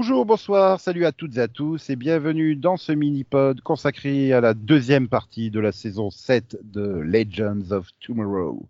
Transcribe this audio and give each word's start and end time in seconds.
Bonjour, 0.00 0.24
bonsoir, 0.24 0.78
salut 0.78 1.06
à 1.06 1.10
toutes 1.10 1.38
et 1.38 1.40
à 1.40 1.48
tous 1.48 1.90
et 1.90 1.96
bienvenue 1.96 2.54
dans 2.54 2.76
ce 2.76 2.92
mini-pod 2.92 3.60
consacré 3.62 4.32
à 4.32 4.40
la 4.40 4.54
deuxième 4.54 5.08
partie 5.08 5.50
de 5.50 5.58
la 5.58 5.72
saison 5.72 6.08
7 6.08 6.56
de 6.62 7.00
Legends 7.00 7.72
of 7.72 7.88
Tomorrow. 7.98 8.68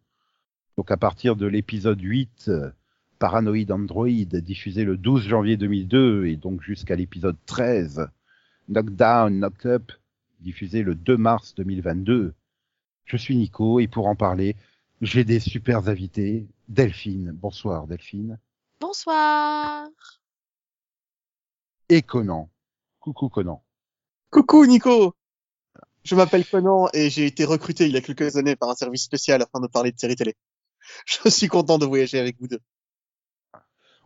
Donc 0.78 0.91
à 0.91 0.96
partir 0.96 1.36
de 1.36 1.45
l'épisode 1.45 2.00
8, 2.00 2.46
euh, 2.48 2.70
Paranoid 3.18 3.70
Android, 3.70 4.09
diffusé 4.09 4.84
le 4.84 4.96
12 4.96 5.28
janvier 5.28 5.59
2002 5.59 6.28
et 6.28 6.37
donc 6.37 6.62
jusqu'à 6.62 6.96
l'épisode 6.96 7.37
13, 7.45 8.09
Knockdown, 8.70 9.38
Knocked 9.38 9.66
Up, 9.66 9.92
diffusé 10.40 10.82
le 10.82 10.95
2 10.95 11.18
mars 11.18 11.54
2022. 11.56 12.32
Je 13.04 13.16
suis 13.18 13.37
Nico 13.37 13.80
et 13.80 13.87
pour 13.87 14.06
en 14.06 14.16
parler, 14.16 14.56
j'ai 15.02 15.24
des 15.24 15.40
super 15.40 15.90
invités. 15.90 16.46
Delphine, 16.68 17.32
bonsoir 17.32 17.87
Delphine. 17.87 18.38
Bonsoir. 18.80 19.88
Et 21.88 22.02
Conan. 22.02 22.51
Coucou 23.01 23.28
Conan. 23.28 23.65
Coucou 24.30 24.66
Nico. 24.66 25.15
Je 26.05 26.15
m'appelle 26.15 26.45
Conan 26.45 26.88
et 26.92 27.09
j'ai 27.09 27.24
été 27.24 27.45
recruté 27.45 27.87
il 27.87 27.92
y 27.92 27.96
a 27.96 28.01
quelques 28.01 28.37
années 28.37 28.56
par 28.56 28.69
un 28.69 28.74
service 28.74 29.02
spécial 29.02 29.42
afin 29.42 29.60
de 29.60 29.66
parler 29.66 29.93
de 29.93 29.98
séries 29.98 30.16
télé. 30.16 30.34
Je 31.06 31.29
suis 31.29 31.48
content 31.48 31.79
de 31.79 31.87
voyager 31.87 32.19
avec 32.19 32.37
vous 32.41 32.48
deux. 32.48 32.60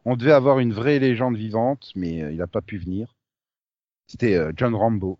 On 0.05 0.17
devait 0.17 0.33
avoir 0.33 0.59
une 0.59 0.73
vraie 0.73 0.98
légende 0.98 1.37
vivante, 1.37 1.93
mais 1.95 2.23
euh, 2.23 2.33
il 2.33 2.39
n'a 2.39 2.47
pas 2.47 2.61
pu 2.61 2.79
venir. 2.79 3.15
C'était 4.06 4.34
euh, 4.34 4.53
John 4.56 4.75
Rambo. 4.75 5.19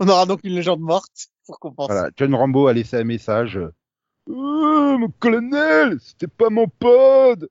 On 0.00 0.08
aura 0.08 0.26
donc 0.26 0.40
une 0.44 0.54
légende 0.54 0.80
morte 0.80 1.28
pour 1.46 1.58
compenser. 1.58 1.92
Voilà, 1.92 2.10
John 2.16 2.34
Rambo 2.34 2.66
a 2.66 2.72
laissé 2.72 2.96
un 2.96 3.04
message. 3.04 3.58
Euh, 3.58 4.98
mon 4.98 5.08
colonel, 5.18 5.98
c'était 6.00 6.26
pas 6.26 6.50
mon 6.50 6.68
pod. 6.68 7.48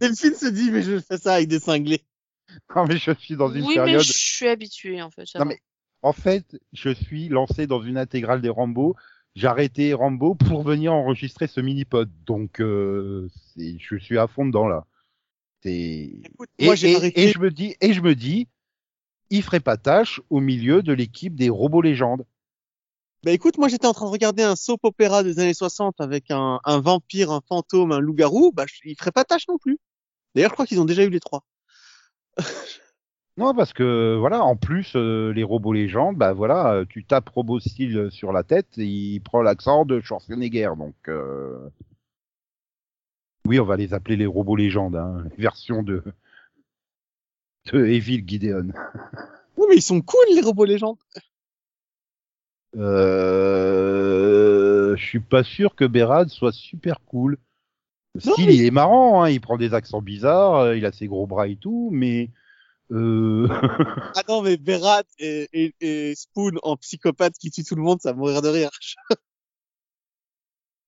Delphine 0.00 0.34
se 0.34 0.46
dit, 0.48 0.70
mais 0.70 0.82
je 0.82 0.98
fais 1.00 1.18
ça 1.18 1.34
avec 1.34 1.48
des 1.48 1.58
cinglés. 1.60 2.02
Non, 2.74 2.84
mais 2.84 2.96
je 2.98 3.12
suis 3.12 3.36
dans 3.36 3.52
une 3.52 3.64
oui, 3.64 3.74
période. 3.74 3.98
mais 4.00 4.04
je 4.04 4.12
suis 4.12 4.48
habitué 4.48 5.00
en 5.02 5.10
fait. 5.10 5.22
Non, 5.36 5.40
va. 5.40 5.44
mais 5.44 5.60
en 6.02 6.12
fait, 6.12 6.56
je 6.72 6.90
suis 6.90 7.28
lancé 7.28 7.68
dans 7.68 7.80
une 7.80 7.96
intégrale 7.96 8.40
des 8.42 8.48
Rambo. 8.48 8.96
J'ai 9.36 9.46
arrêté 9.46 9.94
Rambo 9.94 10.34
pour 10.34 10.64
venir 10.64 10.92
enregistrer 10.92 11.46
ce 11.46 11.60
mini-pod. 11.60 12.10
Donc, 12.26 12.60
euh, 12.60 13.28
c'est- 13.54 13.76
je 13.78 13.96
suis 13.98 14.18
à 14.18 14.26
fond 14.26 14.44
dedans 14.46 14.66
là. 14.66 14.84
C'est- 15.62 16.10
Écoute, 16.24 16.48
Et, 16.58 16.64
moi 16.64 16.74
j'ai 16.74 16.90
et- 16.90 16.96
arrêté. 16.96 17.22
et 17.22 17.32
je 17.32 17.38
me 17.38 17.50
dis, 17.52 17.76
et 17.80 17.92
je 17.92 18.00
me 18.00 18.16
dis, 18.16 18.48
il 19.30 19.44
ferait 19.44 19.60
pas 19.60 19.76
tâche 19.76 20.20
au 20.28 20.40
milieu 20.40 20.82
de 20.82 20.92
l'équipe 20.92 21.36
des 21.36 21.50
robots 21.50 21.82
légendes. 21.82 22.24
Bah 23.22 23.32
écoute, 23.32 23.58
moi 23.58 23.68
j'étais 23.68 23.86
en 23.86 23.92
train 23.92 24.06
de 24.06 24.10
regarder 24.10 24.42
un 24.42 24.56
soap 24.56 24.80
opéra 24.82 25.22
des 25.22 25.38
années 25.38 25.54
60 25.54 26.00
avec 26.00 26.30
un, 26.30 26.58
un 26.64 26.80
vampire, 26.80 27.30
un 27.30 27.42
fantôme, 27.46 27.92
un 27.92 28.00
loup-garou. 28.00 28.50
Bah 28.52 28.64
il 28.84 28.96
ferait 28.96 29.12
pas 29.12 29.24
tâche 29.24 29.46
non 29.48 29.58
plus. 29.58 29.78
D'ailleurs, 30.34 30.50
je 30.50 30.54
crois 30.54 30.66
qu'ils 30.66 30.80
ont 30.80 30.84
déjà 30.86 31.04
eu 31.04 31.10
les 31.10 31.20
trois. 31.20 31.44
Non, 33.36 33.54
parce 33.54 33.72
que 33.72 34.16
voilà, 34.18 34.44
en 34.44 34.54
plus 34.54 34.92
euh, 34.96 35.32
les 35.32 35.44
robots 35.44 35.72
légendes, 35.72 36.16
bah 36.16 36.34
voilà, 36.34 36.74
euh, 36.74 36.84
tu 36.86 37.04
tapes 37.04 37.30
Robot 37.30 37.58
Style 37.58 38.08
sur 38.10 38.32
la 38.32 38.42
tête, 38.42 38.76
et 38.76 38.84
il 38.84 39.20
prend 39.20 39.40
l'accent 39.40 39.86
de 39.86 40.00
Schwarzenegger, 40.00 40.72
donc 40.76 40.94
euh, 41.08 41.70
oui, 43.46 43.58
on 43.58 43.64
va 43.64 43.76
les 43.76 43.94
appeler 43.94 44.16
les 44.16 44.26
robots 44.26 44.56
légendes, 44.56 44.96
hein, 44.96 45.24
version 45.38 45.82
de 45.82 46.02
de 47.72 47.86
Evil 47.86 48.24
Gideon. 48.26 48.72
Oui, 49.56 49.66
mais 49.70 49.76
ils 49.76 49.82
sont 49.82 50.02
cool 50.02 50.24
les 50.34 50.42
robots 50.42 50.64
légendes. 50.64 50.98
Euh, 52.76 54.16
je 54.96 55.04
suis 55.04 55.20
pas 55.20 55.42
sûr 55.42 55.74
que 55.74 55.84
Berad 55.84 56.28
soit 56.28 56.52
super 56.52 57.00
cool. 57.06 57.36
Non, 58.24 58.32
mais- 58.38 58.54
il 58.56 58.64
est 58.64 58.70
marrant, 58.70 59.22
hein, 59.22 59.30
il 59.30 59.40
prend 59.40 59.56
des 59.56 59.74
accents 59.74 60.02
bizarres, 60.02 60.56
euh, 60.56 60.76
il 60.76 60.84
a 60.86 60.92
ses 60.92 61.06
gros 61.06 61.26
bras 61.26 61.48
et 61.48 61.56
tout, 61.56 61.90
mais 61.92 62.30
euh... 62.92 63.48
Ah 64.16 64.22
non, 64.28 64.42
mais 64.42 64.56
Berat 64.56 65.04
et, 65.18 65.48
et, 65.52 65.74
et 65.80 66.14
Spoon 66.16 66.52
en 66.62 66.76
psychopathe 66.76 67.34
qui 67.38 67.50
tue 67.50 67.64
tout 67.64 67.76
le 67.76 67.82
monde, 67.82 68.00
ça 68.02 68.12
va 68.12 68.18
mourir 68.18 68.42
de 68.42 68.48
rire. 68.48 68.70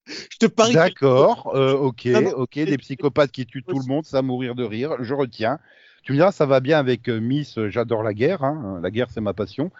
Je 0.06 0.36
te 0.38 0.46
parie. 0.46 0.72
que- 0.72 0.76
D'accord, 0.78 1.52
euh, 1.54 1.74
ok, 1.74 2.06
Non, 2.06 2.22
non, 2.22 2.30
ok, 2.32 2.54
des 2.58 2.76
psychopathes 2.78 3.30
qui 3.32 3.46
tuent 3.46 3.62
tout 3.62 3.78
le 3.78 3.86
monde, 3.86 4.04
ça 4.04 4.18
va 4.18 4.22
mourir 4.22 4.54
de 4.54 4.64
rire, 4.64 4.96
je 5.02 5.14
retiens. 5.14 5.58
Tu 6.02 6.12
me 6.12 6.16
diras, 6.16 6.32
ça 6.32 6.46
va 6.46 6.58
bien 6.58 6.78
avec 6.80 7.08
euh, 7.08 7.20
Miss, 7.20 7.60
j'adore 7.68 8.02
la 8.02 8.12
guerre, 8.14 8.42
hein, 8.42 8.80
la 8.82 8.90
guerre 8.90 9.08
c'est 9.10 9.20
ma 9.20 9.34
passion. 9.34 9.70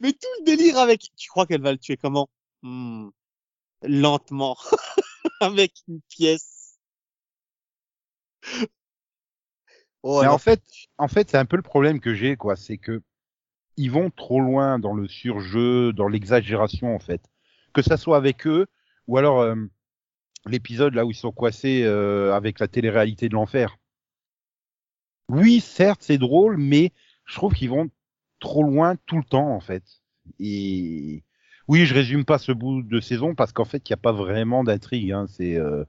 Mais 0.00 0.12
tout 0.12 0.28
le 0.40 0.44
délire 0.44 0.78
avec. 0.78 1.10
Tu 1.16 1.28
crois 1.28 1.46
qu'elle 1.46 1.62
va 1.62 1.72
le 1.72 1.78
tuer 1.78 1.96
comment? 1.96 2.28
Hmm. 2.62 3.08
Lentement. 3.82 4.56
avec 5.40 5.72
une 5.88 6.00
pièce. 6.08 6.78
Oh, 10.02 10.20
Mais 10.22 10.28
en 10.28 10.38
fait, 10.38 10.62
en 10.96 11.08
fait, 11.08 11.30
c'est 11.30 11.38
un 11.38 11.44
peu 11.44 11.56
le 11.56 11.62
problème 11.62 12.00
que 12.00 12.14
j'ai, 12.14 12.36
quoi, 12.36 12.56
c'est 12.56 12.78
que 12.78 13.02
ils 13.76 13.90
vont 13.90 14.10
trop 14.10 14.40
loin 14.40 14.78
dans 14.78 14.94
le 14.94 15.06
surjeu, 15.06 15.92
dans 15.92 16.08
l'exagération, 16.08 16.94
en 16.94 16.98
fait. 16.98 17.22
Que 17.72 17.82
ça 17.82 17.96
soit 17.96 18.16
avec 18.16 18.46
eux, 18.46 18.66
ou 19.06 19.18
alors 19.18 19.40
euh, 19.40 19.54
l'épisode 20.46 20.94
là 20.94 21.04
où 21.04 21.10
ils 21.10 21.16
sont 21.16 21.32
coincés 21.32 21.82
euh, 21.84 22.34
avec 22.34 22.58
la 22.58 22.68
télé-réalité 22.68 23.28
de 23.28 23.34
l'enfer. 23.34 23.76
Oui, 25.28 25.60
certes, 25.60 26.02
c'est 26.02 26.18
drôle, 26.18 26.56
mais 26.56 26.92
je 27.24 27.34
trouve 27.34 27.54
qu'ils 27.54 27.70
vont 27.70 27.90
trop 28.40 28.62
loin 28.62 28.96
tout 29.06 29.16
le 29.16 29.24
temps, 29.24 29.54
en 29.54 29.60
fait. 29.60 29.82
Et 30.38 31.22
oui, 31.68 31.84
je 31.84 31.94
résume 31.94 32.24
pas 32.24 32.38
ce 32.38 32.52
bout 32.52 32.82
de 32.82 33.00
saison 33.00 33.34
parce 33.34 33.52
qu'en 33.52 33.66
fait, 33.66 33.88
il 33.88 33.92
n'y 33.92 33.94
a 33.94 33.98
pas 33.98 34.12
vraiment 34.12 34.64
d'intrigue. 34.64 35.12
Hein. 35.12 35.26
C'est 35.28 35.56
euh, 35.56 35.84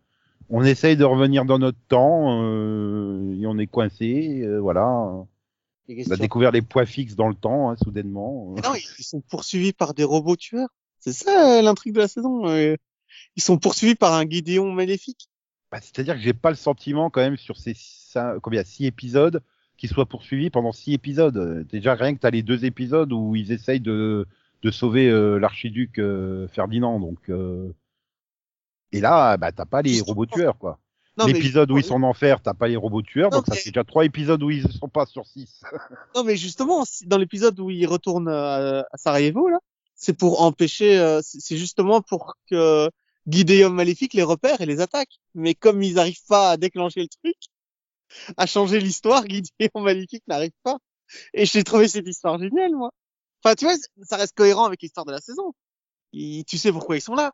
on 0.49 0.63
essaye 0.63 0.97
de 0.97 1.05
revenir 1.05 1.45
dans 1.45 1.57
notre 1.57 1.79
temps 1.87 2.43
euh, 2.43 3.39
et 3.39 3.47
on 3.47 3.57
est 3.57 3.67
coincé, 3.67 4.41
euh, 4.43 4.59
voilà. 4.59 4.87
On 4.87 6.11
a 6.11 6.17
découvert 6.17 6.51
les 6.51 6.61
points 6.61 6.85
fixes 6.85 7.15
dans 7.15 7.29
le 7.29 7.33
temps, 7.33 7.71
hein, 7.71 7.75
soudainement. 7.81 8.53
Non, 8.63 8.75
ils 8.75 9.03
sont 9.03 9.21
poursuivis 9.21 9.73
par 9.73 9.95
des 9.95 10.03
robots 10.03 10.35
tueurs. 10.35 10.69
C'est 10.99 11.13
ça 11.13 11.61
l'intrigue 11.61 11.93
de 11.93 11.99
la 11.99 12.07
saison. 12.07 12.45
Ils 13.35 13.41
sont 13.41 13.57
poursuivis 13.57 13.95
par 13.95 14.13
un 14.13 14.29
Gideon 14.29 14.71
maléfique. 14.71 15.29
Bah, 15.71 15.79
C'est-à-dire 15.81 16.15
que 16.15 16.21
j'ai 16.21 16.33
pas 16.33 16.51
le 16.51 16.55
sentiment 16.55 17.09
quand 17.09 17.21
même 17.21 17.37
sur 17.37 17.57
ces 17.57 17.75
combien 18.43 18.63
six 18.63 18.85
épisodes 18.85 19.41
qu'ils 19.79 19.89
soient 19.89 20.05
poursuivis 20.05 20.49
pendant 20.51 20.71
six 20.71 20.93
épisodes. 20.93 21.37
Euh, 21.37 21.63
Déjà 21.71 21.95
rien 21.95 22.13
que 22.13 22.19
t'as 22.19 22.29
les 22.29 22.43
deux 22.43 22.65
épisodes 22.65 23.11
où 23.11 23.35
ils 23.35 23.51
essayent 23.51 23.79
de 23.79 24.27
de 24.61 24.71
sauver 24.71 25.09
euh, 25.09 25.37
l'archiduc 25.39 25.99
euh, 25.99 26.47
Ferdinand, 26.49 26.99
donc. 26.99 27.17
euh, 27.29 27.71
Et 28.91 28.99
là, 29.01 29.37
bah 29.37 29.51
t'as 29.53 29.65
pas 29.65 29.81
les 29.81 30.01
robots 30.01 30.25
tueurs, 30.25 30.57
quoi. 30.57 30.79
Mais 31.17 31.33
L'épisode 31.33 31.69
où 31.71 31.77
ils 31.77 31.83
sont 31.83 31.95
en 31.95 32.03
enfer, 32.03 32.41
t'as 32.41 32.53
pas 32.53 32.67
les 32.69 32.77
robots 32.77 33.01
tueurs, 33.01 33.29
Non, 33.31 33.37
donc 33.37 33.45
ça 33.47 33.55
fait 33.55 33.69
déjà 33.71 33.83
trois 33.83 34.05
épisodes 34.05 34.41
où 34.41 34.51
ils 34.51 34.69
sont 34.71 34.87
pas 34.87 35.05
sur 35.05 35.25
six. 35.25 35.61
Non, 36.15 36.23
mais 36.23 36.35
justement, 36.37 36.83
dans 37.05 37.17
l'épisode 37.17 37.59
où 37.59 37.69
il 37.69 37.85
retourne 37.87 38.27
à, 38.29 38.85
à 38.91 38.97
Sarajevo, 38.97 39.47
là, 39.49 39.59
c'est 39.95 40.17
pour 40.17 40.41
empêcher, 40.41 41.19
c'est 41.21 41.57
justement 41.57 42.01
pour 42.01 42.35
que 42.49 42.89
Gideon 43.27 43.69
Maléfique 43.69 44.13
les 44.13 44.23
repère 44.23 44.61
et 44.61 44.65
les 44.65 44.79
attaque. 44.81 45.19
Mais 45.35 45.53
comme 45.55 45.83
ils 45.83 45.95
n'arrivent 45.95 46.25
pas 46.27 46.51
à 46.51 46.57
déclencher 46.57 47.01
le 47.01 47.07
truc, 47.07 47.35
à 48.37 48.45
changer 48.45 48.79
l'histoire, 48.79 49.23
Gideon 49.27 49.81
Maléfique 49.81 50.23
n'arrive 50.27 50.51
pas. 50.63 50.77
Et 51.33 51.45
j'ai 51.45 51.63
trouvé 51.63 51.87
cette 51.87 52.07
histoire 52.07 52.39
géniale, 52.39 52.75
moi. 52.75 52.91
Enfin, 53.43 53.55
tu 53.55 53.65
vois, 53.65 53.75
ça 54.03 54.17
reste 54.17 54.35
cohérent 54.35 54.65
avec 54.65 54.81
l'histoire 54.81 55.05
de 55.05 55.11
la 55.11 55.21
saison. 55.21 55.53
Ils- 56.13 56.43
tu 56.45 56.57
sais 56.57 56.71
pourquoi 56.71 56.97
ils 56.97 57.01
sont 57.01 57.15
là. 57.15 57.31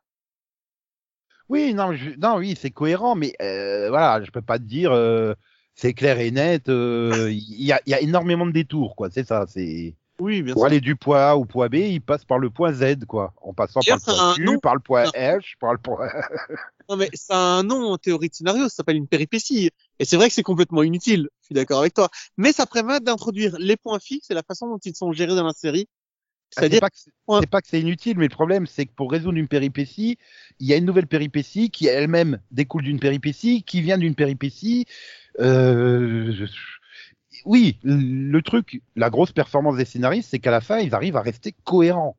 Oui, 1.50 1.74
non, 1.74 1.94
je- 1.94 2.18
non, 2.18 2.38
oui, 2.38 2.58
c'est 2.60 2.72
cohérent, 2.72 3.16
mais 3.16 3.34
euh, 3.42 3.90
voilà, 3.90 4.24
je 4.24 4.32
peux 4.32 4.42
pas 4.42 4.58
te 4.58 4.64
dire, 4.64 4.92
euh, 4.92 5.34
c'est 5.76 5.94
clair 5.94 6.20
et 6.20 6.32
net. 6.32 6.70
euh, 6.70 7.30
Il 7.32 7.64
y, 7.64 7.72
a, 7.72 7.82
y 7.86 7.94
a 7.94 8.02
énormément 8.02 8.46
de 8.46 8.52
détours, 8.52 8.96
quoi. 8.96 9.10
C'est 9.12 9.28
ça. 9.28 9.46
C'est 9.48 9.96
Oui, 10.20 10.42
bien 10.42 10.54
pour 10.54 10.66
aller 10.66 10.82
du 10.82 10.96
point 10.96 11.20
A 11.22 11.36
au 11.36 11.46
point 11.46 11.68
B, 11.68 11.76
il 11.76 12.02
passe 12.02 12.26
par 12.26 12.40
le 12.40 12.50
point 12.50 12.72
Z, 12.74 13.06
quoi, 13.06 13.34
en 13.42 13.54
passant 13.54 13.82
par 13.82 13.98
le 13.98 14.02
point 14.02 14.34
Q, 14.36 14.46
nom. 14.46 14.60
par 14.60 14.74
le 14.76 14.82
point. 14.82 15.04
H, 15.14 15.54
par 15.60 15.74
le 15.74 15.80
point. 15.80 16.08
Non, 16.90 16.98
mais 16.98 17.10
ça 17.14 17.36
a 17.36 17.60
un 17.60 17.64
nom 17.64 17.92
en 17.92 17.98
théorie 17.98 18.30
de 18.30 18.36
scénario, 18.36 18.64
ça 18.70 18.76
s'appelle 18.76 18.98
une 18.98 19.08
péripétie. 19.08 19.72
Et 20.00 20.06
c'est 20.06 20.18
vrai 20.18 20.28
que 20.28 20.34
c'est 20.34 20.44
complètement 20.44 20.84
inutile, 20.84 21.30
je 21.42 21.46
suis 21.48 21.56
d'accord 21.56 21.80
avec 21.80 21.94
toi. 21.94 22.10
Mais 22.38 22.52
ça 22.52 22.66
permet 22.66 23.00
d'introduire 23.00 23.56
les 23.60 23.78
points 23.78 24.00
fixes 24.00 24.30
et 24.30 24.34
la 24.34 24.44
façon 24.44 24.68
dont 24.68 24.80
ils 24.84 24.96
sont 24.96 25.12
gérés 25.12 25.36
dans 25.36 25.46
la 25.46 25.54
série. 25.54 25.88
Ah, 26.58 26.62
C'est 26.62 26.70
C'est-à-dire, 26.70 26.90
c'est 27.40 27.50
pas 27.50 27.62
que 27.62 27.68
c'est 27.68 27.80
inutile, 27.82 28.18
mais 28.18 28.26
le 28.26 28.30
problème, 28.30 28.68
c'est 28.68 28.86
que 28.86 28.94
pour 28.94 29.12
résoudre 29.12 29.38
une 29.38 29.48
péripétie, 29.48 30.18
il 30.60 30.68
y 30.68 30.74
a 30.74 30.78
une 30.78 30.86
nouvelle 30.86 31.08
péripétie 31.08 31.70
qui 31.70 31.88
elle-même 31.88 32.40
découle 32.52 32.84
d'une 32.84 33.00
péripétie, 33.00 33.64
qui 33.64 33.82
vient 33.82 33.98
d'une 33.98 34.16
péripétie. 34.16 34.86
Euh, 35.40 36.48
Oui, 37.46 37.80
le 37.84 38.42
truc, 38.42 38.82
la 38.96 39.10
grosse 39.10 39.32
performance 39.32 39.78
des 39.78 39.86
scénaristes, 39.86 40.30
c'est 40.32 40.40
qu'à 40.40 40.52
la 40.52 40.62
fin, 40.62 40.80
ils 40.80 40.96
arrivent 40.96 41.18
à 41.18 41.22
rester 41.22 41.54
cohérents. 41.64 42.18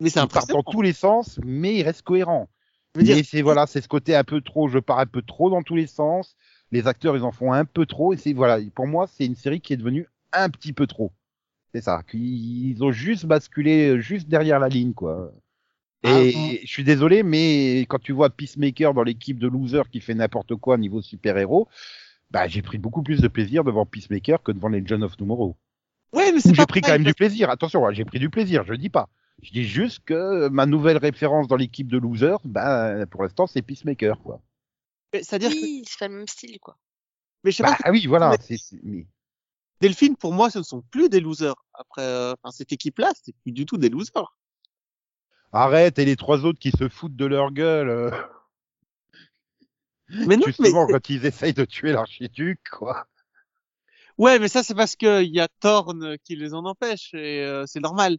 mais 0.00 0.10
c'est 0.10 0.22
Ils 0.22 0.28
partent 0.28 0.50
dans 0.50 0.62
tous 0.62 0.82
les 0.82 0.92
sens, 0.92 1.40
mais 1.44 1.76
ils 1.76 1.82
restent 1.82 2.02
cohérents. 2.02 2.48
Mais 2.96 3.22
c'est 3.22 3.42
voilà, 3.42 3.66
c'est 3.66 3.82
ce 3.82 3.88
côté 3.88 4.16
un 4.16 4.24
peu 4.24 4.40
trop, 4.40 4.68
je 4.68 4.78
pars 4.78 4.98
un 4.98 5.06
peu 5.06 5.22
trop 5.22 5.50
dans 5.50 5.62
tous 5.62 5.76
les 5.76 5.86
sens. 5.86 6.36
Les 6.72 6.86
acteurs, 6.86 7.16
ils 7.16 7.22
en 7.22 7.32
font 7.32 7.52
un 7.52 7.64
peu 7.64 7.86
trop. 7.86 8.12
Et 8.12 8.16
c'est 8.16 8.32
voilà, 8.32 8.58
pour 8.74 8.86
moi, 8.86 9.06
c'est 9.06 9.26
une 9.26 9.36
série 9.36 9.60
qui 9.60 9.72
est 9.72 9.76
devenue 9.76 10.06
un 10.32 10.50
petit 10.50 10.72
peu 10.72 10.86
trop. 10.86 11.12
C'est 11.74 11.80
ça. 11.82 12.02
Ils 12.12 12.82
ont 12.82 12.92
juste 12.92 13.26
basculé 13.26 13.90
euh, 13.90 14.00
juste 14.00 14.28
derrière 14.28 14.58
la 14.58 14.68
ligne, 14.68 14.94
quoi. 14.94 15.32
Et 16.02 16.34
Ah, 16.36 16.56
je 16.62 16.66
suis 16.66 16.84
désolé, 16.84 17.22
mais 17.22 17.80
quand 17.88 17.98
tu 17.98 18.12
vois 18.12 18.30
Peacemaker 18.30 18.94
dans 18.94 19.02
l'équipe 19.02 19.38
de 19.38 19.48
losers 19.48 19.88
qui 19.90 20.00
fait 20.00 20.14
n'importe 20.14 20.54
quoi 20.56 20.78
niveau 20.78 21.02
super-héros, 21.02 21.68
bah 22.30 22.48
j'ai 22.48 22.62
pris 22.62 22.78
beaucoup 22.78 23.02
plus 23.02 23.20
de 23.20 23.28
plaisir 23.28 23.64
devant 23.64 23.86
Peacemaker 23.86 24.42
que 24.42 24.52
devant 24.52 24.68
Legend 24.68 25.02
of 25.04 25.16
Tomorrow. 25.16 25.56
Ouais, 26.12 26.32
mais 26.32 26.40
j'ai 26.52 26.66
pris 26.66 26.80
quand 26.80 26.92
même 26.92 27.04
du 27.04 27.14
plaisir. 27.14 27.50
Attention, 27.50 27.86
hein, 27.86 27.92
j'ai 27.92 28.04
pris 28.04 28.18
du 28.18 28.30
plaisir, 28.30 28.64
je 28.64 28.74
dis 28.74 28.90
pas. 28.90 29.08
Je 29.42 29.50
dis 29.52 29.64
juste 29.64 30.00
que 30.04 30.48
ma 30.48 30.66
nouvelle 30.66 30.96
référence 30.98 31.48
dans 31.48 31.56
l'équipe 31.56 31.88
de 31.88 31.98
losers, 31.98 32.40
bah 32.44 33.06
pour 33.06 33.22
l'instant 33.22 33.46
c'est 33.46 33.62
Peacemaker 33.62 34.20
quoi. 34.22 34.40
Que- 35.12 35.22
C'est-à-dire 35.22 35.50
que, 35.50 35.56
Oui, 35.56 35.82
c'est 35.86 35.98
pas 35.98 36.08
le 36.08 36.14
même 36.16 36.28
style, 36.28 36.58
quoi. 36.60 36.76
mais 37.44 37.50
je 37.50 37.56
sais 37.58 37.62
Bah 37.62 37.70
pas, 37.70 37.78
ah 37.84 37.90
oui, 37.90 38.06
voilà. 38.06 38.30
mais- 38.30 38.38
c'est- 38.40 38.58
c'est- 38.58 38.80
mais- 38.82 39.06
Delphine, 39.80 40.16
pour 40.16 40.32
moi, 40.32 40.48
ce 40.50 40.58
ne 40.58 40.64
sont 40.64 40.80
plus 40.90 41.08
des 41.10 41.20
losers. 41.20 41.54
Après, 41.74 42.02
euh, 42.02 42.32
enfin, 42.42 42.50
cette 42.50 42.72
équipe-là, 42.72 43.12
c'est 43.22 43.34
plus 43.42 43.52
du 43.52 43.66
tout 43.66 43.76
des 43.76 43.90
losers. 43.90 44.34
Arrête, 45.52 45.98
et 45.98 46.04
les 46.04 46.16
trois 46.16 46.44
autres 46.44 46.58
qui 46.58 46.70
se 46.70 46.88
foutent 46.88 47.16
de 47.16 47.26
leur 47.26 47.50
gueule. 47.52 47.88
euh, 47.90 48.10
Mais 50.08 50.36
non, 50.36 50.44
mais 50.46 50.52
justement 50.52 50.86
quand 50.86 51.10
ils 51.10 51.26
essayent 51.26 51.52
de 51.54 51.64
tuer 51.64 51.92
l'archiduc 51.92 52.60
quoi. 52.70 53.06
Ouais, 54.18 54.38
mais 54.38 54.48
ça, 54.48 54.62
c'est 54.62 54.74
parce 54.74 54.96
qu'il 54.96 55.34
y 55.34 55.40
a 55.40 55.48
Thorn 55.60 56.16
qui 56.24 56.36
les 56.36 56.54
en 56.54 56.64
empêche 56.64 57.12
et 57.12 57.42
euh, 57.44 57.64
c'est 57.66 57.80
normal. 57.80 58.16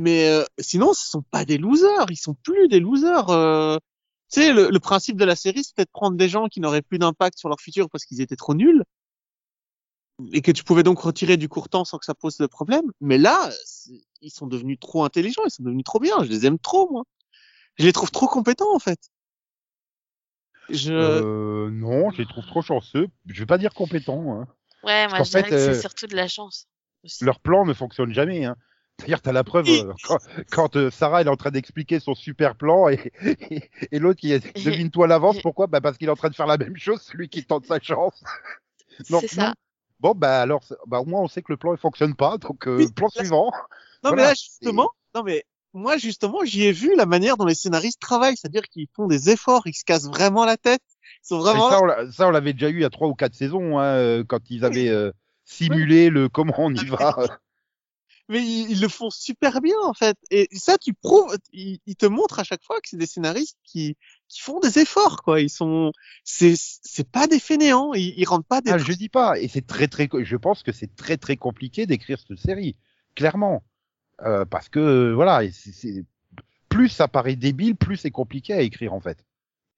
Mais 0.00 0.28
euh, 0.28 0.44
sinon, 0.58 0.92
ce 0.92 1.06
sont 1.08 1.22
pas 1.22 1.44
des 1.44 1.56
losers. 1.58 2.06
Ils 2.10 2.16
sont 2.16 2.34
plus 2.34 2.66
des 2.68 2.80
losers. 2.80 3.28
Euh... 3.30 3.78
Tu 4.34 4.40
sais, 4.40 4.52
le, 4.52 4.68
le 4.68 4.80
principe 4.80 5.16
de 5.16 5.24
la 5.24 5.36
série, 5.36 5.62
c'était 5.62 5.84
de 5.84 5.90
prendre 5.92 6.16
des 6.16 6.28
gens 6.28 6.48
qui 6.48 6.58
n'auraient 6.58 6.82
plus 6.82 6.98
d'impact 6.98 7.38
sur 7.38 7.48
leur 7.48 7.60
futur 7.60 7.88
parce 7.88 8.04
qu'ils 8.04 8.20
étaient 8.20 8.34
trop 8.34 8.54
nuls 8.54 8.82
et 10.32 10.42
que 10.42 10.50
tu 10.50 10.64
pouvais 10.64 10.82
donc 10.82 10.98
retirer 10.98 11.36
du 11.36 11.48
court 11.48 11.68
temps 11.68 11.84
sans 11.84 11.98
que 11.98 12.04
ça 12.04 12.14
pose 12.14 12.36
de 12.38 12.46
problème. 12.46 12.82
Mais 13.00 13.16
là, 13.16 13.48
ils 14.22 14.32
sont 14.32 14.48
devenus 14.48 14.80
trop 14.80 15.04
intelligents. 15.04 15.42
Ils 15.44 15.52
sont 15.52 15.62
devenus 15.62 15.84
trop 15.84 16.00
bien. 16.00 16.24
Je 16.24 16.28
les 16.28 16.46
aime 16.46 16.58
trop, 16.58 16.90
moi. 16.90 17.04
Je 17.78 17.84
les 17.84 17.92
trouve 17.92 18.10
trop 18.10 18.26
compétents, 18.26 18.74
en 18.74 18.80
fait. 18.80 18.98
Je... 20.68 20.92
Euh, 20.92 21.70
non, 21.70 22.10
je 22.10 22.18
les 22.18 22.26
trouve 22.26 22.44
trop 22.46 22.62
chanceux. 22.62 23.06
Je 23.26 23.38
vais 23.38 23.46
pas 23.46 23.58
dire 23.58 23.72
compétents. 23.72 24.40
Hein. 24.40 24.48
Ouais, 24.82 25.06
moi 25.08 25.22
je 25.22 25.30
dirais 25.30 25.44
fait, 25.44 25.50
que 25.50 25.54
euh, 25.54 25.74
c'est 25.74 25.80
surtout 25.80 26.08
de 26.08 26.16
la 26.16 26.26
chance. 26.26 26.66
Aussi. 27.04 27.22
Leur 27.24 27.38
plan 27.38 27.64
ne 27.64 27.72
fonctionne 27.72 28.12
jamais. 28.12 28.44
Hein. 28.44 28.56
D'ailleurs, 29.00 29.20
t'as 29.22 29.32
la 29.32 29.44
preuve 29.44 29.68
euh, 29.68 29.92
quand, 30.04 30.18
quand, 30.50 30.76
euh, 30.76 30.90
Sarah 30.90 31.20
elle 31.20 31.26
est 31.26 31.30
en 31.30 31.36
train 31.36 31.50
d'expliquer 31.50 32.00
son 32.00 32.14
super 32.14 32.54
plan 32.54 32.88
et, 32.88 33.12
et, 33.50 33.68
et 33.90 33.98
l'autre 33.98 34.20
qui 34.20 34.38
devine-toi 34.64 35.06
l'avance. 35.08 35.40
Pourquoi? 35.42 35.66
Bah 35.66 35.80
Parce 35.80 35.98
qu'il 35.98 36.06
est 36.08 36.12
en 36.12 36.16
train 36.16 36.30
de 36.30 36.34
faire 36.34 36.46
la 36.46 36.56
même 36.56 36.76
chose, 36.76 37.02
celui 37.02 37.28
qui 37.28 37.44
tente 37.44 37.66
sa 37.66 37.80
chance. 37.80 38.22
C'est 39.04 39.26
ça. 39.26 39.48
non. 39.48 39.52
Bon, 40.00 40.12
bah 40.14 40.42
alors, 40.42 40.62
bah, 40.86 41.00
au 41.00 41.04
moins 41.04 41.22
on 41.22 41.28
sait 41.28 41.42
que 41.42 41.52
le 41.52 41.56
plan 41.56 41.72
ne 41.72 41.76
fonctionne 41.76 42.14
pas. 42.14 42.38
Donc, 42.38 42.68
euh, 42.68 42.76
Oui, 42.76 42.92
plan 42.92 43.08
là- 43.14 43.20
suivant. 43.20 43.50
Non, 44.04 44.10
Voilà, 44.10 44.16
mais 44.16 44.28
là, 44.28 44.34
justement, 44.34 44.88
non, 45.14 45.22
mais 45.22 45.44
moi, 45.72 45.96
justement, 45.96 46.44
j'y 46.44 46.64
ai 46.64 46.72
vu 46.72 46.94
la 46.94 47.06
manière 47.06 47.36
dont 47.36 47.46
les 47.46 47.54
scénaristes 47.54 48.00
travaillent. 48.00 48.36
C'est-à-dire 48.36 48.62
qu'ils 48.62 48.86
font 48.94 49.06
des 49.06 49.30
efforts, 49.30 49.62
ils 49.66 49.74
se 49.74 49.84
cassent 49.84 50.06
vraiment 50.08 50.44
la 50.44 50.56
tête. 50.56 50.82
Ils 51.24 51.28
sont 51.28 51.38
vraiment 51.38 51.70
ça, 51.70 51.80
on 51.80 51.84
l'a- 51.84 52.12
ça, 52.12 52.28
on 52.28 52.30
l'avait 52.30 52.52
déjà 52.52 52.68
eu 52.68 52.74
il 52.76 52.82
y 52.82 52.84
a 52.84 52.90
trois 52.90 53.08
ou 53.08 53.14
quatre 53.14 53.34
saisons, 53.34 53.78
hein, 53.78 53.84
euh, 53.84 54.24
quand 54.24 54.50
ils 54.50 54.64
avaient 54.64 54.88
euh, 54.88 55.10
simulé 55.44 56.10
le 56.10 56.28
comment 56.28 56.54
on 56.58 56.72
y 56.74 56.84
va. 56.86 57.16
Mais 58.28 58.40
ils, 58.42 58.70
ils 58.70 58.80
le 58.80 58.88
font 58.88 59.10
super 59.10 59.60
bien, 59.60 59.76
en 59.84 59.92
fait. 59.94 60.16
Et 60.30 60.48
ça, 60.52 60.78
tu 60.78 60.94
prouves, 60.94 61.36
ils, 61.52 61.78
ils 61.86 61.96
te 61.96 62.06
montrent 62.06 62.38
à 62.38 62.44
chaque 62.44 62.62
fois 62.62 62.80
que 62.80 62.88
c'est 62.88 62.96
des 62.96 63.06
scénaristes 63.06 63.58
qui, 63.64 63.96
qui 64.28 64.40
font 64.40 64.60
des 64.60 64.78
efforts, 64.78 65.22
quoi. 65.22 65.40
Ils 65.40 65.50
sont, 65.50 65.92
c'est, 66.24 66.54
c'est 66.56 67.08
pas 67.08 67.26
des 67.26 67.38
fainéants. 67.40 67.92
Ils, 67.94 68.14
ils 68.16 68.24
rendent 68.26 68.46
pas 68.46 68.60
des 68.60 68.70
Ah, 68.70 68.78
je 68.78 68.92
dis 68.92 69.08
pas, 69.08 69.38
et 69.38 69.48
c'est 69.48 69.66
très 69.66 69.88
très, 69.88 70.08
je 70.22 70.36
pense 70.36 70.62
que 70.62 70.72
c'est 70.72 70.94
très 70.96 71.16
très 71.16 71.36
compliqué 71.36 71.86
d'écrire 71.86 72.18
cette 72.26 72.38
série, 72.38 72.76
clairement, 73.14 73.62
Euh, 74.22 74.44
parce 74.44 74.68
que 74.68 75.12
voilà, 75.12 75.40
c'est- 75.50 75.72
c'est- 75.72 76.04
plus 76.68 76.88
ça 76.88 77.08
paraît 77.08 77.34
débile, 77.34 77.74
plus 77.74 77.96
c'est 77.96 78.12
compliqué 78.12 78.52
à 78.54 78.60
écrire 78.62 78.92
en 78.94 79.00
fait. 79.00 79.18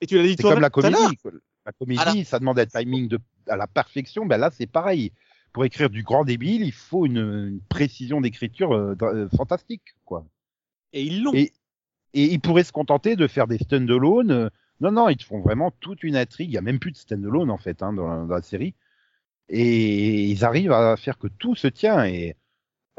Et 0.02 0.06
tu 0.06 0.16
l'as 0.16 0.22
dit 0.24 0.30
C'est 0.36 0.42
toi-même 0.42 0.56
comme 0.56 0.62
la 0.62 0.70
tout 0.70 0.80
à 0.84 0.90
l'heure. 0.90 1.10
comédie. 1.22 1.40
La 1.64 1.72
comédie, 1.72 2.24
ça 2.26 2.38
demande 2.38 2.58
un 2.58 2.66
timing 2.66 3.08
de, 3.08 3.18
à 3.48 3.56
la 3.56 3.66
perfection. 3.66 4.26
Ben 4.26 4.36
là, 4.36 4.50
c'est 4.52 4.66
pareil. 4.66 5.10
Pour 5.56 5.64
écrire 5.64 5.88
du 5.88 6.02
grand 6.02 6.26
débile, 6.26 6.60
il 6.60 6.72
faut 6.72 7.06
une, 7.06 7.16
une 7.16 7.60
précision 7.70 8.20
d'écriture 8.20 8.72
euh, 8.72 8.94
euh, 9.00 9.26
fantastique, 9.34 9.94
quoi. 10.04 10.26
Et 10.92 11.02
ils 11.02 11.22
l'ont. 11.22 11.32
Et, 11.32 11.54
et 12.12 12.24
ils 12.24 12.40
pourraient 12.40 12.62
se 12.62 12.72
contenter 12.72 13.16
de 13.16 13.26
faire 13.26 13.46
des 13.46 13.56
stand-alone. 13.56 14.30
euh, 14.32 14.50
Non, 14.82 14.92
non, 14.92 15.08
ils 15.08 15.16
te 15.16 15.24
font 15.24 15.40
vraiment 15.40 15.70
toute 15.80 16.02
une 16.02 16.14
intrigue. 16.14 16.50
Il 16.50 16.52
y 16.52 16.58
a 16.58 16.60
même 16.60 16.78
plus 16.78 16.92
de 16.92 16.98
stand-alone 16.98 17.50
en 17.50 17.56
fait 17.56 17.82
hein, 17.82 17.94
dans, 17.94 18.06
la, 18.06 18.26
dans 18.26 18.34
la 18.34 18.42
série. 18.42 18.74
Et 19.48 20.24
ils 20.24 20.44
arrivent 20.44 20.72
à 20.72 20.94
faire 20.98 21.16
que 21.16 21.26
tout 21.26 21.54
se 21.54 21.68
tient. 21.68 22.04
Et 22.04 22.36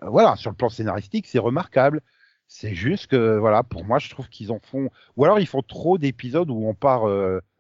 euh, 0.02 0.10
voilà, 0.10 0.36
sur 0.36 0.50
le 0.50 0.56
plan 0.58 0.70
scénaristique, 0.70 1.28
c'est 1.28 1.38
remarquable. 1.38 2.02
C'est 2.48 2.74
juste 2.74 3.06
que 3.06 3.38
voilà, 3.38 3.62
pour 3.62 3.86
moi, 3.86 4.00
je 4.00 4.10
trouve 4.10 4.30
qu'ils 4.30 4.52
en 4.52 4.60
font. 4.60 4.90
Ou 5.16 5.26
alors 5.26 5.40
ils 5.40 5.46
font 5.46 5.62
trop 5.62 6.00
d'épisodes 6.00 6.50
où 6.50 6.68
on 6.68 6.74
part. 6.74 7.06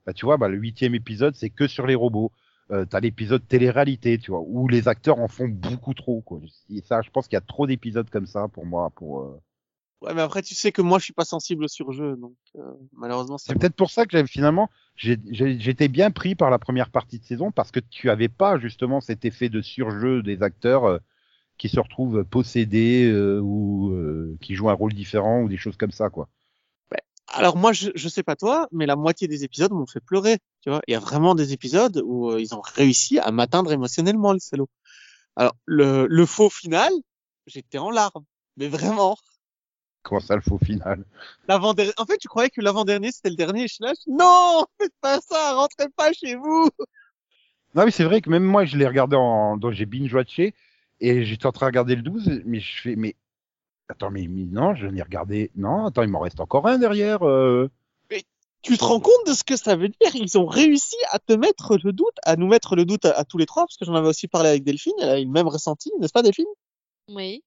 Bah, 0.07 0.13
tu 0.13 0.25
vois, 0.25 0.37
bah, 0.37 0.47
le 0.47 0.57
huitième 0.57 0.95
épisode, 0.95 1.35
c'est 1.35 1.51
que 1.51 1.67
sur 1.67 1.85
les 1.85 1.93
robots. 1.93 2.31
Euh, 2.71 2.85
T'as 2.85 2.99
l'épisode 2.99 3.47
télé-réalité, 3.47 4.17
tu 4.17 4.31
vois, 4.31 4.41
où 4.45 4.67
les 4.67 4.87
acteurs 4.87 5.19
en 5.19 5.27
font 5.27 5.47
beaucoup 5.47 5.93
trop. 5.93 6.21
Quoi. 6.21 6.41
Et 6.69 6.81
ça, 6.81 7.01
je 7.01 7.09
pense 7.09 7.27
qu'il 7.27 7.35
y 7.35 7.37
a 7.37 7.41
trop 7.41 7.65
d'épisodes 7.65 8.09
comme 8.09 8.27
ça 8.27 8.47
pour 8.49 8.65
moi. 8.65 8.89
Pour 8.95 9.21
euh, 9.21 9.41
Ouais, 10.01 10.13
mais 10.13 10.21
après, 10.21 10.43
tu 10.43 10.53
sais 10.53 10.71
que 10.71 10.81
moi, 10.83 10.99
je 10.99 11.05
suis 11.05 11.13
pas 11.13 11.25
sensible 11.25 11.63
au 11.63 11.67
surjeu, 11.67 12.15
donc 12.17 12.35
euh, 12.55 12.61
malheureusement. 12.93 13.39
C'est 13.39 13.57
peut-être 13.57 13.75
pour 13.75 13.89
ça 13.89 14.05
que 14.05 14.25
finalement, 14.25 14.69
j'étais 14.95 15.87
bien 15.87 16.11
pris 16.11 16.35
par 16.35 16.51
la 16.51 16.59
première 16.59 16.91
partie 16.91 17.17
de 17.17 17.23
saison 17.25 17.51
parce 17.51 17.71
que 17.71 17.79
tu 17.79 18.11
avais 18.11 18.27
pas 18.27 18.59
justement 18.59 19.01
cet 19.01 19.25
effet 19.25 19.49
de 19.49 19.61
surjeu 19.61 20.21
des 20.21 20.43
acteurs 20.43 20.85
euh, 20.85 20.99
qui 21.57 21.67
se 21.67 21.79
retrouvent 21.79 22.23
possédés 22.25 23.09
euh, 23.09 23.39
ou 23.39 23.91
euh, 23.91 24.37
qui 24.39 24.53
jouent 24.53 24.69
un 24.69 24.73
rôle 24.73 24.93
différent 24.93 25.41
ou 25.41 25.49
des 25.49 25.57
choses 25.57 25.77
comme 25.77 25.91
ça, 25.91 26.11
quoi. 26.11 26.29
Alors 27.29 27.57
moi, 27.57 27.73
je, 27.73 27.89
je 27.95 28.09
sais 28.09 28.23
pas 28.23 28.35
toi, 28.35 28.67
mais 28.71 28.85
la 28.85 28.95
moitié 28.95 29.27
des 29.27 29.43
épisodes 29.43 29.71
m'ont 29.71 29.85
fait 29.85 29.99
pleurer. 29.99 30.39
Tu 30.61 30.69
vois, 30.69 30.81
il 30.87 30.91
y 30.93 30.95
a 30.95 30.99
vraiment 30.99 31.35
des 31.35 31.53
épisodes 31.53 32.01
où 32.05 32.31
euh, 32.31 32.41
ils 32.41 32.55
ont 32.55 32.61
réussi 32.61 33.19
à 33.19 33.31
m'atteindre 33.31 33.71
émotionnellement, 33.71 34.33
les 34.33 34.39
salauds. 34.39 34.69
Alors 35.35 35.55
le, 35.65 36.07
le 36.07 36.25
faux 36.25 36.49
final, 36.49 36.91
j'étais 37.47 37.77
en 37.79 37.91
larmes, 37.91 38.25
mais 38.57 38.67
vraiment. 38.67 39.17
Comment 40.03 40.21
ça, 40.21 40.35
le 40.35 40.41
faux 40.41 40.57
final? 40.57 41.05
L'avant 41.47 41.73
dernier. 41.73 41.93
En 41.97 42.05
fait, 42.05 42.17
tu 42.17 42.27
croyais 42.27 42.49
que 42.49 42.61
l'avant 42.61 42.85
dernier 42.85 43.11
c'était 43.11 43.29
le 43.29 43.35
dernier. 43.35 43.67
Je 43.67 43.73
suis 43.75 43.83
là, 43.83 43.93
je- 43.95 44.11
non, 44.11 44.65
faites 44.79 44.93
pas 45.01 45.19
ça, 45.21 45.53
rentrez 45.55 45.89
pas 45.95 46.13
chez 46.13 46.35
vous. 46.35 46.69
Non, 47.75 47.85
mais 47.85 47.91
c'est 47.91 48.03
vrai 48.03 48.21
que 48.21 48.29
même 48.29 48.43
moi, 48.43 48.65
je 48.65 48.77
l'ai 48.77 48.87
regardé 48.87 49.15
en, 49.15 49.57
donc 49.57 49.73
j'ai 49.73 49.85
binge-watché 49.85 50.53
et 50.99 51.23
j'étais 51.25 51.45
en 51.45 51.51
train 51.51 51.67
de 51.67 51.69
regarder 51.71 51.95
le 51.95 52.01
12, 52.01 52.41
mais 52.45 52.59
je 52.59 52.81
fais, 52.81 52.95
mais 52.95 53.15
attends, 53.89 54.11
mais, 54.11 54.27
mais 54.27 54.45
non, 54.45 54.75
je 54.75 54.87
n'ai 54.87 55.01
regardé, 55.01 55.51
non, 55.55 55.85
attends, 55.87 56.03
il 56.03 56.09
m'en 56.09 56.19
reste 56.19 56.39
encore 56.39 56.67
un 56.67 56.77
derrière. 56.77 57.27
euh. 57.27 57.69
Tu 58.63 58.77
te 58.77 58.83
rends 58.83 58.99
compte 58.99 59.25
de 59.27 59.33
ce 59.33 59.43
que 59.43 59.55
ça 59.55 59.75
veut 59.77 59.87
dire? 59.87 60.15
Ils 60.15 60.37
ont 60.37 60.45
réussi 60.47 60.95
à 61.11 61.19
te 61.19 61.31
mettre 61.31 61.77
le 61.81 61.93
doute, 61.93 62.17
à 62.23 62.35
nous 62.35 62.47
mettre 62.47 62.75
le 62.75 62.83
doute 62.85 63.05
à, 63.05 63.11
à 63.11 63.23
tous 63.23 63.37
les 63.37 63.45
trois, 63.45 63.63
parce 63.63 63.77
que 63.77 63.85
j'en 63.85 63.93
avais 63.93 64.07
aussi 64.09 64.27
parlé 64.27 64.49
avec 64.49 64.63
Delphine. 64.63 64.95
Elle 64.99 65.09
a 65.09 65.19
eu 65.19 65.25
le 65.25 65.31
même 65.31 65.47
ressenti, 65.47 65.91
n'est-ce 65.99 66.11
pas, 66.11 66.23
Delphine? 66.23 66.47
Oui. 67.07 67.43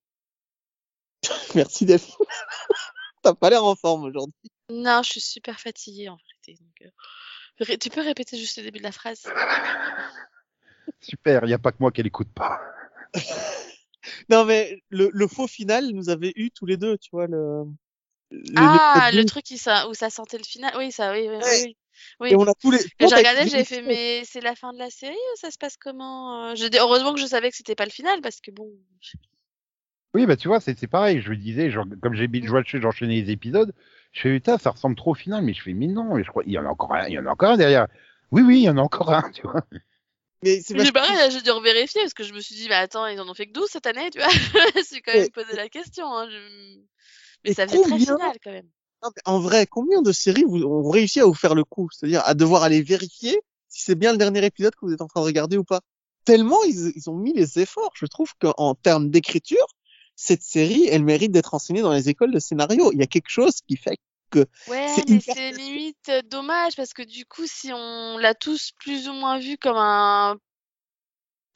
Merci, 1.54 1.84
Delphine. 1.84 2.14
T'as 3.22 3.34
pas 3.34 3.50
l'air 3.50 3.64
en 3.64 3.74
forme 3.74 4.04
aujourd'hui. 4.04 4.32
Non, 4.70 5.02
je 5.04 5.10
suis 5.10 5.20
super 5.20 5.60
fatiguée 5.60 6.08
en 6.08 6.16
vérité. 6.16 6.62
Donc, 6.62 6.90
euh, 7.68 7.76
Tu 7.78 7.90
peux 7.90 8.00
répéter 8.00 8.38
juste 8.38 8.56
le 8.56 8.62
début 8.62 8.78
de 8.78 8.84
la 8.84 8.92
phrase? 8.92 9.24
Super, 11.00 11.44
il 11.44 11.48
n'y 11.48 11.54
a 11.54 11.58
pas 11.58 11.72
que 11.72 11.78
moi 11.80 11.90
qui 11.90 12.02
l'écoute 12.02 12.32
pas. 12.32 12.60
Non, 14.28 14.44
mais 14.44 14.82
le, 14.90 15.10
le 15.12 15.26
faux 15.26 15.46
final 15.46 15.90
nous 15.92 16.08
avait 16.08 16.32
eu 16.36 16.50
tous 16.50 16.66
les 16.66 16.76
deux, 16.76 16.96
tu 16.98 17.10
vois, 17.12 17.26
le. 17.26 17.64
le- 18.30 18.38
Ah, 18.56 19.10
le 19.12 19.22
12. 19.22 19.26
truc 19.26 19.44
qui 19.44 19.58
ça, 19.58 19.88
où 19.88 19.94
ça 19.94 20.10
sentait 20.10 20.38
le 20.38 20.44
final. 20.44 20.72
Oui, 20.76 20.92
ça, 20.92 21.12
oui, 21.12 21.22
oui, 21.22 21.28
oui. 21.28 21.36
Ouais. 21.42 21.62
oui. 21.64 21.76
Oui. 22.20 22.30
Et 22.30 22.36
on 22.36 22.46
a 22.46 22.54
tous 22.54 22.70
les. 22.70 22.78
J'ai 22.98 23.14
regardé, 23.14 23.46
j'ai 23.48 23.64
fait, 23.64 23.82
mais 23.82 24.22
c'est 24.24 24.40
la 24.40 24.54
fin 24.54 24.72
de 24.72 24.78
la 24.78 24.90
série 24.90 25.14
ou 25.14 25.36
ça 25.36 25.50
se 25.50 25.58
passe 25.58 25.76
comment 25.76 26.50
euh 26.50 26.54
Je 26.54 26.64
Heureusement 26.78 27.12
que 27.12 27.20
je 27.20 27.26
savais 27.26 27.50
que 27.50 27.56
c'était 27.56 27.74
pas 27.74 27.84
le 27.84 27.90
final 27.90 28.20
parce 28.22 28.40
que 28.40 28.50
bon. 28.50 28.70
Oui, 30.14 30.26
bah 30.26 30.36
tu 30.36 30.48
vois, 30.48 30.60
c'est 30.60 30.76
c'est 30.78 30.86
pareil. 30.88 31.20
Je 31.20 31.30
me 31.30 31.36
disais, 31.36 31.70
genre, 31.70 31.86
comme 32.02 32.14
j'ai 32.14 32.26
binge-watché, 32.26 32.80
j'enchaînais 32.80 33.20
les 33.22 33.30
épisodes. 33.30 33.72
Je 34.12 34.20
fais 34.22 34.34
putain, 34.34 34.58
ça 34.58 34.70
ressemble 34.70 34.96
trop 34.96 35.12
au 35.12 35.14
final, 35.14 35.44
mais 35.44 35.52
je 35.54 35.62
fais 35.62 35.72
mais 35.72 35.86
non, 35.86 36.14
mais 36.16 36.24
je 36.24 36.28
crois 36.30 36.42
il 36.46 36.52
y 36.52 36.58
en 36.58 36.64
a 36.64 36.68
encore 36.68 36.92
un, 36.94 37.06
il 37.06 37.12
y 37.14 37.18
en 37.18 37.26
a 37.26 37.30
encore 37.30 37.50
un 37.52 37.56
derrière. 37.56 37.86
Oui, 38.32 38.42
oui, 38.42 38.58
il 38.60 38.64
y 38.64 38.70
en 38.70 38.76
a 38.76 38.80
encore 38.80 39.12
un, 39.12 39.22
tu 39.32 39.42
vois. 39.42 39.62
Mais 40.42 40.60
c'est 40.62 40.74
Mais 40.74 40.90
pareil, 40.92 41.16
là, 41.16 41.28
j'ai 41.30 41.42
dû 41.42 41.50
revérifier 41.50 42.00
parce 42.02 42.14
que 42.14 42.24
je 42.24 42.32
me 42.32 42.40
suis 42.40 42.54
dit, 42.54 42.68
bah 42.68 42.78
attends, 42.78 43.06
ils 43.06 43.20
en 43.20 43.28
ont 43.28 43.34
fait 43.34 43.46
que 43.46 43.52
12 43.52 43.68
cette 43.70 43.86
année, 43.86 44.08
tu 44.10 44.18
vois. 44.18 44.28
je 44.76 44.82
suis 44.82 45.02
quand 45.02 45.12
même 45.12 45.30
posé 45.30 45.54
la 45.54 45.68
question. 45.68 46.06
Hein. 46.06 46.28
je- 46.30 46.78
Mais 47.44 47.52
ça 47.54 47.66
faisait 47.66 47.80
très 47.80 47.90
combien 47.90 48.04
final 48.16 48.36
quand 48.42 48.52
même. 48.52 48.68
Non, 49.02 49.10
mais 49.16 49.22
en 49.24 49.38
vrai, 49.40 49.66
combien 49.66 50.02
de 50.02 50.12
séries 50.12 50.44
vous 50.46 50.62
ont 50.64 50.88
réussi 50.90 51.20
à 51.20 51.24
vous 51.24 51.34
faire 51.34 51.54
le 51.54 51.64
coup? 51.64 51.88
C'est-à-dire 51.90 52.22
à 52.24 52.34
devoir 52.34 52.62
aller 52.62 52.82
vérifier 52.82 53.38
si 53.68 53.82
c'est 53.82 53.94
bien 53.94 54.12
le 54.12 54.18
dernier 54.18 54.44
épisode 54.44 54.74
que 54.74 54.84
vous 54.84 54.92
êtes 54.92 55.00
en 55.00 55.06
train 55.06 55.20
de 55.20 55.26
regarder 55.26 55.56
ou 55.56 55.64
pas 55.64 55.80
Tellement 56.24 56.62
ils, 56.64 56.92
ils 56.96 57.08
ont 57.08 57.14
mis 57.16 57.32
les 57.32 57.58
efforts. 57.58 57.92
Je 57.94 58.04
trouve 58.06 58.32
qu'en 58.40 58.74
termes 58.74 59.08
d'écriture, 59.10 59.66
cette 60.16 60.42
série, 60.42 60.86
elle 60.86 61.02
mérite 61.04 61.32
d'être 61.32 61.54
enseignée 61.54 61.80
dans 61.80 61.92
les 61.92 62.10
écoles 62.10 62.32
de 62.32 62.38
scénario. 62.38 62.92
Il 62.92 62.98
y 62.98 63.02
a 63.02 63.06
quelque 63.06 63.30
chose 63.30 63.54
qui 63.66 63.76
fait 63.76 63.96
Ouais, 64.68 64.88
C'est 64.94 65.08
hyper 65.08 65.52
limite 65.52 66.08
euh, 66.08 66.22
dommage 66.22 66.76
parce 66.76 66.92
que 66.92 67.02
du 67.02 67.26
coup, 67.26 67.46
si 67.46 67.72
on 67.72 68.18
l'a 68.18 68.34
tous 68.34 68.72
plus 68.78 69.08
ou 69.08 69.12
moins 69.12 69.38
vu 69.38 69.56
comme 69.58 69.76
un 69.76 70.36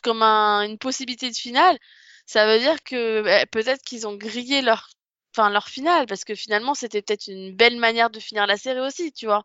comme 0.02 0.22
un, 0.22 0.62
une 0.62 0.78
possibilité 0.78 1.30
de 1.30 1.36
finale, 1.36 1.78
ça 2.26 2.46
veut 2.46 2.58
dire 2.58 2.82
que 2.84 3.22
bah, 3.22 3.46
peut-être 3.46 3.82
qu'ils 3.82 4.06
ont 4.06 4.16
grillé 4.16 4.62
leur 4.62 4.90
enfin 5.36 5.50
leur 5.50 5.68
finale 5.68 6.06
parce 6.06 6.24
que 6.24 6.34
finalement 6.34 6.74
c'était 6.74 7.02
peut-être 7.02 7.26
une 7.26 7.56
belle 7.56 7.78
manière 7.78 8.10
de 8.10 8.20
finir 8.20 8.46
la 8.46 8.56
série 8.56 8.80
aussi, 8.80 9.12
tu 9.12 9.26
vois. 9.26 9.44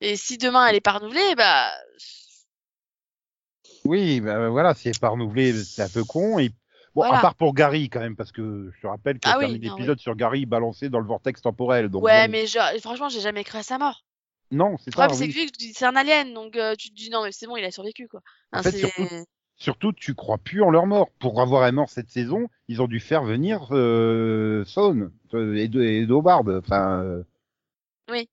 Et 0.00 0.16
si 0.16 0.38
demain 0.38 0.66
elle 0.66 0.76
est 0.76 0.80
pas 0.80 0.92
renouvelée, 0.92 1.34
bah 1.36 1.72
Oui, 3.84 4.20
bah, 4.20 4.48
voilà, 4.48 4.74
c'est 4.74 4.98
pas 4.98 5.10
renouvelé, 5.10 5.52
c'est 5.64 5.82
un 5.82 5.88
peu 5.88 6.04
con. 6.04 6.38
Et... 6.38 6.50
Bon, 6.96 7.02
Voilà. 7.02 7.18
à 7.18 7.20
part 7.20 7.34
pour 7.34 7.52
Gary 7.52 7.90
quand 7.90 8.00
même, 8.00 8.16
parce 8.16 8.32
que 8.32 8.70
je 8.74 8.80
te 8.80 8.86
rappelle 8.86 9.18
qu'il 9.18 9.28
y 9.28 9.32
a 9.32 9.36
Ah 9.36 9.38
oui, 9.38 9.60
non, 9.60 9.74
l'épisode 9.76 10.00
sur 10.00 10.16
Gary 10.16 10.46
balancé 10.46 10.88
dans 10.88 10.98
le 10.98 11.04
vortex 11.06 11.42
temporel. 11.42 11.90
Donc 11.90 12.02
ouais, 12.02 12.26
bon, 12.26 12.32
mais 12.32 12.46
franchement, 12.80 13.10
j'ai 13.10 13.20
jamais 13.20 13.44
cru 13.44 13.58
à 13.58 13.62
sa 13.62 13.76
mort. 13.76 14.02
non, 14.50 14.78
c'est 14.78 14.94
ça. 14.94 15.06
c'est 15.10 15.26
oui. 15.26 15.46
que 15.50 15.62
c'est 15.74 15.84
un 15.84 15.94
alien, 15.94 16.32
donc 16.32 16.56
euh, 16.56 16.74
tu 16.74 16.88
te 16.88 16.94
dis 16.94 17.10
non, 17.10 17.22
mais 17.22 17.32
c'est 17.32 17.46
bon, 17.46 17.58
il 17.58 17.64
a 17.66 17.70
survécu, 17.70 18.08
quoi. 18.08 18.22
En 18.54 18.62
fait, 18.62 18.72
surtout- 18.72 19.04
Surtout, 19.58 19.92
tu 19.92 20.14
crois 20.14 20.38
plus 20.38 20.62
en 20.62 20.70
leur 20.70 20.86
mort. 20.86 21.10
Pour 21.18 21.40
avoir 21.42 21.64
un 21.64 21.72
mort 21.72 21.90
cette 21.90 22.10
saison, 22.10 22.48
ils 22.68 22.80
ont 22.80 22.86
dû 22.86 22.98
faire 23.00 23.24
venir 23.24 23.68
euh, 23.72 24.64
Son 24.64 25.10
euh, 25.34 25.54
et, 25.54 25.64
et 25.64 26.06
Dobard. 26.06 26.44
Enfin. 26.48 27.02
euh, 27.02 27.22
Oui. 28.10 28.28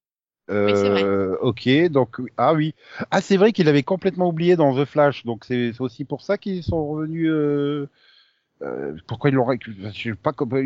Oui, 0.50 0.72
c'est 0.75 0.89
vrai. 0.89 1.03
Ok, 1.41 1.70
donc 1.89 2.17
ah 2.38 2.53
oui, 2.53 2.75
ah 3.12 3.20
c'est 3.22 3.38
vrai 3.38 3.51
qu'il 3.51 3.67
avait 3.67 3.84
complètement 3.84 4.27
oublié 4.27 4.55
dans 4.55 4.74
The 4.75 4.86
Flash, 4.86 5.25
donc 5.25 5.46
c'est 5.46 5.79
aussi 5.82 6.03
pour 6.05 6.22
ça 6.22 6.38
qu'ils 6.38 6.63
sont 6.63 6.86
revenus. 6.86 7.29
Euh, 8.62 8.95
pourquoi 9.07 9.29
ils 9.29 9.33
l'ont 9.33 9.45
récupéré 9.45 9.91
Je 9.93 10.12
sais 10.12 10.15
pas 10.15 10.31
comment, 10.31 10.57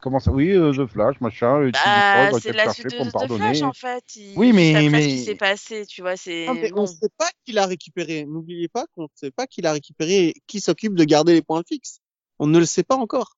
comment 0.00 0.18
ça. 0.18 0.32
Oui, 0.32 0.50
euh, 0.50 0.72
The 0.72 0.86
Flash, 0.86 1.20
machin. 1.20 1.70
Bah, 1.72 2.30
c'est 2.40 2.52
la 2.52 2.72
suite 2.72 2.90
de, 2.90 2.96
pour 2.96 3.04
me 3.06 3.10
de 3.10 3.12
pardonner. 3.12 3.38
Flash, 3.54 3.62
en 3.62 3.72
fait. 3.72 4.16
Il... 4.16 4.36
Oui, 4.36 4.52
mais- 4.52 4.88
mais- 4.90 5.02
ce 5.02 5.08
qui 5.08 5.18
s'est 5.18 5.34
passé, 5.34 5.86
tu 5.86 6.00
vois, 6.02 6.16
c'est 6.16 6.46
Non, 6.46 6.54
mais 6.54 6.70
bon. 6.70 6.82
on 6.82 6.86
sait 6.86 7.10
pas 7.16 7.28
qui 7.44 7.52
l'a 7.52 7.66
récupéré. 7.66 8.24
N'oubliez 8.24 8.68
pas 8.68 8.86
qu'on 8.94 9.08
sait 9.14 9.30
pas 9.30 9.46
qui 9.46 9.60
l'a 9.62 9.72
récupéré 9.72 10.28
et 10.28 10.34
qui 10.46 10.60
s'occupe 10.60 10.94
de 10.94 11.04
garder 11.04 11.34
les 11.34 11.42
points 11.42 11.62
fixes. 11.66 12.00
On 12.38 12.46
ne 12.46 12.58
le 12.58 12.64
sait 12.66 12.82
pas 12.82 12.96
encore. 12.96 13.36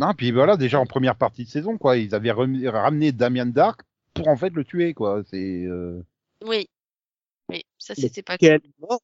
Non, 0.00 0.14
puis 0.14 0.30
voilà, 0.30 0.56
déjà 0.56 0.78
en 0.78 0.86
première 0.86 1.16
partie 1.16 1.44
de 1.44 1.48
saison, 1.50 1.76
quoi, 1.76 1.96
ils 1.96 2.14
avaient 2.14 2.30
ramené 2.30 3.10
Damien 3.10 3.46
Dark 3.46 3.80
pour 4.14 4.28
en 4.28 4.36
fait 4.36 4.50
le 4.50 4.64
tuer, 4.64 4.94
quoi. 4.94 5.22
C'est 5.28 5.64
euh, 5.64 6.00
Oui. 6.44 6.68
Oui, 7.50 7.64
ça, 7.78 7.94
Mais 7.96 8.02
c'était 8.04 8.22
pas 8.22 8.36
Quel 8.38 8.60
mort. 8.78 9.00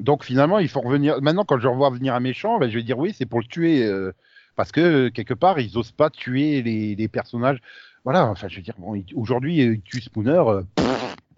Donc 0.00 0.24
finalement 0.24 0.58
il 0.58 0.68
faut 0.68 0.80
revenir. 0.80 1.20
Maintenant, 1.22 1.44
quand 1.44 1.58
je 1.58 1.68
revois 1.68 1.90
venir 1.90 2.14
un 2.14 2.20
méchant, 2.20 2.58
ben, 2.58 2.70
je 2.70 2.76
vais 2.76 2.82
dire 2.84 2.98
oui, 2.98 3.14
c'est 3.16 3.26
pour 3.26 3.40
le 3.40 3.46
tuer, 3.46 3.84
euh, 3.84 4.12
parce 4.56 4.72
que 4.72 5.08
quelque 5.08 5.34
part 5.34 5.58
ils 5.60 5.76
osent 5.78 5.92
pas 5.92 6.10
tuer 6.10 6.62
les, 6.62 6.94
les 6.94 7.08
personnages. 7.08 7.60
Voilà, 8.04 8.26
enfin 8.26 8.48
je 8.48 8.56
veux 8.56 8.62
dire, 8.62 8.74
bon, 8.78 9.02
aujourd'hui 9.14 9.60
euh, 9.62 9.74
ils 9.74 9.82
tuent 9.82 10.00
Spooner. 10.02 10.30
euh, 10.46 10.62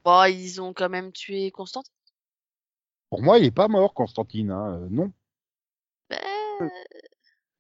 Bon, 0.05 0.25
ils 0.25 0.61
ont 0.63 0.73
quand 0.73 0.89
même 0.89 1.13
tué 1.13 1.51
Constantine. 1.51 1.93
pour 3.11 3.23
moi, 3.23 3.39
il 3.39 3.45
est 3.47 3.51
pas 3.51 3.69
mort, 3.69 3.93
Constantine. 3.95 4.51
Hein, 4.51 4.81
euh, 4.83 4.87
non, 4.91 5.13
Ben, 6.09 6.19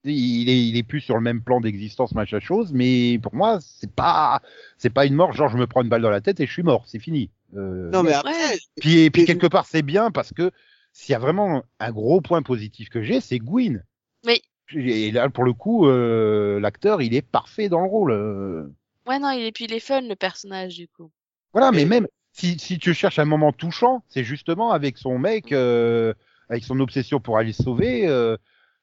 il 0.05 0.49
est, 0.49 0.67
il 0.69 0.77
est 0.79 0.83
plus 0.83 1.01
sur 1.01 1.15
le 1.17 1.21
même 1.21 1.43
plan 1.43 1.61
d'existence, 1.61 2.15
machin 2.15 2.41
chose. 2.41 2.73
Mais 2.73 3.19
pour 3.23 3.35
moi, 3.35 3.59
c'est 3.61 3.91
pas, 3.93 4.41
c'est 4.79 4.89
pas 4.91 5.05
une 5.05 5.15
mort. 5.15 5.33
Genre, 5.35 5.49
je 5.51 5.59
me 5.59 5.67
prends 5.67 5.83
une 5.83 5.89
balle 5.91 6.01
dans 6.03 6.11
la 6.11 6.23
tête 6.23 6.41
et 6.41 6.47
je 6.47 6.53
suis 6.53 6.63
mort. 6.63 6.85
C'est 6.87 6.99
fini. 6.99 7.31
Euh, 7.57 7.91
Non, 7.91 8.03
mais 8.03 8.15
après. 8.15 8.33
Puis, 8.81 9.01
et 9.01 9.11
puis 9.11 9.27
quelque 9.27 9.47
part, 9.47 9.67
c'est 9.67 9.83
bien 9.83 10.11
parce 10.11 10.33
que 10.33 10.51
s'il 10.93 11.13
y 11.13 11.17
a 11.17 11.19
vraiment 11.19 11.63
un 11.79 11.93
gros 11.93 12.21
point 12.21 12.43
positif 12.43 12.89
que 12.89 13.03
j'ai, 13.03 13.21
c'est 13.21 13.39
Gwyn. 13.39 13.83
Oui. 14.27 14.41
Et 14.75 15.11
là, 15.11 15.29
pour 15.29 15.45
le 15.45 15.53
coup, 15.53 15.87
euh, 15.87 16.61
l'acteur, 16.61 17.03
il 17.03 17.15
est 17.15 17.23
parfait 17.23 17.69
dans 17.69 17.81
le 17.81 17.89
rôle. 17.89 18.13
euh. 18.13 18.73
Ouais, 19.07 19.19
non, 19.19 19.31
et 19.31 19.51
puis 19.53 19.65
il 19.65 19.73
est 19.73 19.81
fun, 19.81 20.03
le 20.03 20.15
personnage, 20.15 20.77
du 20.77 20.87
coup. 20.89 21.11
Voilà, 21.53 21.73
mais 21.73 21.85
même 21.85 22.07
si, 22.33 22.59
si 22.59 22.79
tu 22.79 22.95
cherches 22.95 23.19
un 23.19 23.25
moment 23.25 23.53
touchant, 23.53 24.05
c'est 24.09 24.23
justement 24.23 24.71
avec 24.71 24.99
son 24.99 25.19
mec, 25.19 25.51
euh, 25.53 26.15
avec 26.49 26.63
son 26.65 26.79
obsession 26.81 27.19
pour 27.21 27.37
aller 27.39 27.53
sauver. 27.53 28.07
euh, 28.07 28.37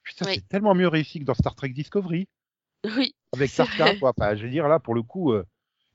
putain, 0.04 0.26
Oui. 0.26 0.34
c'est 0.36 0.48
tellement 0.50 0.76
mieux 0.76 0.88
réussi 0.90 1.20
que 1.20 1.24
dans 1.26 1.34
Star 1.34 1.56
Trek 1.56 1.70
Discovery 1.70 2.28
Oui. 2.98 3.16
avec 3.34 3.50
vrai. 3.52 3.98
Quoi. 3.98 4.14
Enfin, 4.18 4.36
je 4.36 4.44
veux 4.44 4.50
dire 4.52 4.68
là, 4.68 4.80
pour 4.80 4.96
le 4.96 5.04
coup. 5.04 5.32
euh, 5.32 5.46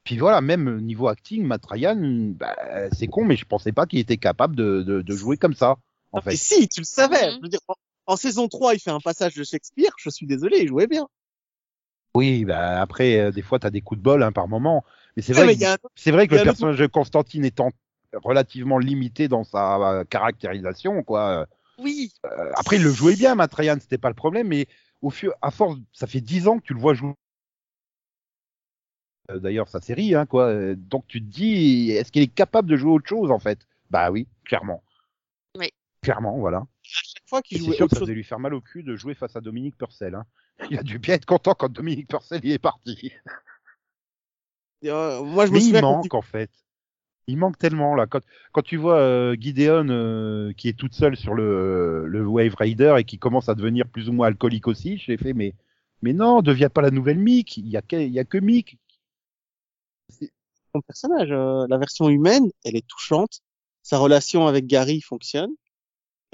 Puis 0.04 0.16
voilà, 0.16 0.40
même 0.40 0.80
niveau 0.80 1.08
acting, 1.08 1.44
Matt 1.44 1.66
Ryan, 1.66 1.98
bah, 2.34 2.56
c'est 2.92 3.06
con, 3.08 3.24
mais 3.26 3.36
je 3.36 3.44
pensais 3.44 3.72
pas 3.72 3.84
qu'il 3.86 3.98
était 3.98 4.16
capable 4.16 4.56
de, 4.56 4.82
de, 4.82 5.02
de 5.02 5.14
jouer 5.14 5.36
comme 5.36 5.54
ça. 5.54 5.76
En 6.12 6.18
Non, 6.18 6.22
mais 6.26 6.32
fait. 6.32 6.36
si, 6.38 6.68
tu 6.68 6.80
le 6.80 6.84
savais. 6.84 7.30
Mhm. 7.30 7.36
Je 7.38 7.42
veux 7.42 7.48
dire, 7.48 7.60
en, 7.68 7.74
en 8.06 8.16
saison 8.16 8.48
3, 8.48 8.74
il 8.74 8.80
fait 8.80 8.90
un 8.90 9.00
passage 9.00 9.34
de 9.34 9.44
Shakespeare. 9.44 9.92
Je 9.98 10.10
suis 10.10 10.26
désolé, 10.26 10.58
il 10.60 10.68
jouait 10.68 10.86
bien. 10.86 11.06
Oui, 12.14 12.44
bah 12.44 12.80
après, 12.80 13.18
euh, 13.18 13.30
des 13.30 13.40
fois, 13.40 13.58
tu 13.58 13.66
as 13.66 13.70
des 13.70 13.80
coups 13.80 13.98
de 13.98 14.02
bol 14.02 14.22
hein, 14.22 14.32
par 14.32 14.46
moment. 14.46 14.84
Mais 15.16 15.22
c'est 15.22 15.32
Ouais, 15.32 15.38
vrai, 15.44 15.46
mais 15.48 15.54
que- 15.54 15.58
il 15.60 15.62
y 15.62 15.66
a 15.66 15.72
un- 15.74 15.78
c'est 15.94 16.10
vrai 16.10 16.26
que 16.26 16.34
il 16.34 16.36
y 16.36 16.38
le 16.40 16.44
personnage 16.44 16.78
de 16.78 16.86
Constantine 16.86 17.44
étant 17.44 17.70
relativement 18.12 18.78
limité 18.78 19.28
dans 19.28 19.44
sa 19.44 19.76
euh, 19.78 20.04
caractérisation, 20.04 21.02
quoi. 21.02 21.46
Oui. 21.78 22.12
euh, 22.26 22.50
après, 22.54 22.76
il 22.76 22.82
le 22.82 22.92
jouait 22.92 23.16
bien, 23.16 23.34
Matt 23.34 23.54
Ryan, 23.54 23.78
c'était 23.80 23.96
pas 23.96 24.10
le 24.10 24.14
problème, 24.14 24.48
mais 24.48 24.66
au 25.00 25.08
fur, 25.08 25.32
à 25.40 25.50
force, 25.50 25.78
ça 25.94 26.06
fait 26.06 26.20
dix 26.20 26.46
ans 26.48 26.58
que 26.58 26.64
tu 26.64 26.74
le 26.74 26.80
vois 26.80 26.92
jouer. 26.92 27.14
Euh, 29.30 29.38
D'ailleurs, 29.38 29.68
sa 29.68 29.80
série, 29.80 30.14
hein, 30.14 30.26
quoi. 30.26 30.74
Donc 30.74 31.06
tu 31.06 31.20
te 31.24 31.30
dis, 31.30 31.90
est-ce 31.92 32.12
qu'il 32.12 32.22
est 32.22 32.26
capable 32.26 32.68
de 32.68 32.76
jouer 32.76 32.92
autre 32.92 33.08
chose, 33.08 33.30
en 33.30 33.38
fait? 33.38 33.66
Bah 33.90 34.10
oui, 34.10 34.28
clairement. 34.44 34.82
Clairement, 36.02 36.38
voilà. 36.38 36.58
à 36.58 36.66
chaque 36.82 37.28
fois 37.28 37.42
qu'il 37.42 37.58
jouait 37.58 37.76
sûr 37.76 37.88
ça 37.88 38.00
chose. 38.00 38.10
lui 38.10 38.24
faire 38.24 38.40
mal 38.40 38.54
au 38.54 38.60
cul 38.60 38.82
de 38.82 38.96
jouer 38.96 39.14
face 39.14 39.36
à 39.36 39.40
Dominique 39.40 39.76
Purcell. 39.76 40.14
Hein. 40.14 40.24
Il 40.70 40.78
a 40.78 40.82
dû 40.82 40.98
bien 40.98 41.14
être 41.14 41.26
content 41.26 41.54
quand 41.54 41.70
Dominique 41.70 42.08
Purcell 42.08 42.44
y 42.44 42.52
est 42.52 42.58
parti. 42.58 43.12
Euh, 44.84 45.22
moi, 45.22 45.46
je 45.46 45.52
me 45.52 45.58
Mais 45.58 45.64
il 45.64 45.80
manque 45.80 46.12
en 46.12 46.22
fait. 46.22 46.50
Il 47.28 47.38
manque 47.38 47.56
tellement 47.56 47.94
là. 47.94 48.08
Quand, 48.08 48.20
quand 48.50 48.62
tu 48.62 48.76
vois 48.76 48.98
euh, 48.98 49.36
Gideon 49.38 49.86
euh, 49.90 50.52
qui 50.54 50.68
est 50.68 50.76
toute 50.76 50.92
seule 50.92 51.16
sur 51.16 51.34
le, 51.34 52.04
le 52.08 52.26
Wave 52.26 52.56
Rider 52.58 52.96
et 52.98 53.04
qui 53.04 53.16
commence 53.18 53.48
à 53.48 53.54
devenir 53.54 53.86
plus 53.88 54.08
ou 54.08 54.12
moins 54.12 54.26
alcoolique 54.26 54.66
aussi, 54.66 54.98
j'ai 54.98 55.16
fait 55.16 55.32
mais 55.32 55.54
mais 56.02 56.12
non, 56.12 56.42
deviens 56.42 56.68
pas 56.68 56.82
la 56.82 56.90
nouvelle 56.90 57.18
Mick. 57.18 57.56
Il 57.56 57.68
y 57.68 57.76
a 57.76 57.82
que, 57.82 57.96
il 57.96 58.12
y 58.12 58.18
a 58.18 58.24
que 58.24 58.38
Mick. 58.38 58.76
son 60.10 60.80
personnage, 60.82 61.30
euh, 61.30 61.66
la 61.68 61.78
version 61.78 62.08
humaine, 62.08 62.50
elle 62.64 62.76
est 62.76 62.86
touchante. 62.86 63.40
Sa 63.82 63.98
relation 63.98 64.46
avec 64.46 64.66
Gary 64.66 65.00
fonctionne. 65.00 65.52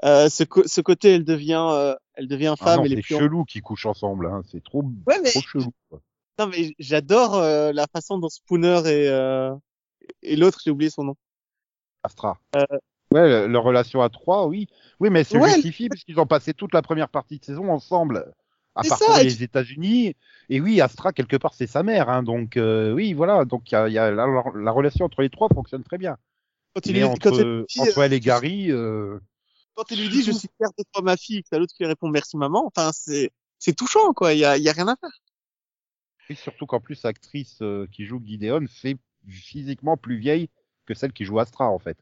Euh, 0.04 0.28
ce, 0.28 0.44
ce 0.66 0.80
côté, 0.80 1.14
elle 1.14 1.24
devient, 1.24 1.66
euh, 1.70 1.94
elle 2.14 2.28
devient 2.28 2.54
Ah 2.60 2.64
femme. 2.64 2.80
elle 2.84 2.92
est 2.92 2.96
c'est 2.96 3.02
plus 3.02 3.14
en- 3.16 3.18
chelou 3.18 3.44
qu'ils 3.44 3.62
couchent 3.62 3.86
ensemble. 3.86 4.26
Hein. 4.26 4.42
C'est 4.50 4.62
trop, 4.62 4.82
Ouais, 5.06 5.20
mais 5.22 5.30
trop 5.30 5.40
chelou. 5.40 5.72
quoi. 5.90 6.00
non, 6.38 6.46
mais 6.46 6.74
j'adore 6.78 7.34
euh, 7.36 7.72
la 7.72 7.86
façon 7.92 8.18
dont 8.18 8.28
Spooner 8.28 8.78
et 8.86 9.08
euh, 9.08 9.54
et 10.22 10.36
l'autre, 10.36 10.60
j'ai 10.64 10.70
oublié 10.70 10.90
son 10.90 11.04
nom. 11.04 11.14
Astra. 12.02 12.38
Euh, 12.56 12.64
Ouais, 13.10 13.26
le- 13.26 13.46
leur 13.46 13.62
relation 13.64 14.02
à 14.02 14.10
trois, 14.10 14.46
oui. 14.46 14.66
Oui, 15.00 15.08
mais 15.08 15.24
c'est 15.24 15.38
Ouais, 15.38 15.50
justifié 15.54 15.88
puisqu'ils 15.88 16.20
ont 16.20 16.26
passé 16.26 16.52
toute 16.52 16.74
la 16.74 16.82
première 16.82 17.08
partie 17.08 17.38
de 17.38 17.44
saison 17.44 17.70
ensemble 17.70 18.32
à 18.74 18.82
et 19.20 19.24
les 19.24 19.42
États-Unis. 19.42 20.14
Et 20.50 20.60
oui, 20.60 20.80
Astra, 20.82 21.12
quelque 21.12 21.36
part, 21.38 21.54
c'est 21.54 21.66
sa 21.66 21.82
mère. 21.82 22.10
Hein, 22.10 22.22
donc, 22.22 22.56
euh, 22.58 22.92
oui, 22.92 23.14
voilà. 23.14 23.46
Donc, 23.46 23.70
il 23.70 23.74
y 23.74 23.76
a, 23.76 23.88
y 23.88 23.96
a 23.98 24.10
la, 24.10 24.26
la 24.54 24.70
relation 24.70 25.06
entre 25.06 25.22
les 25.22 25.30
trois 25.30 25.48
fonctionne 25.48 25.82
très 25.82 25.96
bien. 25.96 26.18
Quand 26.74 26.84
il 26.86 27.02
entre, 27.02 27.18
quand 27.30 27.36
il 27.38 27.80
entre 27.80 27.98
elle 28.02 28.12
et 28.12 28.20
Gary, 28.20 28.70
euh, 28.70 29.18
quand 29.78 29.90
il 29.90 30.00
lui 30.00 30.08
dit, 30.10 30.22
je 30.22 30.32
suis 30.32 30.48
fier 30.56 30.70
de 30.78 30.84
toi, 30.92 31.02
ma 31.02 31.16
fille, 31.16 31.42
que 31.42 31.48
t'as 31.50 31.58
l'autre 31.58 31.72
qui 31.74 31.82
lui 31.82 31.88
répond 31.88 32.08
merci 32.08 32.36
maman. 32.36 32.66
Enfin, 32.66 32.90
c'est, 32.92 33.30
c'est 33.58 33.74
touchant, 33.74 34.12
quoi. 34.12 34.32
Il 34.34 34.40
y 34.40 34.44
a, 34.44 34.56
y 34.58 34.68
a 34.68 34.72
rien 34.72 34.88
à 34.88 34.96
faire. 34.96 35.10
et 36.28 36.34
surtout 36.34 36.66
qu'en 36.66 36.80
plus, 36.80 37.02
l'actrice 37.04 37.58
euh, 37.62 37.86
qui 37.90 38.04
joue 38.04 38.20
Gideon 38.24 38.66
fait 38.68 38.96
physiquement 39.28 39.96
plus 39.96 40.18
vieille 40.18 40.50
que 40.86 40.94
celle 40.94 41.12
qui 41.12 41.24
joue 41.24 41.38
Astra, 41.38 41.68
en 41.68 41.78
fait. 41.78 41.98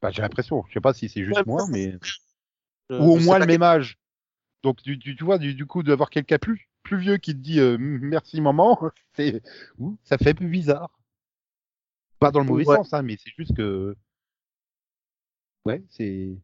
Bah, 0.00 0.10
j'ai 0.10 0.22
l'impression. 0.22 0.64
Je 0.68 0.74
sais 0.74 0.80
pas 0.80 0.92
si 0.92 1.08
c'est 1.08 1.24
juste 1.24 1.46
moi, 1.46 1.66
mais 1.70 1.96
Je- 2.02 2.94
ou 2.98 3.12
au 3.12 3.18
moins 3.20 3.38
le 3.38 3.46
même 3.46 3.62
âge. 3.62 3.98
Donc, 4.62 4.82
tu, 4.82 4.98
tu, 4.98 5.16
tu 5.16 5.24
vois, 5.24 5.38
du, 5.38 5.54
du 5.54 5.66
coup, 5.66 5.82
d'avoir 5.82 6.10
quelqu'un 6.10 6.38
plus, 6.38 6.68
plus 6.82 6.98
vieux 6.98 7.16
qui 7.16 7.32
te 7.34 7.38
dit 7.40 7.60
euh, 7.60 7.76
merci 7.78 8.40
maman, 8.40 8.78
c'est, 9.14 9.42
ça 10.04 10.18
fait 10.18 10.34
plus 10.34 10.48
bizarre. 10.48 10.90
Pas 12.18 12.30
dans 12.30 12.40
le 12.40 12.46
mauvais 12.46 12.64
Ouais. 12.64 12.76
sens, 12.76 12.92
hein, 12.92 13.02
mais 13.02 13.16
c'est 13.16 13.32
juste 13.36 13.54
que, 13.56 13.96
ouais, 15.64 15.82
c'est, 15.90 16.36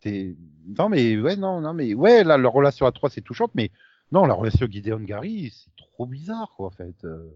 c'est, 0.00 0.36
non 0.66 0.88
mais 0.88 1.18
ouais, 1.18 1.36
non, 1.36 1.60
non 1.60 1.74
mais 1.74 1.94
ouais, 1.94 2.24
là, 2.24 2.36
leur 2.36 2.52
relation 2.52 2.86
à 2.86 2.92
trois 2.92 3.10
c'est 3.10 3.20
touchante, 3.22 3.52
mais 3.54 3.70
non, 4.12 4.26
la 4.26 4.34
relation 4.34 4.66
Gideon 4.66 5.00
Gary, 5.00 5.50
c'est 5.54 5.74
trop 5.76 6.06
bizarre, 6.06 6.52
quoi, 6.56 6.66
en 6.66 6.70
fait. 6.70 7.04
euh. 7.04 7.30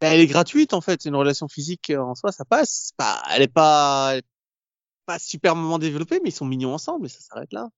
Ben, 0.00 0.12
elle 0.12 0.20
est 0.20 0.26
gratuite 0.26 0.72
en 0.72 0.80
fait. 0.80 1.02
C'est 1.02 1.08
une 1.08 1.16
relation 1.16 1.48
physique 1.48 1.90
en 1.96 2.14
soi, 2.14 2.30
ça 2.30 2.44
passe. 2.44 2.92
Pas, 2.96 3.22
elle 3.34 3.42
est 3.42 3.52
pas, 3.52 4.10
elle 4.12 4.18
est 4.18 4.26
pas 5.06 5.18
superment 5.18 5.78
développée, 5.78 6.20
mais 6.22 6.28
ils 6.28 6.32
sont 6.32 6.44
mignons 6.44 6.74
ensemble 6.74 7.06
et 7.06 7.08
ça 7.08 7.20
s'arrête 7.20 7.52
là. 7.52 7.70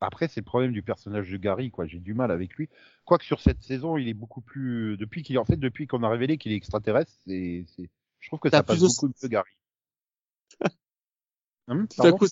Après, 0.00 0.28
c'est 0.28 0.40
le 0.40 0.44
problème 0.44 0.72
du 0.72 0.82
personnage 0.82 1.28
de 1.30 1.36
Gary, 1.36 1.70
quoi. 1.70 1.86
J'ai 1.86 1.98
du 1.98 2.14
mal 2.14 2.30
avec 2.30 2.54
lui. 2.54 2.68
Quoique 3.04 3.24
sur 3.24 3.40
cette 3.40 3.62
saison, 3.62 3.96
il 3.96 4.08
est 4.08 4.14
beaucoup 4.14 4.40
plus. 4.40 4.96
Depuis 4.96 5.22
qu'il, 5.24 5.38
en 5.38 5.44
fait, 5.44 5.56
depuis 5.56 5.88
qu'on 5.88 6.04
a 6.04 6.08
révélé 6.08 6.38
qu'il 6.38 6.52
est 6.52 6.56
extraterrestre, 6.56 7.12
c'est, 7.26 7.64
c'est... 7.76 7.90
je 8.20 8.28
trouve 8.28 8.40
que 8.40 8.50
ça 8.50 8.62
passe 8.62 8.76
plus 8.76 8.82
de 8.82 8.88
beaucoup 8.88 9.06
mieux 9.08 9.28
Gary. 9.28 9.50
Hum, 11.68 11.86
coup, 11.86 12.26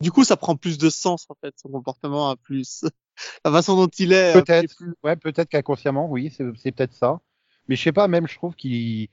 du 0.00 0.12
coup, 0.12 0.24
ça 0.24 0.36
prend 0.36 0.56
plus 0.56 0.78
de 0.78 0.88
sens 0.90 1.26
en 1.28 1.34
fait. 1.34 1.54
Son 1.58 1.68
comportement 1.70 2.30
a 2.30 2.36
plus, 2.36 2.84
la 3.44 3.50
façon 3.50 3.76
dont 3.76 3.88
il 3.98 4.12
est. 4.12 4.32
a 4.32 4.42
Peut-être. 4.42 4.76
plus- 4.76 4.94
Ouais, 5.02 5.16
peut-être 5.16 5.48
qu'inconsciemment, 5.48 6.08
oui, 6.08 6.32
c'est, 6.36 6.44
peut-être 6.72 6.92
ça. 6.92 7.20
Mais 7.68 7.76
je 7.76 7.82
sais 7.82 7.92
pas, 7.92 8.08
même 8.08 8.26
je 8.28 8.34
trouve 8.36 8.54
qu'ils, 8.54 9.08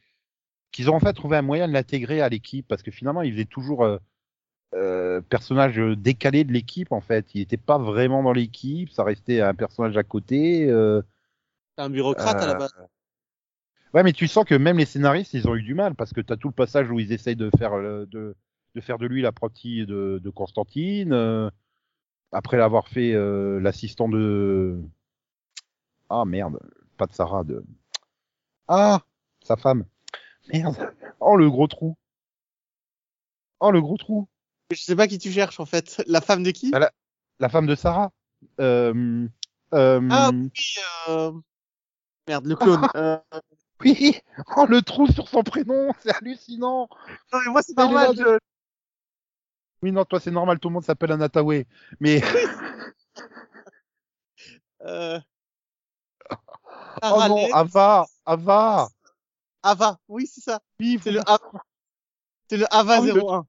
qu'ils 0.72 0.90
ont 0.90 0.96
en 0.96 1.00
fait 1.00 1.14
trouvé 1.14 1.38
un 1.38 1.42
moyen 1.42 1.68
de 1.68 1.74
l'intégrer 1.74 2.22
à 2.22 2.30
l'équipe 2.30 2.68
parce 2.68 2.82
que 2.84 2.92
finalement, 2.92 3.22
il 3.24 3.34
faisait 3.34 3.46
toujours 3.46 3.84
euh, 3.84 3.98
euh, 4.76 5.22
personnage 5.22 5.78
décalé 5.98 6.44
de 6.44 6.54
l'équipe 6.54 6.92
en 6.92 7.02
fait. 7.02 7.26
Il 7.34 7.42
était 7.42 7.58
pas 7.58 7.78
vraiment 7.78 8.24
dans 8.24 8.34
l'équipe, 8.34 8.90
ça 8.92 9.04
restait 9.04 9.42
un 9.42 9.54
personnage 9.56 9.98
à 9.98 10.04
côté. 10.04 10.70
euh, 10.70 11.02
C'est 11.78 11.84
un 11.84 11.90
bureaucrate 11.90 12.42
à 12.42 12.46
la 12.48 12.54
Euh, 12.54 12.58
base. 12.60 12.74
Ouais, 13.94 14.04
mais 14.04 14.14
tu 14.14 14.28
sens 14.28 14.46
que 14.46 14.56
même 14.56 14.78
les 14.78 14.86
scénaristes, 14.86 15.34
ils 15.34 15.48
ont 15.48 15.56
eu 15.56 15.64
du 15.64 15.74
mal 15.74 15.96
parce 15.96 16.14
que 16.14 16.22
tu 16.22 16.32
as 16.34 16.38
tout 16.38 16.50
le 16.50 16.54
passage 16.54 16.90
où 16.92 17.00
ils 17.00 17.12
essayent 17.12 17.36
de 17.36 17.50
faire 17.58 17.74
euh, 17.74 18.06
de, 18.08 18.36
de 18.76 18.82
faire 18.82 18.98
de 18.98 19.08
lui 19.08 19.22
l'apprenti 19.22 19.86
de, 19.86 20.20
de 20.24 20.30
Constantine. 20.30 21.14
euh, 21.14 21.50
après 22.32 22.58
l'avoir 22.58 22.88
fait 22.90 23.14
euh, 23.14 23.60
l'assistant 23.62 24.10
de. 24.10 24.80
Ah 26.10 26.26
merde, 26.26 26.60
pas 26.98 27.06
de 27.08 27.14
Sarah, 27.14 27.44
de. 27.44 27.64
Ah, 28.68 29.02
sa 29.44 29.56
femme. 29.56 29.86
Merde. 30.52 30.94
Oh 31.20 31.36
le 31.38 31.50
gros 31.50 31.68
trou. 31.68 31.98
Oh 33.60 33.72
le 33.72 33.82
gros 33.82 33.98
trou. 33.98 34.28
Je 34.72 34.82
sais 34.82 34.96
pas 34.96 35.08
qui 35.08 35.18
tu 35.18 35.32
cherches 35.32 35.60
en 35.60 35.66
fait. 35.66 36.04
La 36.08 36.22
femme 36.22 36.44
de 36.44 36.52
qui? 36.52 36.72
Ah, 36.74 36.92
La 37.40 37.50
femme 37.50 37.66
de 37.68 37.76
Sarah. 37.76 38.12
Euh, 38.60 39.28
euh, 39.74 40.08
Ah 40.12 40.30
oui, 40.34 40.52
euh... 41.10 41.32
merde, 42.28 42.46
le 42.46 42.56
clone. 42.56 42.88
Oui. 43.82 44.16
Oh 44.56 44.66
le 44.68 44.82
trou 44.82 45.08
sur 45.08 45.28
son 45.28 45.44
prénom, 45.44 45.92
c'est 46.00 46.16
hallucinant. 46.16 46.88
Non 47.34 47.40
mais 47.46 47.52
moi 47.52 47.62
c'est 47.62 47.76
normal. 47.78 48.16
là, 48.16 48.24
je- 48.24 48.38
Oui, 49.84 49.92
non, 49.92 50.06
toi 50.06 50.20
c'est 50.20 50.32
normal, 50.32 50.60
tout 50.60 50.70
le 50.70 50.74
monde 50.76 50.84
s'appelle 50.84 51.12
Anataway. 51.12 51.66
Mais 52.00 52.22
Euh... 54.82 55.20
oh 57.04 57.24
non, 57.28 57.48
Ava, 57.54 58.06
Ava. 58.26 58.88
Ava, 59.64 59.98
oui 60.08 60.28
c'est 60.28 60.42
ça. 60.42 60.60
Oui, 60.80 61.00
C'est 61.04 61.12
le 61.12 61.20
Ava. 61.22 61.40
C'est 62.50 62.58
le 62.58 62.66
Ava 62.74 62.96
Ah 62.98 63.02
oui, 63.02 63.12
le- 63.12 63.22
01. 63.22 63.46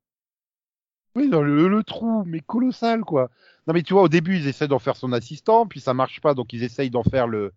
Oui, 1.14 1.28
dans 1.28 1.42
le, 1.42 1.68
le 1.68 1.85
trou, 1.85 2.23
mais 2.26 2.40
colossal, 2.40 3.00
quoi. 3.02 3.28
Non, 3.66 3.75
mais 3.75 3.82
tu 3.82 3.92
vois, 3.92 4.02
au 4.02 4.08
début, 4.08 4.37
ils 4.37 4.47
essaient 4.47 4.68
d'en 4.68 4.78
faire 4.78 4.97
son 4.97 5.12
assistant, 5.12 5.66
puis 5.66 5.80
ça 5.80 5.92
marche 5.92 6.20
pas, 6.20 6.32
donc 6.35 6.52
ils 6.52 6.62
essayent 6.62 6.90
d'en 6.90 7.02
faire 7.02 7.26
le 7.26 7.52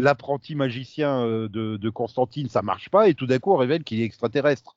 l'apprenti 0.00 0.54
magicien 0.54 1.24
euh, 1.26 1.48
de, 1.48 1.76
de 1.76 1.90
Constantine, 1.90 2.48
ça 2.48 2.62
marche 2.62 2.88
pas, 2.88 3.08
et 3.08 3.14
tout 3.14 3.26
d'un 3.26 3.38
coup, 3.38 3.52
on 3.52 3.56
révèle 3.56 3.84
qu'il 3.84 4.00
est 4.00 4.04
extraterrestre. 4.04 4.76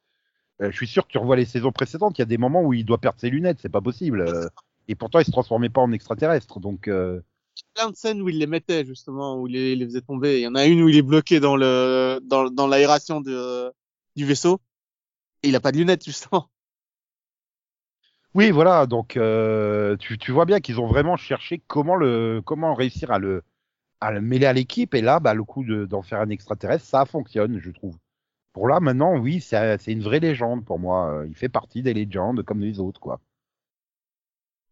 Euh, 0.61 0.71
je 0.71 0.75
suis 0.75 0.87
sûr 0.87 1.05
que 1.07 1.11
tu 1.11 1.17
revois 1.17 1.35
les 1.35 1.45
saisons 1.45 1.71
précédentes, 1.71 2.17
il 2.17 2.21
y 2.21 2.23
a 2.23 2.25
des 2.25 2.37
moments 2.37 2.61
où 2.63 2.73
il 2.73 2.85
doit 2.85 2.99
perdre 2.99 3.19
ses 3.19 3.29
lunettes, 3.29 3.59
c'est 3.61 3.69
pas 3.69 3.81
possible. 3.81 4.21
euh, 4.21 4.47
et 4.87 4.95
pourtant, 4.95 5.19
il 5.19 5.25
se 5.25 5.31
transformait 5.31 5.69
pas 5.69 5.81
en 5.81 5.91
extraterrestre, 5.91 6.59
donc. 6.59 6.87
euh, 6.87 7.21
plein 7.75 7.89
de 7.89 7.95
scènes 7.95 8.21
où 8.21 8.29
il 8.29 8.39
les 8.39 8.47
mettait 8.47 8.85
justement, 8.85 9.39
où 9.39 9.47
il 9.47 9.53
les, 9.53 9.73
il 9.73 9.79
les 9.79 9.85
faisait 9.85 10.01
tomber. 10.01 10.39
Il 10.39 10.43
y 10.43 10.47
en 10.47 10.55
a 10.55 10.65
une 10.65 10.81
où 10.81 10.89
il 10.89 10.97
est 10.97 11.03
bloqué 11.03 11.39
dans 11.39 11.55
le 11.55 12.19
dans, 12.23 12.49
dans 12.49 12.67
l'aération 12.67 13.21
de 13.21 13.71
du 14.15 14.25
vaisseau. 14.25 14.59
Et 15.43 15.49
il 15.49 15.55
a 15.55 15.59
pas 15.59 15.71
de 15.71 15.77
lunettes 15.77 16.03
justement. 16.05 16.49
Oui, 18.33 18.49
voilà, 18.49 18.87
donc 18.87 19.19
tu, 19.99 20.17
tu 20.17 20.31
vois 20.31 20.45
bien 20.45 20.59
qu'ils 20.59 20.79
ont 20.79 20.87
vraiment 20.87 21.17
cherché 21.17 21.61
comment 21.67 21.95
le 21.95 22.41
comment 22.43 22.73
réussir 22.73 23.11
à 23.11 23.19
le 23.19 23.43
à 24.07 24.11
le 24.11 24.21
mêler 24.21 24.45
à 24.45 24.53
l'équipe 24.53 24.93
et 24.95 25.01
là 25.01 25.19
bah 25.19 25.33
le 25.33 25.43
coup 25.43 25.63
de- 25.63 25.85
d'en 25.85 26.01
faire 26.03 26.21
un 26.21 26.29
extraterrestre 26.29 26.85
ça 26.85 27.05
fonctionne 27.05 27.59
je 27.59 27.71
trouve. 27.71 27.97
Pour 28.53 28.67
là 28.69 28.79
maintenant 28.81 29.17
oui 29.17 29.41
c'est 29.41 29.77
une 29.87 30.03
vraie 30.03 30.19
légende 30.21 30.65
pour 30.65 30.79
moi 30.79 31.11
Euh, 31.21 31.27
il 31.27 31.35
fait 31.35 31.49
partie 31.49 31.83
des 31.83 31.93
légendes 31.93 32.43
comme 32.43 32.61
les 32.61 32.79
autres 32.79 32.99
quoi. 33.01 33.21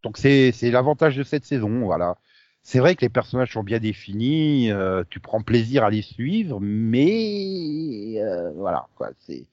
Donc 0.04 0.18
c'est 0.18 0.52
c'est 0.52 0.72
l'avantage 0.72 1.16
de 1.18 1.24
cette 1.24 1.46
saison 1.46 1.82
voilà. 1.86 2.18
C'est 2.64 2.80
vrai 2.80 2.96
que 2.96 3.02
les 3.02 3.10
personnages 3.10 3.54
sont 3.54 3.64
bien 3.64 3.80
définis, 3.80 4.72
euh, 4.72 5.04
tu 5.10 5.20
prends 5.20 5.42
plaisir 5.42 5.84
à 5.84 5.90
les 5.90 6.02
suivre 6.04 6.60
mais 6.62 8.16
euh, 8.20 8.52
voilà 8.54 8.88
quoi 8.96 9.10
c'est 9.20 9.46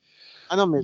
Ah 0.49 0.57
non 0.57 0.67
mais 0.67 0.81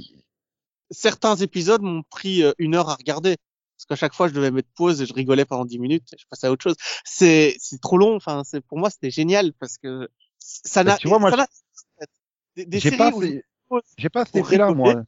certains 0.90 1.36
épisodes 1.36 1.82
m'ont 1.82 2.02
pris 2.04 2.42
euh, 2.44 2.52
une 2.58 2.74
heure 2.74 2.88
à 2.90 2.94
regarder. 2.96 3.36
Parce 3.86 4.00
qu'à 4.00 4.06
chaque 4.06 4.14
fois, 4.14 4.28
je 4.28 4.34
devais 4.34 4.50
mettre 4.50 4.68
pause 4.74 5.02
et 5.02 5.06
je 5.06 5.12
rigolais 5.12 5.44
pendant 5.44 5.64
10 5.64 5.78
minutes. 5.78 6.12
et 6.12 6.16
Je 6.18 6.26
passais 6.28 6.46
à 6.46 6.52
autre 6.52 6.62
chose. 6.62 6.76
C'est, 7.04 7.56
c'est 7.58 7.80
trop 7.80 7.98
long. 7.98 8.16
Enfin, 8.16 8.42
c'est, 8.44 8.60
pour 8.60 8.78
moi, 8.78 8.90
c'était 8.90 9.10
génial 9.10 9.52
parce 9.54 9.78
que 9.78 10.08
ça 10.38 10.84
n'a, 10.84 10.96
tu 10.96 11.08
vois, 11.08 11.18
moi, 11.18 11.30
des, 12.56 12.66
des 12.66 12.78
j'ai 12.78 12.96
pas 12.96 13.10
j'ai 13.96 14.08
pas 14.08 14.24
cet 14.24 14.36
effet 14.36 14.58
là 14.58 14.72
moi. 14.72 15.02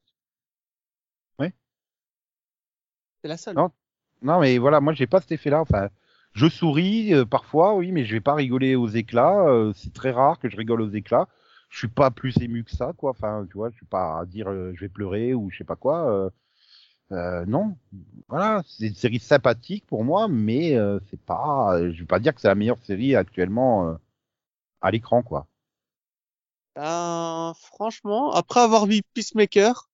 c'est 3.22 3.28
la 3.28 3.36
seule. 3.36 3.56
Non. 3.56 3.70
Non, 4.22 4.40
mais 4.40 4.58
voilà, 4.58 4.80
moi, 4.80 4.92
j'ai 4.92 5.06
pas 5.06 5.20
cet 5.20 5.32
effet-là. 5.32 5.60
Enfin, 5.60 5.88
je 6.32 6.48
souris 6.48 7.14
euh, 7.14 7.24
parfois, 7.24 7.74
oui, 7.74 7.92
mais 7.92 8.04
je 8.04 8.12
vais 8.14 8.20
pas 8.20 8.34
rigoler 8.34 8.74
aux 8.76 8.88
éclats. 8.88 9.46
euh, 9.48 9.72
c'est 9.74 9.92
très 9.92 10.10
rare 10.10 10.38
que 10.38 10.48
je 10.48 10.56
rigole 10.56 10.80
aux 10.80 10.90
éclats. 10.90 11.28
Je 11.68 11.78
suis 11.78 11.88
pas 11.88 12.10
plus 12.10 12.36
ému 12.40 12.64
que 12.64 12.70
ça, 12.70 12.92
quoi. 12.96 13.10
Enfin, 13.10 13.46
tu 13.50 13.54
vois, 13.54 13.70
je 13.70 13.76
suis 13.76 13.86
pas 13.86 14.20
à 14.20 14.24
dire 14.24 14.48
euh, 14.48 14.72
je 14.74 14.80
vais 14.80 14.88
pleurer 14.88 15.34
ou 15.34 15.50
je 15.50 15.58
sais 15.58 15.64
pas 15.64 15.76
quoi. 15.76 16.30
Euh, 17.12 17.45
non, 17.47 17.77
voilà, 18.29 18.62
c'est 18.66 18.88
une 18.88 18.95
série 18.95 19.21
sympathique 19.21 19.87
pour 19.87 20.05
moi, 20.05 20.27
mais 20.29 20.77
euh, 20.77 20.99
c'est 21.09 21.21
pas, 21.21 21.79
je 21.81 22.01
vais 22.01 22.07
pas 22.07 22.19
dire 22.19 22.35
que 22.35 22.40
c'est 22.40 22.49
la 22.49 22.57
meilleure 22.57 22.83
série 22.83 23.14
actuellement 23.14 23.88
euh, 23.88 23.95
à 24.81 24.90
l'écran, 24.90 25.23
quoi. 25.23 25.47
Ben, 26.75 27.55
franchement, 27.57 28.33
après 28.33 28.61
avoir 28.61 28.87
vu 28.87 29.03
Peacemaker, 29.14 29.88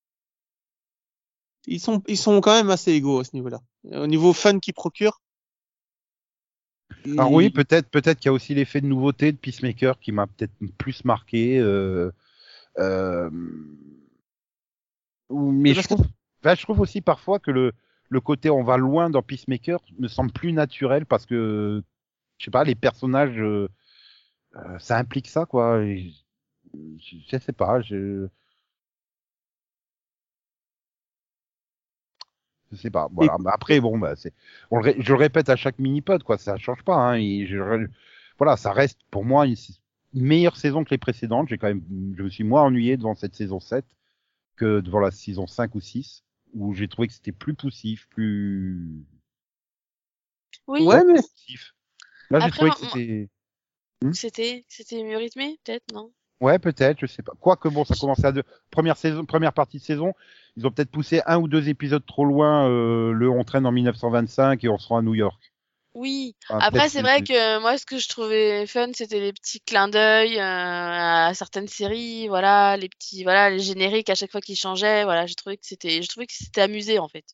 ils 1.67 1.81
sont, 1.81 2.03
ils 2.09 2.17
sont 2.17 2.41
quand 2.41 2.55
même 2.55 2.71
assez 2.71 2.93
égaux 2.93 3.21
à 3.21 3.25
ce 3.25 3.37
niveau-là. 3.37 3.61
Au 3.93 4.07
niveau 4.07 4.33
fun 4.33 4.59
qu'ils 4.59 4.75
procurent. 4.75 5.21
Alors 7.07 7.33
oui, 7.33 7.51
peut-être, 7.51 7.89
peut-être 7.89 8.19
qu'il 8.19 8.27
y 8.27 8.31
a 8.31 8.33
aussi 8.33 8.55
l'effet 8.55 8.81
de 8.81 8.87
nouveauté 8.87 9.33
de 9.33 9.37
Peacemaker 9.37 9.99
qui 10.01 10.13
m'a 10.13 10.27
peut-être 10.27 10.53
plus 10.79 11.05
marqué. 11.05 11.59
Euh, 11.59 12.11
mais 15.31 15.75
je 15.75 15.83
trouve, 15.83 16.05
enfin, 16.45 16.55
je 16.55 16.63
trouve 16.63 16.81
aussi 16.81 17.01
parfois 17.01 17.39
que 17.39 17.51
le, 17.51 17.73
le 18.11 18.21
côté 18.21 18.51
on 18.51 18.63
va 18.65 18.77
loin 18.77 19.11
dans 19.11 19.23
Peacemaker 19.23 19.79
me 19.99 20.09
semble 20.09 20.33
plus 20.33 20.53
naturel 20.53 21.07
parce 21.07 21.27
que 21.27 21.83
je 22.39 22.47
sais 22.47 22.51
pas, 22.53 22.65
les 22.65 22.75
personnages, 22.77 23.39
euh, 23.41 23.69
euh, 24.57 24.79
ça 24.81 24.99
implique 24.99 25.29
ça 25.29 25.47
quoi. 25.47 25.83
Et 25.85 26.13
je, 26.75 27.17
je 27.31 27.39
sais 27.39 27.53
pas, 27.53 27.83
je. 27.83 28.29
Je 32.71 32.77
sais 32.77 32.91
pas. 32.91 33.09
Voilà. 33.13 33.37
Mais 33.39 33.51
après, 33.53 33.81
bon, 33.81 33.99
bah, 33.99 34.15
c'est, 34.17 34.33
on 34.71 34.79
le 34.79 34.85
ré- 34.85 34.97
je 34.99 35.09
le 35.13 35.19
répète 35.19 35.49
à 35.49 35.57
chaque 35.57 35.79
mini-pod, 35.79 36.23
quoi. 36.23 36.39
Ça 36.39 36.57
change 36.57 36.83
pas. 36.85 36.97
Hein. 36.97 37.15
Et 37.17 37.47
je- 37.47 37.87
voilà, 38.39 38.57
ça 38.57 38.73
reste 38.73 39.01
pour 39.11 39.25
moi 39.25 39.47
une, 39.47 39.57
une 40.15 40.23
meilleure 40.23 40.57
saison 40.57 40.83
que 40.85 40.91
les 40.91 40.99
précédentes. 40.99 41.49
J'ai 41.49 41.59
quand 41.59 41.69
même, 41.69 41.83
je 42.17 42.23
me 42.23 42.31
suis 42.31 42.45
moins 42.45 42.63
ennuyé 42.63 42.97
devant 42.97 43.15
cette 43.15 43.35
saison 43.35 43.61
7 43.61 43.85
que 44.57 44.81
devant 44.81 45.01
la 45.01 45.11
saison 45.11 45.47
5 45.47 45.75
ou 45.75 45.81
6 45.81 46.25
où 46.53 46.75
j'ai 46.75 46.89
trouvé 46.89 47.09
que 47.09 47.15
c'était 47.15 47.33
plus 47.33 47.55
poussif, 47.55 48.07
plus 48.11 49.05
Oui, 50.67 50.85
Ouais, 50.85 51.05
mais 51.05 51.21
poussif. 51.21 51.75
Là, 52.31 52.41
j'ai 52.41 52.51
trouvé 52.51 52.71
que 52.71 52.77
c'était, 52.79 53.29
c'était 54.13 54.65
c'était 54.69 55.05
mieux 55.05 55.17
rythmé, 55.17 55.59
peut-être, 55.65 55.93
non? 55.93 56.13
Ouais, 56.41 56.59
peut-être, 56.59 56.99
je 57.01 57.07
sais 57.07 57.23
pas. 57.23 57.33
Quoique 57.39 57.69
bon, 57.69 57.85
ça 57.85 57.95
commençait 57.95 58.27
à 58.27 58.33
deux. 58.33 58.43
Première 58.71 58.97
saison, 58.97 59.25
première 59.25 59.53
partie 59.53 59.79
de 59.79 59.83
saison, 59.83 60.13
ils 60.57 60.67
ont 60.67 60.73
peut-être 60.73 60.91
poussé 60.91 61.23
un 61.27 61.39
ou 61.39 61.47
deux 61.47 61.69
épisodes 61.69 62.05
trop 62.05 62.25
loin. 62.25 62.69
Euh, 62.69 63.13
le 63.13 63.31
on 63.31 63.45
traîne 63.45 63.65
en 63.65 63.71
1925 63.71 64.65
et 64.65 64.69
on 64.69 64.77
se 64.77 64.89
rend 64.89 64.99
à 64.99 65.03
New 65.03 65.15
York. 65.15 65.52
Oui. 65.95 66.35
Enfin, 66.49 66.59
Après, 66.67 66.89
c'est 66.89 67.03
vrai 67.03 67.23
que 67.23 67.61
moi, 67.61 67.77
ce 67.77 67.85
que 67.85 67.99
je 67.99 68.09
trouvais 68.09 68.67
fun, 68.67 68.89
c'était 68.95 69.21
les 69.21 69.33
petits 69.33 69.61
clins 69.61 69.89
d'œil 69.89 70.39
euh, 70.39 71.29
à 71.29 71.33
certaines 71.35 71.69
séries, 71.69 72.29
voilà, 72.29 72.77
les 72.77 72.89
petits, 72.89 73.25
voilà, 73.25 73.51
les 73.51 73.61
génériques 73.61 74.09
à 74.09 74.15
chaque 74.15 74.33
fois 74.33 74.41
qu'ils 74.41 74.57
changeaient, 74.57 75.05
voilà, 75.05 75.27
j'ai 75.27 75.35
trouvé 75.35 75.57
que 75.59 75.67
c'était, 75.67 76.03
je 76.03 76.09
trouvais 76.09 76.27
que 76.27 76.33
c'était 76.33 76.63
amusé 76.63 76.99
en 76.99 77.09
fait. 77.09 77.25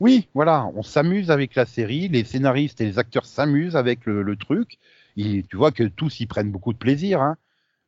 Oui, 0.00 0.26
voilà, 0.34 0.68
on 0.74 0.82
s'amuse 0.82 1.30
avec 1.30 1.54
la 1.54 1.64
série, 1.64 2.08
les 2.08 2.24
scénaristes 2.24 2.80
et 2.80 2.84
les 2.84 2.98
acteurs 2.98 3.26
s'amusent 3.26 3.76
avec 3.76 4.04
le, 4.06 4.22
le 4.22 4.36
truc. 4.36 4.78
Et 5.16 5.44
tu 5.48 5.56
vois 5.56 5.70
que 5.70 5.84
tous 5.84 6.18
y 6.20 6.26
prennent 6.26 6.50
beaucoup 6.50 6.72
de 6.72 6.78
plaisir, 6.78 7.20
hein. 7.20 7.36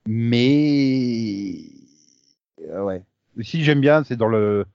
Mais 0.07 1.57
euh, 2.69 2.83
ouais. 2.83 3.03
Si 3.43 3.65
j'aime 3.65 3.81
bien, 3.81 4.05
c'est 4.05 4.17
dans 4.17 4.29
le 4.29 4.67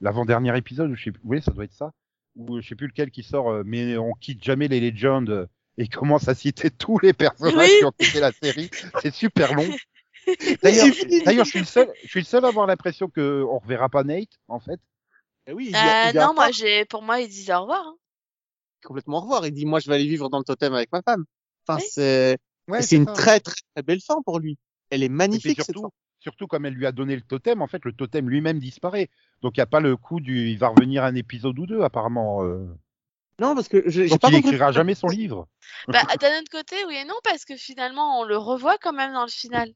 l'avant-dernier 0.00 0.56
épisode, 0.56 0.94
je 0.94 1.04
sais 1.04 1.12
plus, 1.12 1.20
oui, 1.24 1.42
ça 1.42 1.50
doit 1.52 1.64
être 1.64 1.72
ça, 1.72 1.92
ou 2.38 2.60
je 2.60 2.68
sais 2.68 2.74
plus 2.74 2.86
lequel 2.86 3.10
qui 3.10 3.22
sort, 3.22 3.50
euh, 3.50 3.62
mais 3.66 3.98
on 3.98 4.12
quitte 4.14 4.42
jamais 4.42 4.68
les 4.68 4.80
Legends 4.80 5.26
euh, 5.28 5.46
et 5.76 5.86
commence 5.88 6.28
à 6.28 6.34
citer 6.34 6.70
tous 6.78 6.98
les 7.00 7.12
personnages 7.12 7.68
Oui. 7.68 7.78
qui 7.78 7.84
ont 7.84 7.92
quitté 7.92 8.20
la 8.20 8.32
série. 8.32 8.70
C'est 9.02 9.12
super 9.14 9.54
long. 9.54 9.68
D'ailleurs, 10.62 10.86
d'ailleurs, 11.24 11.44
je 11.46 11.50
suis 11.50 11.58
le 11.60 11.64
seul, 11.64 11.90
je 12.02 12.08
suis 12.08 12.20
le 12.20 12.24
seul 12.26 12.44
à 12.44 12.48
avoir 12.48 12.66
l'impression 12.66 13.08
que 13.08 13.42
on 13.50 13.58
reverra 13.58 13.88
pas 13.88 14.04
Nate, 14.04 14.28
en 14.48 14.60
fait. 14.60 14.78
Eh 15.46 15.52
oui, 15.54 15.66
il 15.68 15.72
y 15.72 15.74
a, 15.74 16.08
Euh, 16.08 16.10
il 16.10 16.14
y 16.16 16.18
a 16.18 16.26
non, 16.26 16.34
moi, 16.34 16.50
j'ai, 16.50 16.84
pour 16.84 17.02
moi, 17.02 17.20
ils 17.20 17.28
disent 17.28 17.50
au 17.50 17.60
revoir. 17.62 17.82
hein. 17.86 17.96
complètement 18.84 19.18
au 19.18 19.20
revoir. 19.22 19.46
Il 19.46 19.52
dit, 19.52 19.64
moi, 19.64 19.80
je 19.80 19.88
vais 19.88 19.94
aller 19.94 20.06
vivre 20.06 20.28
dans 20.28 20.38
le 20.38 20.44
totem 20.44 20.74
avec 20.74 20.92
ma 20.92 21.00
femme. 21.02 21.24
Enfin, 21.66 21.80
Oui. 21.80 21.88
c'est, 21.90 22.36
Ouais, 22.68 22.82
c'est 22.82 22.96
une 22.96 23.06
ça. 23.06 23.12
très, 23.14 23.40
très, 23.40 23.54
très 23.74 23.82
belle 23.82 24.00
fin 24.02 24.20
pour 24.22 24.38
lui. 24.38 24.58
Elle 24.90 25.02
est 25.02 25.08
magnifique, 25.08 25.56
cette 25.62 25.74
surtout, 25.74 25.82
fin. 25.88 25.90
Surtout 26.20 26.46
comme 26.46 26.66
elle 26.66 26.74
lui 26.74 26.86
a 26.86 26.92
donné 26.92 27.14
le 27.16 27.22
totem, 27.22 27.62
en 27.62 27.66
fait, 27.66 27.84
le 27.84 27.92
totem 27.92 28.28
lui-même 28.28 28.58
disparaît. 28.58 29.08
Donc 29.42 29.56
il 29.56 29.60
n'y 29.60 29.64
a 29.64 29.66
pas 29.66 29.80
le 29.80 29.96
coup 29.96 30.20
du, 30.20 30.48
il 30.50 30.58
va 30.58 30.68
revenir 30.68 31.04
un 31.04 31.14
épisode 31.14 31.58
ou 31.58 31.66
deux 31.66 31.82
apparemment. 31.82 32.44
euh. 32.44 32.66
Non, 33.40 33.54
parce 33.54 33.68
que 33.68 33.88
je- 33.88 34.08
Donc 34.08 34.20
pas 34.20 34.28
il 34.28 34.34
compris. 34.34 34.48
écrira 34.48 34.72
jamais 34.72 34.94
son 34.94 35.06
livre. 35.08 35.46
Bah, 35.86 36.02
d'un 36.20 36.38
autre 36.40 36.50
côté, 36.50 36.76
oui 36.86 36.96
et 36.96 37.04
non, 37.04 37.14
parce 37.24 37.44
que 37.44 37.56
finalement, 37.56 38.20
on 38.20 38.24
le 38.24 38.36
revoit 38.36 38.78
quand 38.78 38.92
même 38.92 39.12
dans 39.12 39.24
le 39.24 39.30
final. 39.30 39.72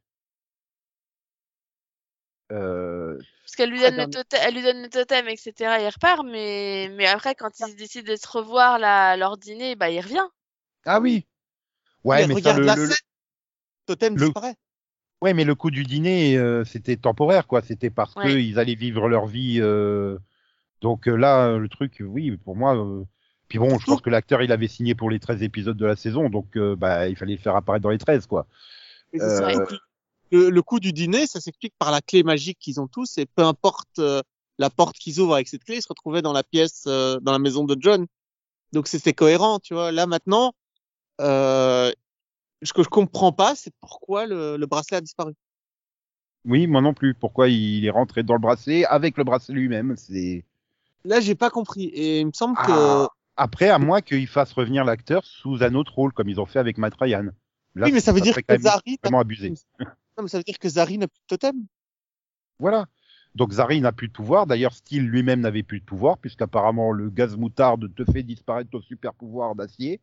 Euh, 2.51 3.17
Parce 3.45 3.55
qu'elle 3.57 3.71
lui 3.71 3.83
Ah, 3.85 3.91
le 3.91 4.11
totem, 4.11 4.41
elle 4.43 4.55
lui 4.55 4.63
donne 4.63 4.83
le 4.83 4.91
totem, 4.91 5.27
etc. 5.29 5.53
Il 5.81 5.89
repart, 5.89 6.23
mais, 6.25 6.91
mais 6.97 7.07
après, 7.07 7.35
quand 7.35 7.51
ils 7.61 7.77
décident 7.77 8.11
de 8.13 8.17
se 8.17 8.29
revoir 8.29 8.79
là, 8.79 9.11
à 9.13 9.17
leur 9.17 9.39
dîner, 9.39 9.75
bah, 9.75 9.89
il 9.91 10.01
revient. 10.01 10.27
Ah 10.85 11.01
oui. 11.01 11.27
Ouais, 12.05 12.27
mais 12.27 12.35
ça, 12.35 12.53
regarde 12.53 12.59
le, 12.59 12.67
la 12.67 12.75
le- 12.77 12.87
scène. 12.89 12.97
Totem 13.87 14.17
le- 14.19 14.25
disparaît. 14.27 14.57
Ouais, 15.23 15.35
mais 15.35 15.45
le 15.45 15.55
coup 15.55 15.71
du 15.71 15.85
dîner, 15.85 16.37
euh, 16.37 16.65
c'était 16.65 16.97
temporaire, 16.97 17.47
quoi. 17.47 17.63
C'était 17.63 17.91
parce 17.91 18.15
Ouais. 18.17 18.29
qu'ils 18.29 18.59
allaient 18.59 18.75
vivre 18.75 19.09
leur 19.09 19.27
vie. 19.27 19.59
euh, 19.61 20.19
Donc 20.81 21.09
euh, 21.09 21.15
là, 21.15 21.57
le 21.57 21.69
truc, 21.69 22.03
oui, 22.05 22.37
pour 22.37 22.57
moi. 22.57 22.77
euh, 22.77 23.05
Puis 23.49 23.59
bon, 23.59 23.79
je 23.79 23.87
pense 23.87 24.01
que 24.01 24.11
l'acteur, 24.11 24.43
il 24.43 24.51
avait 24.51 24.67
signé 24.69 24.95
pour 24.97 25.11
les 25.11 25.21
13 25.21 25.43
épisodes 25.43 25.77
de 25.77 25.87
la 25.87 25.95
saison, 25.95 26.29
donc 26.29 26.57
euh, 26.57 26.75
bah, 26.75 27.09
il 27.09 27.17
fallait 27.17 27.37
le 27.37 27.41
faire 27.41 27.55
apparaître 27.55 27.83
dans 27.85 27.91
les 27.91 27.99
13, 27.99 28.27
quoi. 28.27 28.47
Euh, 29.15 29.65
le, 30.33 30.51
le 30.51 30.63
coup 30.63 30.81
du 30.81 30.93
dîner, 30.93 31.27
ça 31.27 31.39
s'explique 31.41 31.75
par 31.79 31.91
la 31.93 32.01
clé 32.01 32.23
magique 32.25 32.59
qu'ils 32.59 32.81
ont 32.81 32.89
tous, 32.89 33.19
et 33.19 33.27
peu 33.27 33.43
importe 33.43 33.99
euh, 34.01 34.23
la 34.59 34.71
porte 34.71 34.97
qu'ils 34.97 35.21
ouvrent 35.21 35.35
avec 35.35 35.47
cette 35.49 35.63
clé, 35.65 35.77
ils 35.77 35.83
se 35.83 35.89
retrouvaient 35.89 36.23
dans 36.23 36.33
la 36.33 36.43
pièce, 36.43 36.85
euh, 36.87 37.21
dans 37.21 37.33
la 37.33 37.39
maison 37.39 37.65
de 37.65 37.77
John. 37.79 38.07
Donc 38.73 38.89
c'était 38.89 39.13
cohérent, 39.13 39.59
tu 39.61 39.75
vois. 39.75 39.93
Là 39.93 40.07
maintenant, 40.07 40.53
euh, 41.21 41.93
ce 42.63 42.73
que 42.73 42.83
je 42.83 42.89
comprends 42.89 43.33
pas, 43.33 43.55
c'est 43.55 43.73
pourquoi 43.81 44.27
le, 44.27 44.57
le 44.57 44.67
bracelet 44.67 44.97
a 44.99 45.01
disparu. 45.01 45.35
Oui, 46.45 46.67
moi 46.67 46.81
non 46.81 46.95
plus. 46.95 47.15
Pourquoi 47.15 47.49
il 47.49 47.85
est 47.85 47.91
rentré 47.91 48.23
dans 48.23 48.35
le 48.35 48.41
bracelet 48.41 48.85
avec 48.85 49.17
le 49.17 49.25
bracelet 49.25 49.55
lui-même 49.55 49.95
C'est 49.97 50.45
Là, 51.05 51.21
j'ai 51.21 51.35
pas 51.35 51.51
compris. 51.51 51.85
Et 51.87 52.21
il 52.21 52.27
me 52.27 52.33
semble 52.33 52.57
que 52.57 52.71
Ah. 52.73 53.09
après, 53.37 53.69
à 53.69 53.79
moins 53.79 54.01
qu'ils 54.01 54.27
fassent 54.29 54.53
revenir 54.53 54.85
l'acteur 54.85 55.25
sous 55.25 55.63
un 55.63 55.75
autre 55.75 55.95
rôle, 55.95 56.13
comme 56.13 56.29
ils 56.29 56.41
ont 56.41 56.47
fait 56.47 56.59
avec 56.59 56.79
Matt 56.79 56.95
Ryan. 57.01 57.27
Là, 57.75 57.87
oui, 57.87 57.93
mais 57.93 58.01
ça 58.01 58.13
veut 58.13 58.21
dire 58.21 58.35
que 58.37 58.59
Zari, 58.59 58.93
n'a- 58.93 58.97
vraiment 59.03 59.21
abusé. 59.21 59.51
non, 59.81 60.23
mais 60.23 60.29
ça 60.29 60.39
veut 60.39 60.45
dire 60.45 60.59
que 60.59 60.69
Zari 60.69 60.99
n'a 60.99 61.09
plus 61.09 61.21
de 61.21 61.27
totem. 61.27 61.65
Voilà. 62.59 62.87
Donc 63.35 63.51
Zari 63.53 63.81
n'a 63.81 63.93
plus 63.93 64.09
de 64.09 64.13
pouvoir. 64.13 64.47
D'ailleurs, 64.47 64.75
Steel 64.75 65.05
lui-même 65.07 65.41
n'avait 65.41 65.63
plus 65.63 65.81
de 65.81 65.85
pouvoir, 65.85 66.19
puisqu'apparemment 66.19 66.93
le 66.93 67.09
gaz 67.09 67.37
moutarde 67.37 67.95
te 67.95 68.05
fait 68.05 68.23
disparaître 68.23 68.69
ton 68.71 68.83
super 68.83 69.15
pouvoir 69.15 69.55
d'acier. 69.55 70.01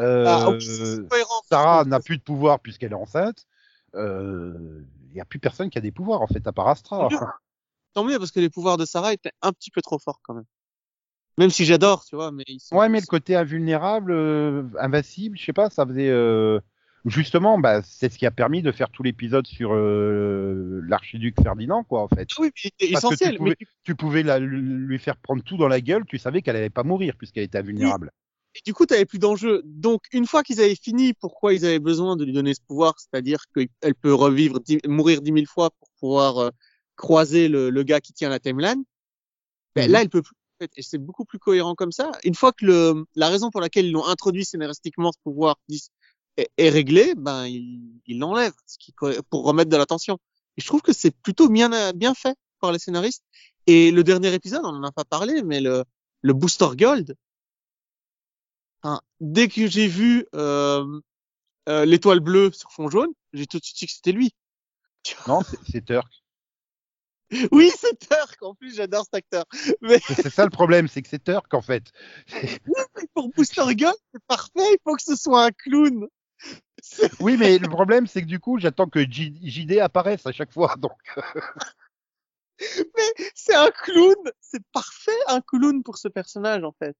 Euh, 0.00 0.24
Ah, 0.26 0.56
c'est 0.60 1.08
cohérent. 1.08 1.40
Sarah 1.48 1.84
n'a 1.84 2.00
plus 2.00 2.18
de 2.18 2.22
pouvoir 2.22 2.60
puisqu'elle 2.60 2.92
est 2.92 2.96
enceinte. 2.96 3.46
Il 3.94 4.84
n'y 5.14 5.20
a 5.20 5.24
plus 5.24 5.38
personne 5.38 5.70
qui 5.70 5.78
a 5.78 5.80
des 5.80 5.92
pouvoirs 5.92 6.22
en 6.22 6.26
fait, 6.26 6.46
à 6.46 6.52
part 6.52 6.68
Astra. 6.68 7.08
Tant 7.94 8.04
mieux. 8.04 8.18
Parce 8.18 8.32
que 8.32 8.40
les 8.40 8.50
pouvoirs 8.50 8.76
de 8.76 8.84
Sarah 8.84 9.12
étaient 9.12 9.30
un 9.42 9.52
petit 9.52 9.70
peu 9.70 9.80
trop 9.80 9.98
forts 9.98 10.20
quand 10.22 10.34
même. 10.34 10.44
Même 11.38 11.50
si 11.50 11.64
j'adore, 11.64 12.04
tu 12.04 12.14
vois, 12.16 12.30
mais 12.32 12.44
ils 12.46 12.60
sont. 12.60 12.76
Ouais, 12.76 12.88
mais 12.88 13.00
le 13.00 13.06
côté 13.06 13.34
invulnérable, 13.36 14.12
euh, 14.12 14.62
invincible, 14.80 15.36
je 15.38 15.44
sais 15.44 15.52
pas, 15.52 15.70
ça 15.70 15.84
faisait. 15.86 16.08
euh, 16.10 16.60
Justement, 17.06 17.58
bah, 17.58 17.82
c'est 17.82 18.10
ce 18.10 18.16
qui 18.16 18.24
a 18.24 18.30
permis 18.30 18.62
de 18.62 18.72
faire 18.72 18.88
tout 18.88 19.02
l'épisode 19.02 19.46
sur 19.46 19.74
euh, 19.74 20.80
l'archiduc 20.88 21.34
Ferdinand, 21.42 21.84
quoi, 21.84 22.00
en 22.02 22.08
fait. 22.08 22.28
Oui, 22.38 22.50
mais 22.64 22.70
Parce 22.70 22.70
que 22.72 22.78
tu 22.78 22.92
essentiel. 22.94 23.36
pouvais- 23.36 23.56
Mais 23.60 23.66
Tu 23.82 23.94
pouvais 23.94 24.22
la- 24.22 24.38
lui 24.38 24.98
faire 24.98 25.16
prendre 25.18 25.42
tout 25.42 25.58
dans 25.58 25.68
la 25.68 25.82
gueule, 25.82 26.06
tu 26.06 26.16
savais 26.18 26.40
qu'elle 26.40 26.56
allait 26.56 26.70
pas 26.70 26.82
mourir 26.82 27.14
puisqu'elle 27.18 27.42
était 27.44 27.58
invulnérable. 27.58 28.10
Et 28.56 28.60
du 28.64 28.74
coup, 28.74 28.86
tu 28.86 28.94
avais 28.94 29.04
plus 29.06 29.18
d'enjeu. 29.18 29.62
Donc, 29.64 30.02
une 30.12 30.26
fois 30.26 30.42
qu'ils 30.42 30.60
avaient 30.60 30.76
fini, 30.76 31.12
pourquoi 31.14 31.54
ils 31.54 31.64
avaient 31.64 31.78
besoin 31.80 32.16
de 32.16 32.24
lui 32.24 32.32
donner 32.32 32.54
ce 32.54 32.60
pouvoir, 32.66 32.94
c'est-à-dire 32.98 33.44
qu'elle 33.54 33.94
peut 33.96 34.14
revivre, 34.14 34.60
dix- 34.60 34.80
mourir 34.86 35.22
dix 35.22 35.32
mille 35.32 35.46
fois 35.48 35.70
pour 35.70 35.88
pouvoir 36.00 36.38
euh, 36.38 36.50
croiser 36.96 37.48
le, 37.48 37.70
le 37.70 37.82
gars 37.82 38.00
qui 38.00 38.12
tient 38.12 38.28
la 38.28 38.38
timeline. 38.40 38.84
Ben, 39.74 39.86
Mhm. 39.86 39.92
Là, 39.92 40.02
elle 40.02 40.08
peut 40.10 40.22
plus. 40.22 40.34
en 40.60 40.64
fait, 40.64 40.70
Et 40.76 40.82
c'est 40.82 40.98
beaucoup 40.98 41.24
plus 41.24 41.38
cohérent 41.38 41.74
comme 41.74 41.92
ça. 41.92 42.12
Une 42.24 42.34
fois 42.34 42.52
que 42.52 42.64
le, 42.66 43.04
la 43.16 43.28
raison 43.28 43.50
pour 43.50 43.60
laquelle 43.60 43.86
ils 43.86 43.92
l'ont 43.92 44.06
introduit 44.06 44.44
scénaristiquement 44.44 45.10
ce 45.12 45.18
pouvoir 45.24 45.56
est, 46.36 46.48
est 46.56 46.68
réglée, 46.70 47.14
ben 47.16 47.46
ils 47.46 48.00
il 48.06 48.18
l'enlèvent, 48.18 48.54
ce 48.66 48.76
qui 48.78 48.94
pour 49.30 49.44
remettre 49.44 49.70
de 49.70 49.76
l'attention. 49.76 50.18
Et 50.56 50.60
je 50.60 50.66
trouve 50.66 50.82
que 50.82 50.92
c'est 50.92 51.10
plutôt 51.22 51.48
bien 51.48 51.92
bien 51.92 52.14
fait 52.14 52.36
par 52.60 52.72
les 52.72 52.78
scénaristes. 52.78 53.24
Et 53.66 53.90
le 53.90 54.04
dernier 54.04 54.32
épisode, 54.34 54.62
on 54.64 54.68
en 54.68 54.82
a 54.84 54.92
pas 54.92 55.04
parlé, 55.04 55.42
mais 55.42 55.60
le 55.60 55.84
le 56.22 56.32
Booster 56.32 56.68
Gold, 56.76 57.14
Dès 59.20 59.48
que 59.48 59.66
j'ai 59.66 59.86
vu 59.88 60.26
euh, 60.34 61.00
euh, 61.68 61.84
l'étoile 61.84 62.20
bleue 62.20 62.50
sur 62.52 62.70
fond 62.72 62.88
jaune, 62.90 63.10
j'ai 63.32 63.46
tout 63.46 63.58
de 63.58 63.64
suite 63.64 63.78
dit 63.78 63.86
que 63.86 63.92
c'était 63.92 64.12
lui. 64.12 64.34
Non, 65.26 65.40
c'est- 65.42 65.84
Turk. 65.84 66.06
Oui, 67.52 67.70
c'est 67.76 67.98
Turk. 67.98 68.36
En 68.42 68.54
plus, 68.54 68.74
j'adore 68.76 69.04
cet 69.04 69.14
acteur. 69.14 69.44
Mais 69.80 69.98
C'est 70.00 70.30
ça 70.30 70.44
le 70.44 70.50
problème, 70.50 70.86
c'est 70.88 71.02
que 71.02 71.08
c'est 71.08 71.24
Turk 71.24 71.52
en 71.54 71.62
fait. 71.62 71.84
pour 73.14 73.30
Booster 73.30 73.62
Gold, 73.74 73.94
c'est 74.12 74.22
parfait. 74.26 74.50
Il 74.56 74.76
faut 74.84 74.94
que 74.94 75.02
ce 75.02 75.16
soit 75.16 75.46
un 75.46 75.50
clown. 75.50 76.06
Oui, 77.20 77.36
mais 77.38 77.58
le 77.58 77.68
problème, 77.70 78.06
c'est 78.06 78.20
que 78.20 78.26
du 78.26 78.38
coup, 78.38 78.58
j'attends 78.58 78.88
que 78.88 79.00
J- 79.10 79.34
JD 79.42 79.78
apparaisse 79.80 80.26
à 80.26 80.32
chaque 80.32 80.52
fois. 80.52 80.76
Donc, 80.76 80.92
C'est 83.34 83.54
un 83.54 83.70
clown. 83.70 84.14
C'est 84.40 84.62
parfait, 84.72 85.10
un 85.28 85.40
clown 85.40 85.82
pour 85.82 85.96
ce 85.98 86.08
personnage, 86.08 86.62
en 86.62 86.72
fait. 86.78 86.96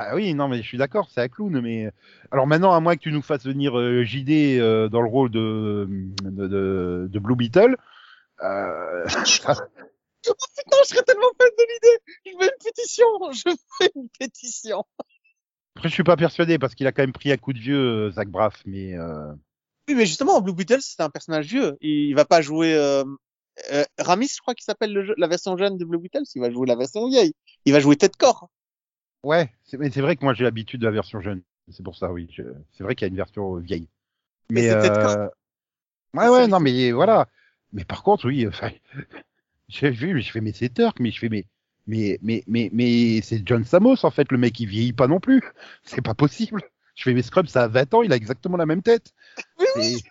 Bah 0.00 0.14
oui, 0.14 0.32
non, 0.32 0.48
mais 0.48 0.62
je 0.62 0.66
suis 0.66 0.78
d'accord, 0.78 1.10
c'est 1.10 1.20
un 1.20 1.28
clown. 1.28 1.60
Mais 1.60 1.90
alors 2.30 2.46
maintenant, 2.46 2.72
à 2.72 2.80
moins 2.80 2.96
que 2.96 3.02
tu 3.02 3.12
nous 3.12 3.20
fasses 3.20 3.44
venir 3.44 3.78
euh, 3.78 4.02
JD 4.02 4.58
euh, 4.58 4.88
dans 4.88 5.02
le 5.02 5.08
rôle 5.08 5.30
de 5.30 5.86
de, 6.22 6.46
de, 6.46 7.08
de 7.10 7.18
Blue 7.18 7.36
Beetle. 7.36 7.76
Euh... 8.42 9.04
Putain, 10.22 10.76
je 10.82 10.88
serais 10.88 11.02
tellement 11.02 11.28
fan 11.38 11.48
de 11.58 11.64
l'idée. 11.72 12.02
Je 12.24 12.30
fais 12.38 12.46
une 12.46 12.64
pétition. 12.64 13.06
Je 13.32 13.42
fais 13.78 13.90
une 13.94 14.08
pétition. 14.18 14.84
Après, 15.76 15.88
je 15.88 15.94
suis 15.94 16.04
pas 16.04 16.16
persuadé 16.16 16.58
parce 16.58 16.74
qu'il 16.74 16.86
a 16.86 16.92
quand 16.92 17.02
même 17.02 17.12
pris 17.12 17.30
un 17.30 17.36
coup 17.36 17.52
de 17.52 17.58
vieux, 17.58 18.06
euh, 18.06 18.10
Zach 18.10 18.28
Braff. 18.28 18.62
Mais 18.64 18.94
euh... 18.94 19.32
Oui, 19.88 19.94
mais 19.94 20.06
justement, 20.06 20.40
Blue 20.40 20.54
Beetle, 20.54 20.80
c'est 20.80 21.02
un 21.02 21.10
personnage 21.10 21.46
vieux. 21.46 21.76
Il 21.82 22.14
va 22.14 22.24
pas 22.24 22.40
jouer 22.40 22.74
Ramis, 23.98 24.32
je 24.34 24.40
crois 24.40 24.54
qu'il 24.54 24.64
s'appelle 24.64 24.92
la 25.16 25.26
version 25.26 25.58
jeune 25.58 25.76
de 25.76 25.84
Blue 25.84 25.98
Beetle. 25.98 26.22
Il 26.34 26.40
va 26.40 26.50
jouer 26.50 26.66
la 26.66 26.76
version 26.76 27.06
vieille. 27.06 27.34
Il 27.66 27.72
va 27.74 27.80
jouer 27.80 27.96
Ted 27.96 28.14
Core. 28.18 28.48
Ouais, 29.22 29.52
c'est 29.64 29.78
mais 29.78 29.90
c'est 29.90 30.00
vrai 30.00 30.16
que 30.16 30.24
moi 30.24 30.34
j'ai 30.34 30.44
l'habitude 30.44 30.80
de 30.80 30.86
la 30.86 30.92
version 30.92 31.20
jeune. 31.20 31.42
C'est 31.70 31.82
pour 31.82 31.96
ça, 31.96 32.12
oui. 32.12 32.28
je- 32.32 32.42
C'est 32.72 32.82
vrai 32.84 32.94
qu'il 32.94 33.06
y 33.06 33.08
a 33.08 33.10
une 33.10 33.16
version 33.16 33.56
euh, 33.56 33.60
vieille. 33.60 33.88
Mais 34.50 34.70
Mais, 34.70 34.70
euh... 34.70 35.28
ouais, 36.14 36.28
ouais, 36.28 36.46
non, 36.48 36.60
mais 36.60 36.92
voilà. 36.92 37.28
Mais 37.72 37.84
par 37.84 38.02
contre, 38.02 38.26
oui, 38.28 38.46
enfin, 38.46 38.70
j'ai 39.68 39.90
vu, 39.90 40.14
mais 40.14 40.22
je 40.22 40.32
fais, 40.32 40.40
mais 40.40 40.52
c'est 40.52 40.70
Turk, 40.74 40.98
mais 41.00 41.10
je 41.10 41.18
fais, 41.20 41.28
mais, 41.28 41.46
mais, 41.86 42.18
mais, 42.22 42.44
mais, 42.46 42.70
mais 42.72 43.22
c'est 43.22 43.42
John 43.46 43.64
Samos, 43.64 44.04
en 44.04 44.10
fait, 44.10 44.30
le 44.32 44.38
mec, 44.38 44.58
il 44.60 44.66
vieillit 44.68 44.92
pas 44.92 45.08
non 45.08 45.20
plus. 45.20 45.42
C'est 45.84 46.02
pas 46.02 46.14
possible. 46.14 46.62
Je 46.96 47.04
fais, 47.04 47.14
mais 47.14 47.22
Scrub, 47.22 47.46
ça 47.48 47.64
a 47.64 47.68
20 47.68 47.92
ans, 47.94 48.02
il 48.02 48.12
a 48.12 48.16
exactement 48.16 48.56
la 48.58 48.66
même 48.66 48.82
tête. 48.82 49.14
Oui, 49.58 49.66
oui, 49.76 49.84
Et- 49.96 50.02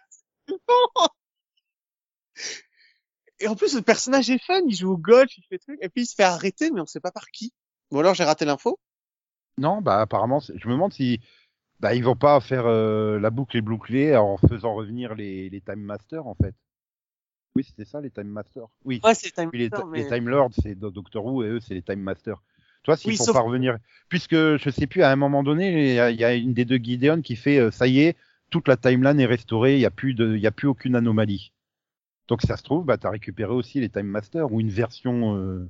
Et 3.39 3.47
en 3.47 3.55
plus, 3.55 3.75
le 3.75 3.81
personnage 3.81 4.29
est 4.29 4.41
fun, 4.43 4.61
il 4.67 4.75
joue 4.75 4.91
au 4.93 4.97
golf, 4.97 5.29
il 5.37 5.43
fait 5.49 5.57
truc, 5.59 5.77
et 5.81 5.89
puis 5.89 6.03
il 6.03 6.05
se 6.05 6.15
fait 6.15 6.23
arrêter, 6.23 6.71
mais 6.71 6.79
on 6.81 6.85
sait 6.85 6.99
pas 7.01 7.11
par 7.11 7.27
qui. 7.31 7.53
Ou 7.91 7.99
alors 7.99 8.13
j'ai 8.13 8.23
raté 8.23 8.45
l'info. 8.45 8.79
Non, 9.59 9.81
bah, 9.81 9.99
apparemment, 10.01 10.39
je 10.39 10.67
me 10.67 10.73
demande 10.73 10.93
si, 10.93 11.19
bah, 11.79 11.93
ils 11.93 12.03
vont 12.03 12.15
pas 12.15 12.39
faire 12.39 12.65
euh, 12.65 13.19
la 13.19 13.29
boucle 13.29 13.57
et 13.57 13.61
bouclée 13.61 14.15
en 14.15 14.37
faisant 14.37 14.73
revenir 14.73 15.15
les, 15.15 15.49
les 15.49 15.61
Time 15.61 15.81
Masters, 15.81 16.25
en 16.25 16.35
fait. 16.35 16.55
Oui, 17.55 17.63
c'était 17.63 17.85
ça, 17.85 17.99
les 17.99 18.11
Time 18.11 18.27
Masters. 18.27 18.67
Oui. 18.85 19.01
Ouais, 19.03 19.15
c'est 19.15 19.31
Time 19.31 19.49
Puis 19.49 19.59
les, 19.59 19.69
Master, 19.69 19.87
mais... 19.87 20.03
les 20.03 20.07
Time 20.07 20.29
Lords, 20.29 20.51
c'est 20.61 20.75
Do- 20.75 20.91
Doctor 20.91 21.25
Who 21.25 21.43
et 21.43 21.47
eux, 21.47 21.59
c'est 21.59 21.73
les 21.73 21.81
Time 21.81 21.99
Masters. 22.01 22.41
Toi, 22.83 22.95
s'ils 22.95 23.11
Oui, 23.11 23.17
font 23.17 23.25
sauf- 23.25 23.33
pas 23.33 23.41
revenir, 23.41 23.77
puisque 24.07 24.35
je 24.35 24.69
sais 24.69 24.87
plus, 24.87 25.03
à 25.03 25.11
un 25.11 25.15
moment 25.15 25.43
donné, 25.43 25.89
il 25.89 25.95
y 25.95 25.99
a, 25.99 26.11
il 26.11 26.19
y 26.19 26.23
a 26.23 26.33
une 26.35 26.53
des 26.53 26.63
deux 26.65 26.77
Gideon 26.77 27.21
qui 27.21 27.35
fait, 27.35 27.57
euh, 27.59 27.71
ça 27.71 27.87
y 27.87 27.99
est, 27.99 28.15
toute 28.51 28.67
la 28.67 28.77
timeline 28.77 29.19
est 29.19 29.25
restaurée, 29.25 29.75
il 29.75 29.81
y 29.81 29.85
a 29.85 29.91
plus 29.91 30.13
de, 30.13 30.35
il 30.35 30.41
y 30.41 30.47
a 30.47 30.51
plus 30.51 30.67
aucune 30.67 30.95
anomalie. 30.95 31.51
Donc, 32.29 32.41
si 32.41 32.47
ça 32.47 32.55
se 32.57 32.63
trouve, 32.63 32.85
bah, 32.85 32.97
t'as 32.97 33.09
récupéré 33.09 33.51
aussi 33.51 33.79
les 33.81 33.89
Time 33.89 34.05
Masters 34.07 34.51
ou 34.53 34.61
une 34.61 34.69
version, 34.69 35.35
euh, 35.35 35.69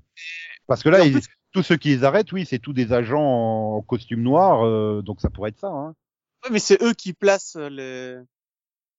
parce 0.68 0.84
que 0.84 0.90
là, 0.90 1.04
ils- 1.06 1.14
plus- 1.14 1.28
tous 1.52 1.64
ceux 1.64 1.78
qui 1.78 1.90
les 1.90 2.04
arrêtent, 2.04 2.32
oui, 2.32 2.46
c'est 2.46 2.60
tous 2.60 2.74
des 2.74 2.94
agents 2.94 3.78
en 3.78 3.82
costume 3.82 4.22
noir, 4.22 4.66
euh, 4.66 5.02
donc 5.02 5.22
ça 5.22 5.30
pourrait 5.30 5.50
être 5.50 5.60
ça, 5.60 5.68
hein. 5.68 5.96
Ouais, 6.44 6.52
mais 6.52 6.60
c'est 6.60 6.82
eux 6.82 6.94
qui 6.94 7.14
placent 7.14 7.58
euh, 7.58 7.70
les 7.70 8.18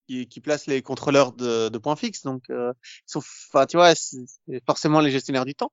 qui, 0.07 0.27
qui 0.27 0.41
placent 0.41 0.67
les 0.67 0.81
contrôleurs 0.81 1.31
de, 1.33 1.69
de 1.69 1.77
points 1.77 1.95
fixes, 1.95 2.23
donc 2.23 2.43
euh, 2.49 2.73
ils 3.07 3.11
sont, 3.11 3.19
enfin, 3.19 3.65
tu 3.65 3.77
vois, 3.77 3.95
c'est 3.95 4.25
forcément 4.65 4.99
les 4.99 5.11
gestionnaires 5.11 5.45
du 5.45 5.55
temps. 5.55 5.71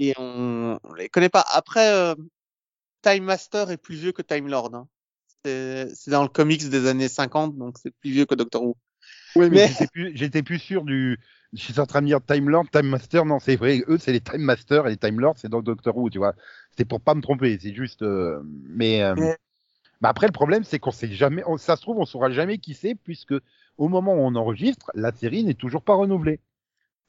Et 0.00 0.12
on, 0.18 0.78
on 0.82 0.94
les 0.94 1.08
connaît 1.08 1.28
pas. 1.28 1.44
Après, 1.48 1.92
euh, 1.92 2.14
Time 3.02 3.24
Master 3.24 3.70
est 3.70 3.78
plus 3.78 3.96
vieux 3.96 4.12
que 4.12 4.22
Time 4.22 4.48
Lord. 4.48 4.74
Hein. 4.74 4.88
C'est 5.44 5.88
c'est 5.94 6.10
dans 6.10 6.22
le 6.22 6.28
comics 6.28 6.68
des 6.68 6.86
années 6.86 7.08
50, 7.08 7.56
donc 7.56 7.78
c'est 7.78 7.90
plus 8.00 8.10
vieux 8.10 8.26
que 8.26 8.34
Doctor 8.34 8.62
Who. 8.62 8.76
Ouais, 9.36 9.50
mais, 9.50 9.68
Mais- 9.94 10.12
j'étais 10.14 10.42
plus, 10.42 10.58
sûr 10.58 10.84
du. 10.84 11.18
Je 11.52 11.62
suis 11.62 11.78
en 11.80 11.86
train 11.86 12.02
de 12.02 12.06
dire 12.06 12.20
Time 12.24 12.48
Lord, 12.50 12.66
Time 12.72 12.86
Master. 12.86 13.24
Non, 13.24 13.38
c'est 13.38 13.56
vrai. 13.56 13.82
Eux, 13.88 13.98
c'est 13.98 14.12
les 14.12 14.20
Time 14.20 14.40
Masters 14.42 14.86
et 14.86 14.90
les 14.90 14.96
Time 14.96 15.20
Lords, 15.20 15.36
c'est 15.38 15.48
dans 15.48 15.62
Doctor 15.62 15.96
Who, 15.96 16.10
tu 16.10 16.18
vois. 16.18 16.34
C'est 16.76 16.84
pour 16.84 17.00
pas 17.00 17.14
me 17.14 17.22
tromper. 17.22 17.58
C'est 17.60 17.74
juste. 17.74 18.02
euh, 18.02 18.40
Mais. 18.44 19.02
euh, 19.02 19.14
Mais- 19.16 19.36
bah 20.02 20.10
après, 20.10 20.26
le 20.26 20.32
problème, 20.32 20.62
c'est 20.64 20.78
qu'on 20.78 20.90
sait 20.90 21.10
jamais. 21.10 21.42
on- 21.46 21.56
ça 21.56 21.76
se 21.76 21.82
trouve, 21.82 21.98
on 21.98 22.04
saura 22.04 22.30
jamais 22.30 22.58
qui 22.58 22.74
c'est, 22.74 22.94
puisque 22.94 23.34
au 23.78 23.88
moment 23.88 24.14
où 24.14 24.18
on 24.18 24.34
enregistre, 24.34 24.90
la 24.94 25.12
série 25.12 25.42
n'est 25.44 25.54
toujours 25.54 25.82
pas 25.82 25.94
renouvelée. 25.94 26.40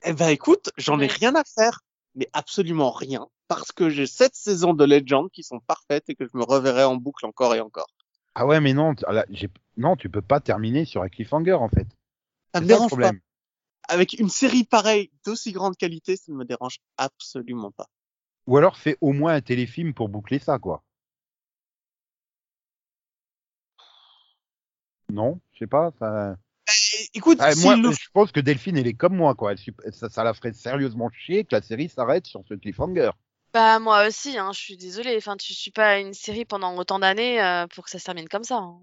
Eh 0.05 0.13
ben 0.13 0.29
écoute, 0.29 0.69
j'en 0.77 0.99
ai 0.99 1.07
rien 1.07 1.35
à 1.35 1.43
faire, 1.43 1.81
mais 2.15 2.29
absolument 2.31 2.91
rien, 2.91 3.27
parce 3.49 3.71
que 3.73 3.89
j'ai 3.89 4.05
sept 4.05 4.35
saisons 4.35 4.73
de 4.73 4.85
Legend 4.85 5.29
qui 5.31 5.43
sont 5.43 5.59
parfaites 5.59 6.05
et 6.09 6.15
que 6.15 6.25
je 6.25 6.37
me 6.37 6.43
reverrai 6.43 6.83
en 6.85 6.95
boucle 6.95 7.25
encore 7.25 7.55
et 7.55 7.59
encore. 7.59 7.87
Ah 8.35 8.45
ouais, 8.45 8.61
mais 8.61 8.73
non. 8.73 8.93
là, 9.09 9.25
j'ai- 9.31 9.49
non, 9.75 9.95
tu 9.95 10.09
peux 10.09 10.21
pas 10.21 10.39
terminer 10.39 10.85
sur 10.85 11.01
un 11.01 11.09
cliffhanger, 11.09 11.53
en 11.53 11.69
fait. 11.69 11.87
Ça 12.53 12.61
me 12.61 12.67
dérange 12.67 12.95
pas. 12.97 13.11
Avec 13.89 14.13
une 14.13 14.29
série 14.29 14.65
pareille 14.65 15.11
d'aussi 15.25 15.51
grande 15.53 15.77
qualité, 15.77 16.17
ça 16.17 16.31
ne 16.31 16.37
me 16.37 16.45
dérange 16.45 16.79
absolument 16.97 17.71
pas. 17.71 17.87
Ou 18.45 18.57
alors, 18.57 18.77
fais 18.77 18.97
au 19.01 19.13
moins 19.13 19.33
un 19.35 19.41
téléfilm 19.41 19.93
pour 19.93 20.09
boucler 20.09 20.39
ça, 20.39 20.59
quoi. 20.59 20.83
Non, 25.09 25.39
je 25.53 25.59
sais 25.59 25.67
pas. 25.67 25.91
Ça... 25.99 26.35
Et, 26.93 27.17
Écoute, 27.17 27.37
Ah, 27.41 27.55
moi, 27.57 27.75
le 27.77 27.91
je 27.91 28.09
pense 28.13 28.31
que 28.31 28.39
Delphine, 28.39 28.77
elle 28.77 28.87
est 28.87 28.93
comme 28.93 29.15
moi, 29.15 29.35
quoi. 29.35 29.53
Elle 29.53 29.93
ça, 29.93 30.09
ça 30.09 30.23
la 30.23 30.33
ferait 30.33 30.53
sérieusement 30.53 31.09
chier 31.09 31.45
que 31.45 31.55
la 31.55 31.61
série 31.61 31.89
s'arrête 31.89 32.27
sur 32.27 32.43
ce 32.47 32.55
cliffhanger. 32.55 33.11
Bah 33.53 33.79
moi 33.79 34.05
aussi, 34.05 34.37
hein, 34.37 34.51
je 34.53 34.59
suis 34.59 34.77
désolée. 34.77 35.15
Enfin, 35.17 35.37
tu 35.37 35.53
suis 35.53 35.71
pas 35.71 35.99
une 35.99 36.13
série 36.13 36.43
pendant 36.43 36.75
autant 36.75 36.99
d'années 36.99 37.41
euh, 37.41 37.65
pour 37.67 37.85
que 37.85 37.89
ça 37.89 37.99
se 37.99 38.03
termine 38.03 38.27
comme 38.27 38.43
ça. 38.43 38.57
hein. 38.57 38.79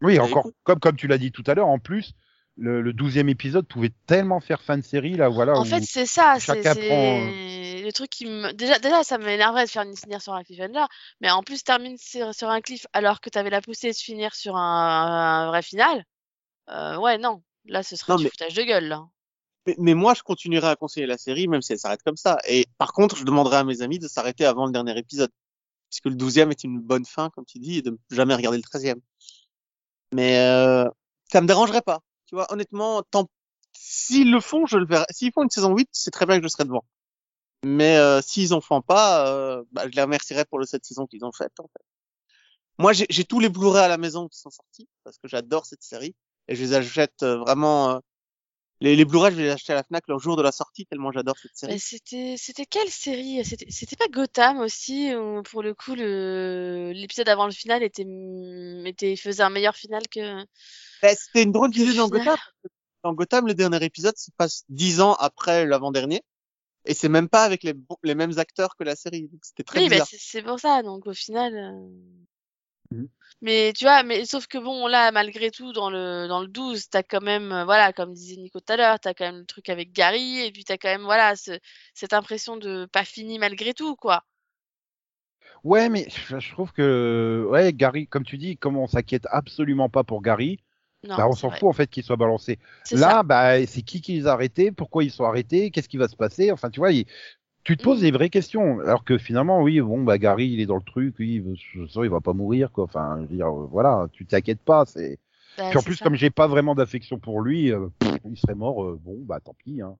Oui, 0.00 0.16
Bah, 0.16 0.24
encore, 0.24 0.48
comme, 0.62 0.80
comme 0.80 0.96
tu 0.96 1.06
l'as 1.06 1.18
dit 1.18 1.30
tout 1.30 1.44
à 1.46 1.54
l'heure, 1.54 1.68
en 1.68 1.78
plus, 1.78 2.14
le, 2.60 2.82
le 2.82 2.92
12e 2.92 3.28
épisode 3.28 3.66
pouvait 3.66 3.90
tellement 4.06 4.38
faire 4.40 4.60
fin 4.62 4.76
de 4.78 4.82
série, 4.84 5.14
là, 5.14 5.28
voilà. 5.28 5.56
En 5.58 5.64
fait, 5.64 5.82
c'est 5.82 6.06
ça, 6.06 6.36
c'est 6.38 6.60
prend, 6.62 7.20
le 7.82 7.90
truc 7.92 8.10
qui 8.10 8.26
me 8.26 8.52
déjà 8.52 8.78
déjà 8.78 9.02
ça 9.02 9.16
m'énerverait 9.18 9.64
de 9.64 9.70
faire 9.70 9.82
une 9.82 9.96
finir 9.96 10.20
sur 10.20 10.34
un 10.34 10.44
cliffhanger, 10.44 10.84
mais 11.20 11.30
en 11.30 11.42
plus 11.42 11.64
termine 11.64 11.96
sur, 11.96 12.34
sur 12.34 12.48
un 12.50 12.60
cliff 12.60 12.86
alors 12.92 13.20
que 13.20 13.30
t'avais 13.30 13.50
la 13.50 13.62
poussée 13.62 13.90
de 13.90 13.96
finir 13.96 14.34
sur 14.34 14.56
un, 14.56 15.42
un 15.44 15.46
vrai 15.48 15.62
final. 15.62 16.04
Euh, 16.68 16.96
ouais, 16.98 17.18
non, 17.18 17.42
là 17.64 17.82
ce 17.82 17.96
serait 17.96 18.12
Non, 18.12 18.18
du 18.18 18.24
mais- 18.24 18.30
foutage 18.30 18.54
de 18.54 18.62
gueule 18.62 18.84
là. 18.88 19.04
Mais, 19.66 19.74
mais 19.78 19.94
moi, 19.94 20.14
je 20.14 20.22
continuerai 20.22 20.68
à 20.68 20.76
conseiller 20.76 21.06
la 21.06 21.18
série, 21.18 21.46
même 21.48 21.60
si 21.62 21.72
elle 21.72 21.78
s'arrête 21.78 22.02
comme 22.02 22.16
ça. 22.16 22.38
Et 22.48 22.64
par 22.78 22.92
contre, 22.94 23.16
je 23.16 23.24
demanderai 23.24 23.56
à 23.56 23.64
mes 23.64 23.82
amis 23.82 23.98
de 23.98 24.08
s'arrêter 24.08 24.46
avant 24.46 24.64
le 24.64 24.72
dernier 24.72 24.96
épisode. 24.98 25.30
Puisque 25.90 26.06
le 26.06 26.14
douzième 26.14 26.50
est 26.50 26.64
une 26.64 26.80
bonne 26.80 27.04
fin, 27.04 27.28
comme 27.30 27.44
tu 27.44 27.58
dis, 27.58 27.78
et 27.78 27.82
de 27.82 27.98
jamais 28.10 28.34
regarder 28.34 28.56
le 28.56 28.62
treizième. 28.62 29.00
Mais 30.14 30.38
euh, 30.38 30.88
ça 31.30 31.40
me 31.42 31.46
dérangerait 31.46 31.82
pas. 31.82 32.00
Tu 32.30 32.36
vois, 32.36 32.46
honnêtement, 32.52 33.02
tant... 33.10 33.28
s'ils 33.72 34.30
le 34.30 34.40
font, 34.40 34.64
je 34.64 34.78
le 34.78 34.86
verrai. 34.86 35.04
S'ils 35.10 35.32
font 35.32 35.42
une 35.42 35.50
saison 35.50 35.74
8, 35.74 35.88
c'est 35.90 36.12
très 36.12 36.26
bien 36.26 36.38
que 36.38 36.44
je 36.44 36.48
serai 36.48 36.64
devant. 36.64 36.84
Mais 37.64 37.96
euh, 37.96 38.22
s'ils 38.22 38.54
en 38.54 38.60
font 38.60 38.82
pas, 38.82 39.26
euh, 39.28 39.64
bah, 39.72 39.82
je 39.90 39.96
les 39.96 40.02
remercierai 40.02 40.44
pour 40.44 40.60
le 40.60 40.64
cette 40.64 40.84
saison 40.84 41.08
qu'ils 41.08 41.24
ont 41.24 41.32
faite. 41.32 41.58
En 41.58 41.64
fait. 41.64 41.84
Moi, 42.78 42.92
j'ai 42.92 43.24
tous 43.24 43.40
les 43.40 43.48
Blu-ray 43.48 43.82
à 43.82 43.88
la 43.88 43.98
maison 43.98 44.28
qui 44.28 44.38
sont 44.38 44.50
sortis, 44.50 44.88
parce 45.02 45.18
que 45.18 45.26
j'adore 45.26 45.66
cette 45.66 45.82
série. 45.82 46.14
Et 46.46 46.54
je 46.54 46.62
les 46.62 46.72
achète 46.72 47.24
euh, 47.24 47.38
vraiment... 47.38 47.90
euh, 47.90 47.98
les, 48.80 48.94
les 48.94 49.04
Blu-ray, 49.04 49.34
je 49.34 49.40
les 49.40 49.50
acheter 49.50 49.72
à 49.72 49.74
la 49.74 49.82
Fnac 49.82 50.04
le 50.06 50.16
jour 50.18 50.36
de 50.36 50.42
la 50.42 50.52
sortie, 50.52 50.86
tellement 50.86 51.10
j'adore 51.10 51.36
cette 51.36 51.56
série. 51.56 51.80
C'était 51.80 52.36
c'était 52.38 52.64
quelle 52.64 52.88
série? 52.88 53.44
C'était 53.44 53.96
pas 53.96 54.08
Gotham 54.08 54.60
aussi 54.60 55.14
où 55.14 55.42
pour 55.42 55.62
le 55.62 55.74
coup 55.74 55.94
l'épisode 55.96 57.28
avant 57.28 57.46
le 57.46 57.52
final 57.52 57.82
était 57.82 58.06
était 58.86 59.16
faisait 59.16 59.42
un 59.42 59.50
meilleur 59.50 59.74
final 59.74 60.02
que 60.08 60.46
Ben, 61.02 61.16
C'était 61.16 61.42
une 61.42 61.52
drôle 61.52 61.70
d'idée 61.70 61.94
dans. 61.94 62.08
Gotham. 62.08 62.36
Dans 63.02 63.14
Gotham, 63.14 63.46
le 63.46 63.54
dernier 63.54 63.82
épisode 63.84 64.16
se 64.16 64.30
passe 64.36 64.64
dix 64.68 65.00
ans 65.00 65.14
après 65.14 65.64
l'avant-dernier. 65.66 66.22
Et 66.84 66.94
c'est 66.94 67.08
même 67.08 67.28
pas 67.28 67.44
avec 67.44 67.62
les, 67.62 67.74
mêmes 68.14 68.38
acteurs 68.38 68.76
que 68.76 68.84
la 68.84 68.96
série. 68.96 69.28
Donc 69.28 69.40
c'était 69.42 69.64
très 69.64 69.80
Oui, 69.80 69.88
bah 69.88 69.96
bizarre. 69.96 70.06
c'est 70.10 70.18
c'est 70.18 70.42
pour 70.42 70.58
ça. 70.58 70.82
Donc 70.82 71.06
au 71.06 71.14
final. 71.14 71.54
euh, 71.56 71.88
Mhm. 72.92 73.08
Mais 73.42 73.72
tu 73.74 73.84
vois, 73.84 74.02
mais 74.02 74.24
sauf 74.26 74.46
que 74.46 74.58
bon, 74.58 74.86
là, 74.86 75.12
malgré 75.12 75.50
tout, 75.50 75.72
dans 75.72 75.88
le 75.90 76.26
dans 76.28 76.40
le 76.40 76.48
12, 76.48 76.88
t'as 76.90 77.02
quand 77.02 77.22
même, 77.22 77.52
euh, 77.52 77.64
voilà, 77.64 77.92
comme 77.92 78.12
disait 78.12 78.36
Nico 78.36 78.60
tout 78.60 78.72
à 78.72 78.76
l'heure, 78.76 78.98
t'as 79.00 79.14
quand 79.14 79.24
même 79.24 79.38
le 79.40 79.46
truc 79.46 79.68
avec 79.68 79.92
Gary, 79.92 80.40
et 80.40 80.52
puis 80.52 80.64
t'as 80.64 80.76
quand 80.76 80.88
même, 80.88 81.04
voilà, 81.04 81.36
ce- 81.36 81.58
cette 81.94 82.12
impression 82.12 82.56
de 82.56 82.86
pas 82.92 83.04
fini 83.04 83.38
malgré 83.38 83.72
tout, 83.74 83.94
quoi. 83.96 84.24
Ouais, 85.64 85.88
mais 85.88 86.06
je 86.10 86.38
je 86.38 86.52
trouve 86.52 86.72
que, 86.72 87.46
ouais, 87.50 87.72
Gary, 87.72 88.06
comme 88.06 88.24
tu 88.24 88.38
dis, 88.38 88.56
comme 88.56 88.76
on 88.76 88.86
s'inquiète 88.86 89.26
absolument 89.30 89.88
pas 89.88 90.04
pour 90.04 90.22
Gary, 90.22 90.58
Non, 91.02 91.16
bah, 91.16 91.28
on 91.28 91.32
s'en 91.32 91.50
fout 91.50 91.64
en 91.68 91.72
fait 91.72 91.86
qu'il 91.88 92.02
soit 92.02 92.16
balancé. 92.16 92.58
C'est 92.84 92.96
Là, 92.96 93.08
ça. 93.10 93.22
bah, 93.22 93.66
c'est 93.66 93.82
qui 93.82 94.00
qui 94.02 94.14
les 94.14 94.26
a 94.26 94.32
arrêtés, 94.32 94.70
pourquoi 94.70 95.02
ils 95.02 95.10
sont 95.10 95.24
arrêtés, 95.24 95.70
qu'est-ce 95.70 95.88
qui 95.88 95.96
va 95.96 96.08
se 96.08 96.16
passer. 96.16 96.52
Enfin, 96.52 96.68
tu 96.70 96.78
vois, 96.80 96.92
il- 96.92 97.06
tu 97.64 97.76
te 97.76 97.82
poses 97.82 97.98
Mhm. 97.98 98.02
des 98.04 98.10
vraies 98.10 98.30
questions. 98.30 98.80
Alors 98.80 99.04
que 99.04 99.16
finalement, 99.18 99.62
oui, 99.62 99.80
bon, 99.80 100.02
bah, 100.02 100.18
Gary, 100.18 100.48
il 100.48 100.60
est 100.60 100.66
dans 100.66 100.76
le 100.76 100.82
truc, 100.82 101.14
oui, 101.18 101.34
il 101.36 101.42
veut- 101.42 101.54
je 101.56 101.86
sens, 101.86 102.04
il 102.04 102.10
va 102.10 102.20
pas 102.20 102.32
mourir, 102.34 102.70
quoi. 102.72 102.84
Enfin, 102.84 103.16
je 103.16 103.22
veux 103.22 103.36
dire, 103.36 103.46
euh, 103.48 103.66
voilà, 103.70 104.08
tu 104.12 104.26
t'inquiètes 104.26 104.60
pas. 104.62 104.84
C'est. 104.86 105.18
Bah, 105.58 105.68
Puis 105.70 105.78
en 105.78 105.82
plus, 105.82 105.96
ça. 105.96 106.04
comme 106.04 106.14
j'ai 106.14 106.30
pas 106.30 106.46
vraiment 106.46 106.74
d'affection 106.74 107.18
pour 107.18 107.40
lui, 107.40 107.72
euh, 107.72 107.88
pff, 107.98 108.18
il 108.30 108.36
serait 108.38 108.54
mort. 108.54 108.84
euh, 108.84 108.98
bon, 109.02 109.16
bah, 109.20 109.40
tant 109.40 109.54
pis. 109.54 109.80
Hein. 109.82 109.96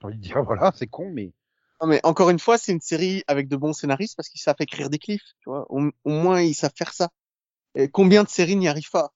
J'ai 0.00 0.06
envie 0.06 0.16
de 0.16 0.22
dire, 0.22 0.42
voilà, 0.44 0.72
c'est 0.74 0.86
con, 0.86 1.10
mais. 1.12 1.32
Non, 1.80 1.86
mais 1.88 2.00
encore 2.04 2.30
une 2.30 2.38
fois, 2.40 2.58
c'est 2.58 2.72
une 2.72 2.80
série 2.80 3.22
avec 3.26 3.48
de 3.48 3.56
bons 3.56 3.72
scénaristes 3.72 4.16
parce 4.16 4.28
qu'ils 4.28 4.40
savent 4.40 4.56
écrire 4.60 4.88
des 4.90 4.98
cliffs. 4.98 5.34
Tu 5.40 5.48
vois, 5.50 5.66
au, 5.70 5.80
au 6.04 6.10
moins 6.10 6.40
ils 6.40 6.54
savent 6.54 6.72
faire 6.76 6.92
ça. 6.92 7.10
Et 7.74 7.88
combien 7.88 8.24
de 8.24 8.28
séries 8.28 8.56
n'y 8.56 8.66
arrivent 8.68 8.90
pas 8.90 9.12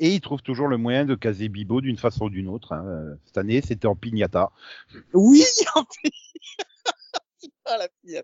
Et 0.00 0.14
il 0.14 0.20
trouve 0.20 0.42
toujours 0.42 0.66
le 0.68 0.76
moyen 0.76 1.04
de 1.04 1.14
caser 1.14 1.48
Bibo 1.48 1.80
d'une 1.80 1.98
façon 1.98 2.24
ou 2.26 2.30
d'une 2.30 2.48
autre. 2.48 2.72
hein. 2.72 3.16
Cette 3.26 3.38
année, 3.38 3.60
c'était 3.60 3.86
en 3.86 3.94
pignata. 3.94 4.50
Oui, 5.12 5.44
en 5.76 5.84
la 7.78 7.88
fille. 8.02 8.20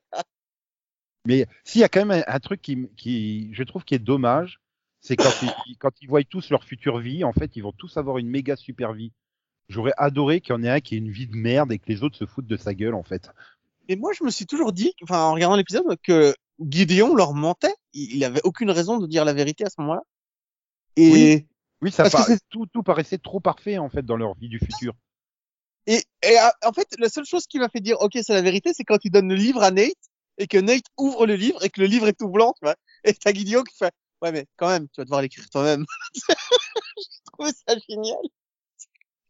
Mais 1.27 1.47
s'il 1.65 1.81
y 1.81 1.85
a 1.85 1.89
quand 1.89 2.05
même 2.05 2.23
un, 2.27 2.33
un 2.35 2.41
truc 2.41 2.61
qui, 2.63 2.89
qui, 2.97 3.51
je 3.53 3.63
trouve 3.63 3.85
qui 3.85 3.95
est 3.95 3.99
dommage, 3.99 4.61
c'est 5.01 5.17
quand 5.17 5.31
ils, 5.43 5.77
quand 5.79 5.93
ils 6.01 6.09
voient 6.09 6.25
tous 6.25 6.51
leur 6.51 6.65
future 6.65 6.99
vie, 6.99 7.25
en 7.25 7.33
fait, 7.33 7.57
ils 7.57 7.63
vont 7.63 7.73
tous 7.73 7.97
avoir 7.97 8.19
une 8.19 8.29
méga 8.29 8.57
super 8.57 8.93
vie. 8.93 9.13
J'aurais 9.69 9.93
adoré 9.97 10.41
qu'il 10.41 10.55
y 10.55 10.59
en 10.59 10.63
ait 10.63 10.69
un 10.71 10.81
qui 10.81 10.95
ait 10.95 10.99
une 10.99 11.11
vie 11.11 11.27
de 11.29 11.37
merde 11.37 11.73
et 11.73 11.79
que 11.79 11.87
les 11.87 12.03
autres 12.03 12.17
se 12.17 12.27
foutent 12.27 12.47
de 12.47 12.57
sa 12.57 12.75
gueule, 12.75 12.95
en 12.95 13.03
fait. 13.05 13.31
Et 13.89 13.97
moi, 13.97 14.13
je 14.13 14.25
me 14.25 14.31
suis 14.31 14.47
toujours 14.47 14.73
dit, 14.73 14.95
enfin, 15.03 15.23
en 15.25 15.35
regardant 15.35 15.57
l'épisode, 15.57 15.85
que 16.03 16.35
Gideon 16.59 17.15
leur 17.15 17.35
mentait. 17.35 17.75
Il, 17.93 18.17
il 18.17 18.25
avait 18.25 18.41
aucune 18.45 18.71
raison 18.71 18.99
de 18.99 19.07
dire 19.07 19.25
la 19.25 19.33
vérité 19.33 19.65
à 19.65 19.71
ce 19.71 19.81
moment-là. 19.81 20.03
Et, 20.97 21.11
Oui. 21.11 21.47
Oui, 21.83 21.91
ça 21.91 22.05
Parce 22.05 22.15
que 22.15 22.19
par- 22.19 22.27
c'est- 22.27 22.41
tout, 22.51 22.67
tout 22.67 22.83
paraissait 22.83 23.19
trop 23.19 23.41
parfait, 23.41 23.79
en 23.79 23.89
fait, 23.89 24.03
dans 24.05 24.17
leur 24.17 24.35
vie 24.35 24.49
du 24.49 24.59
futur. 24.59 24.95
et, 25.87 26.03
et, 26.23 26.37
ah, 26.39 26.53
en 26.65 26.73
fait, 26.73 26.87
la 26.99 27.09
seule 27.09 27.25
chose 27.25 27.47
qui 27.47 27.59
m'a 27.59 27.69
fait 27.69 27.81
dire, 27.81 27.97
OK, 28.01 28.13
c'est 28.23 28.35
la 28.35 28.43
vérité, 28.43 28.73
c'est 28.75 28.85
quand 28.85 28.99
il 29.05 29.11
donne 29.11 29.29
le 29.29 29.35
livre 29.35 29.63
à 29.63 29.71
Nate 29.71 29.93
et 30.39 30.47
que 30.47 30.59
Nate 30.59 30.85
ouvre 30.99 31.27
le 31.27 31.35
livre 31.35 31.65
et 31.65 31.71
que 31.71 31.81
le 31.81 31.87
livre 31.87 32.07
est 32.09 32.13
tout 32.19 32.29
blanc, 32.29 32.53
tu 32.61 32.65
vois. 32.67 32.77
Et 33.05 33.15
t'as 33.15 33.33
Gideon 33.33 33.63
qui 33.65 33.77
fait, 33.77 33.93
ouais, 34.23 34.33
mais 34.33 34.47
quand 34.57 34.69
même, 34.69 34.89
tu 34.89 35.01
vas 35.01 35.05
devoir 35.05 35.23
l'écrire 35.23 35.49
toi-même. 35.51 35.85
J'ai 36.97 37.21
trouvé 37.33 37.51
ça 37.53 37.75
génial. 37.89 38.19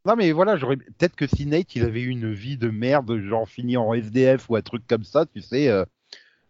Non, 0.06 0.16
mais 0.16 0.32
voilà, 0.32 0.56
j'aurais 0.56 0.76
peut-être 0.76 1.14
que 1.14 1.26
si 1.26 1.44
Nate, 1.46 1.74
il 1.76 1.82
avait 1.84 2.00
eu 2.00 2.08
une 2.08 2.32
vie 2.32 2.56
de 2.56 2.70
merde, 2.70 3.18
genre 3.20 3.46
fini 3.48 3.76
en 3.76 3.92
SDF 3.92 4.48
ou 4.48 4.56
un 4.56 4.62
truc 4.62 4.86
comme 4.86 5.04
ça, 5.04 5.26
tu 5.26 5.42
sais, 5.42 5.68
euh, 5.68 5.84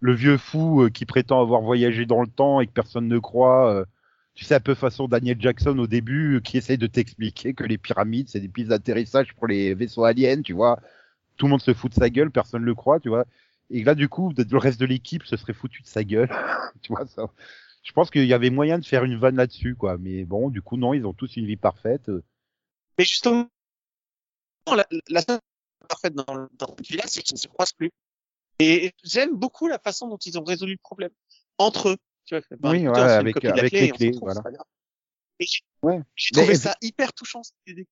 le 0.00 0.14
vieux 0.14 0.38
fou 0.38 0.82
euh, 0.82 0.90
qui 0.90 1.06
prétend 1.06 1.40
avoir 1.42 1.62
voyagé 1.62 2.06
dans 2.06 2.22
le 2.22 2.28
temps 2.28 2.60
et 2.60 2.66
que 2.66 2.72
personne 2.72 3.08
ne 3.08 3.18
croit, 3.18 3.72
euh, 3.74 3.84
tu 4.34 4.44
sais, 4.44 4.54
un 4.54 4.60
peu 4.60 4.74
façon 4.74 5.08
Daniel 5.08 5.40
Jackson 5.40 5.78
au 5.78 5.86
début, 5.86 6.36
euh, 6.36 6.40
qui 6.40 6.56
essaye 6.58 6.78
de 6.78 6.86
t'expliquer 6.86 7.54
que 7.54 7.64
les 7.64 7.78
pyramides, 7.78 8.28
c'est 8.28 8.40
des 8.40 8.48
pistes 8.48 8.68
d'atterrissage 8.70 9.34
pour 9.34 9.46
les 9.46 9.74
vaisseaux 9.74 10.04
aliens, 10.04 10.42
tu 10.42 10.52
vois. 10.54 10.80
Tout 11.36 11.46
le 11.46 11.50
monde 11.50 11.62
se 11.62 11.74
fout 11.74 11.90
de 11.92 11.96
sa 11.96 12.10
gueule, 12.10 12.30
personne 12.30 12.62
ne 12.62 12.66
le 12.66 12.74
croit, 12.74 13.00
tu 13.00 13.08
vois. 13.08 13.26
Et 13.70 13.84
là, 13.84 13.94
du 13.94 14.08
coup, 14.08 14.32
le 14.36 14.58
reste 14.58 14.80
de 14.80 14.86
l'équipe 14.86 15.24
se 15.24 15.36
serait 15.36 15.52
foutu 15.54 15.82
de 15.82 15.86
sa 15.86 16.04
gueule, 16.04 16.28
tu 16.82 16.92
vois, 16.92 17.06
ça. 17.06 17.26
Je 17.82 17.92
pense 17.92 18.10
qu'il 18.10 18.26
y 18.26 18.34
avait 18.34 18.50
moyen 18.50 18.78
de 18.78 18.84
faire 18.84 19.04
une 19.04 19.16
vanne 19.18 19.36
là-dessus, 19.36 19.74
quoi. 19.74 19.96
Mais 19.98 20.24
bon, 20.24 20.50
du 20.50 20.62
coup, 20.62 20.76
non, 20.76 20.94
ils 20.94 21.06
ont 21.06 21.14
tous 21.14 21.36
une 21.36 21.46
vie 21.46 21.56
parfaite. 21.56 22.08
euh. 22.08 22.22
Mais 22.98 23.04
justement, 23.04 23.48
la, 24.66 24.86
la 25.08 25.22
parfaite 25.88 26.14
dans, 26.14 26.48
dans 26.58 26.76
c'est 27.06 27.22
qu'ils 27.22 27.34
ne 27.34 27.40
se 27.40 27.48
croisent 27.48 27.72
plus. 27.72 27.90
Et 28.58 28.92
j'aime 29.02 29.34
beaucoup 29.36 29.68
la 29.68 29.78
façon 29.78 30.08
dont 30.08 30.18
ils 30.18 30.38
ont 30.38 30.44
résolu 30.44 30.72
le 30.72 30.78
problème. 30.78 31.10
Entre 31.58 31.90
eux. 31.90 31.96
Tu 32.26 32.35
vois, 32.37 32.44
bah, 32.59 32.70
Oui, 32.70 32.87
ouais, 32.87 32.98
avec- 32.98 33.44
avec 33.44 33.72
clé 33.72 33.80
les 33.83 33.90
clés, 33.90 34.12
voilà. 34.20 34.42
j'ai 35.40 35.61
Ouais. 35.83 36.00
Mais- 36.37 36.54
ça 36.54 36.74
hyper 36.83 37.12
touchant, 37.12 37.42
cette 37.42 37.54
idée. 37.66 37.87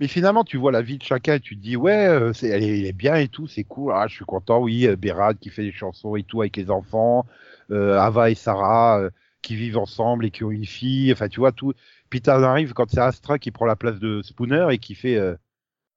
Mais 0.00 0.08
finalement, 0.08 0.42
tu 0.42 0.56
vois 0.56 0.72
la 0.72 0.82
vie 0.82 0.98
de 0.98 1.04
chacun 1.04 1.34
et 1.34 1.40
tu 1.40 1.56
te 1.56 1.62
dis, 1.62 1.76
ouais, 1.76 2.08
euh, 2.08 2.32
c'est, 2.32 2.48
elle, 2.48 2.64
est, 2.64 2.78
elle 2.80 2.86
est 2.86 2.92
bien 2.92 3.14
et 3.14 3.28
tout, 3.28 3.46
c'est 3.46 3.62
cool. 3.64 3.92
Ah, 3.94 4.06
je 4.08 4.14
suis 4.16 4.24
content, 4.24 4.60
oui. 4.60 4.86
euh, 4.86 4.96
Bérad 4.96 5.38
qui 5.38 5.50
fait 5.50 5.62
des 5.62 5.72
chansons 5.72 6.16
et 6.16 6.24
tout 6.24 6.40
avec 6.40 6.56
les 6.56 6.70
enfants. 6.70 7.26
Euh, 7.70 7.98
Ava 7.98 8.30
et 8.30 8.34
Sarah 8.34 9.00
euh, 9.00 9.10
qui 9.40 9.54
vivent 9.56 9.78
ensemble 9.78 10.26
et 10.26 10.30
qui 10.30 10.42
ont 10.42 10.50
une 10.50 10.66
fille. 10.66 11.12
Enfin, 11.12 11.28
tu 11.28 11.38
vois, 11.40 11.52
tout. 11.52 11.74
Puis 12.10 12.20
t'arrives 12.20 12.72
quand 12.72 12.90
c'est 12.90 13.00
Astra 13.00 13.38
qui 13.38 13.50
prend 13.52 13.66
la 13.66 13.76
place 13.76 14.00
de 14.00 14.20
Spooner 14.22 14.66
et 14.72 14.78
qui 14.78 14.94
fait, 14.96 15.16
euh, 15.16 15.36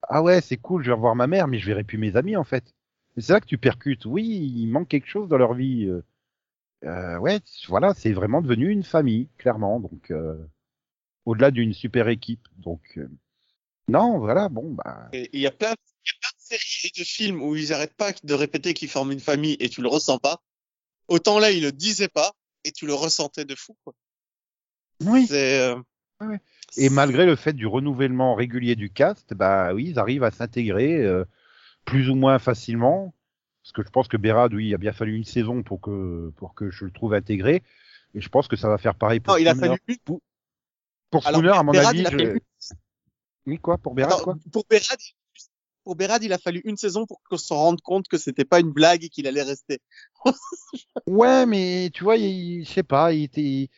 ah 0.10 0.22
ouais, 0.24 0.42
c'est 0.42 0.58
cool, 0.58 0.84
je 0.84 0.90
vais 0.90 0.96
revoir 0.96 1.16
ma 1.16 1.28
mère, 1.28 1.48
mais 1.48 1.60
je 1.60 1.66
verrai 1.68 1.84
plus 1.84 1.98
mes 1.98 2.16
amis 2.16 2.36
en 2.36 2.44
fait. 2.44 2.74
Et 3.18 3.22
c'est 3.22 3.34
là 3.34 3.40
que 3.42 3.48
tu 3.48 3.58
percutes. 3.58 4.06
Oui, 4.06 4.26
il 4.26 4.68
manque 4.68 4.88
quelque 4.90 5.08
chose 5.08 5.28
dans 5.28 5.38
leur 5.38 5.54
vie. 5.56 5.90
Euh. 6.84 7.18
Ouais, 7.18 7.40
voilà, 7.68 7.94
c'est 7.94 8.14
vraiment 8.14 8.42
devenu 8.42 8.70
une 8.70 8.84
famille, 8.84 9.30
clairement. 9.38 9.80
Donc, 9.80 10.12
euh, 10.12 10.38
au-delà 11.26 11.52
d'une 11.52 11.74
super 11.74 12.08
équipe. 12.08 12.48
Donc, 12.58 12.82
euh, 12.98 13.10
non, 13.88 14.20
voilà, 14.20 14.50
bon, 14.50 14.72
bah. 14.72 15.10
Il 15.14 15.40
y 15.40 15.48
a 15.48 15.52
plein, 15.52 15.72
de 15.72 15.78
séries 16.38 16.92
et 16.96 17.00
de 17.00 17.06
films 17.06 17.42
où 17.42 17.56
ils 17.56 17.74
arrêtent 17.74 17.96
pas 17.96 18.12
de 18.24 18.34
répéter 18.34 18.74
qu'ils 18.74 18.90
forment 18.90 19.12
une 19.12 19.20
famille 19.20 19.58
et 19.60 19.70
tu 19.70 19.82
le 19.82 19.88
ressens 19.88 20.20
pas. 20.20 20.42
Autant 21.08 21.40
là, 21.40 21.52
ils 21.52 21.64
le 21.64 21.72
disaient 21.72 22.08
pas 22.08 22.34
et 22.64 22.72
tu 22.72 22.86
le 22.86 22.94
ressentais 22.94 23.46
de 23.46 23.56
fou, 23.56 23.76
quoi. 23.84 23.94
Oui. 25.06 25.28
C'est, 25.28 25.60
euh, 25.62 25.76
Ouais, 26.20 26.28
ouais. 26.28 26.40
Et 26.78 26.90
malgré 26.90 27.26
le 27.26 27.36
fait 27.36 27.54
du 27.54 27.68
renouvellement 27.68 28.36
régulier 28.36 28.76
du 28.76 28.90
cast, 28.90 29.34
bah 29.34 29.74
oui, 29.74 29.90
ils 29.90 30.00
arrivent 30.00 30.24
à 30.24 30.32
s'intégrer 30.32 30.98
euh, 31.04 31.26
plus 31.86 32.10
ou 32.10 32.16
moins 32.16 32.40
facilement. 32.40 33.14
Parce 33.68 33.74
que 33.74 33.84
je 33.84 33.90
pense 33.92 34.08
que 34.08 34.16
Berad, 34.16 34.54
oui, 34.54 34.68
il 34.70 34.74
a 34.74 34.78
bien 34.78 34.94
fallu 34.94 35.18
une 35.18 35.26
saison 35.26 35.62
pour 35.62 35.82
que 35.82 36.32
pour 36.38 36.54
que 36.54 36.72
je 36.72 36.86
le 36.86 36.92
trouve 36.92 37.14
intégré. 37.14 37.64
Et 38.14 38.22
je 38.22 38.30
pense 38.30 38.48
que 38.48 38.56
ça 38.56 38.70
va 38.70 38.78
faire 38.78 38.96
pareil 38.96 39.20
pour 39.20 39.34
non, 39.34 39.40
il 39.40 39.48
a 39.50 39.54
Spooner. 39.54 39.76
fallu. 39.86 39.98
Pour 41.10 41.28
Alors, 41.28 41.42
Spooner, 41.42 41.58
à 41.58 41.64
mon 41.64 41.74
avis, 41.74 42.06
je- 42.06 42.10
fallu 42.10 42.42
oui 43.46 43.60
quoi, 43.60 43.78
pour 43.78 43.94
Berad 43.94 44.22
quoi. 44.22 44.38
pour 44.54 44.64
Berad, 44.70 45.00
pour 45.84 45.96
Berad, 45.98 46.24
il 46.24 46.32
a 46.32 46.38
fallu 46.38 46.62
une 46.64 46.78
saison 46.78 47.06
pour 47.06 47.22
qu'on 47.30 47.36
se 47.38 47.54
rende 47.54 47.82
compte 47.82 48.08
que 48.08 48.18
c'était 48.18 48.46
pas 48.46 48.62
une 48.62 48.72
blague 48.72 49.04
et 49.04 49.10
qu'il 49.10 49.28
allait 49.28 49.44
rester. 49.44 49.80
Ouais, 51.06 51.46
mais 51.46 51.90
tu 51.94 52.06
vois, 52.06 52.16
il, 52.16 52.64
je 52.66 52.72
sais 52.72 52.84
pas, 52.84 53.12
il 53.14 53.24
était, 53.24 53.70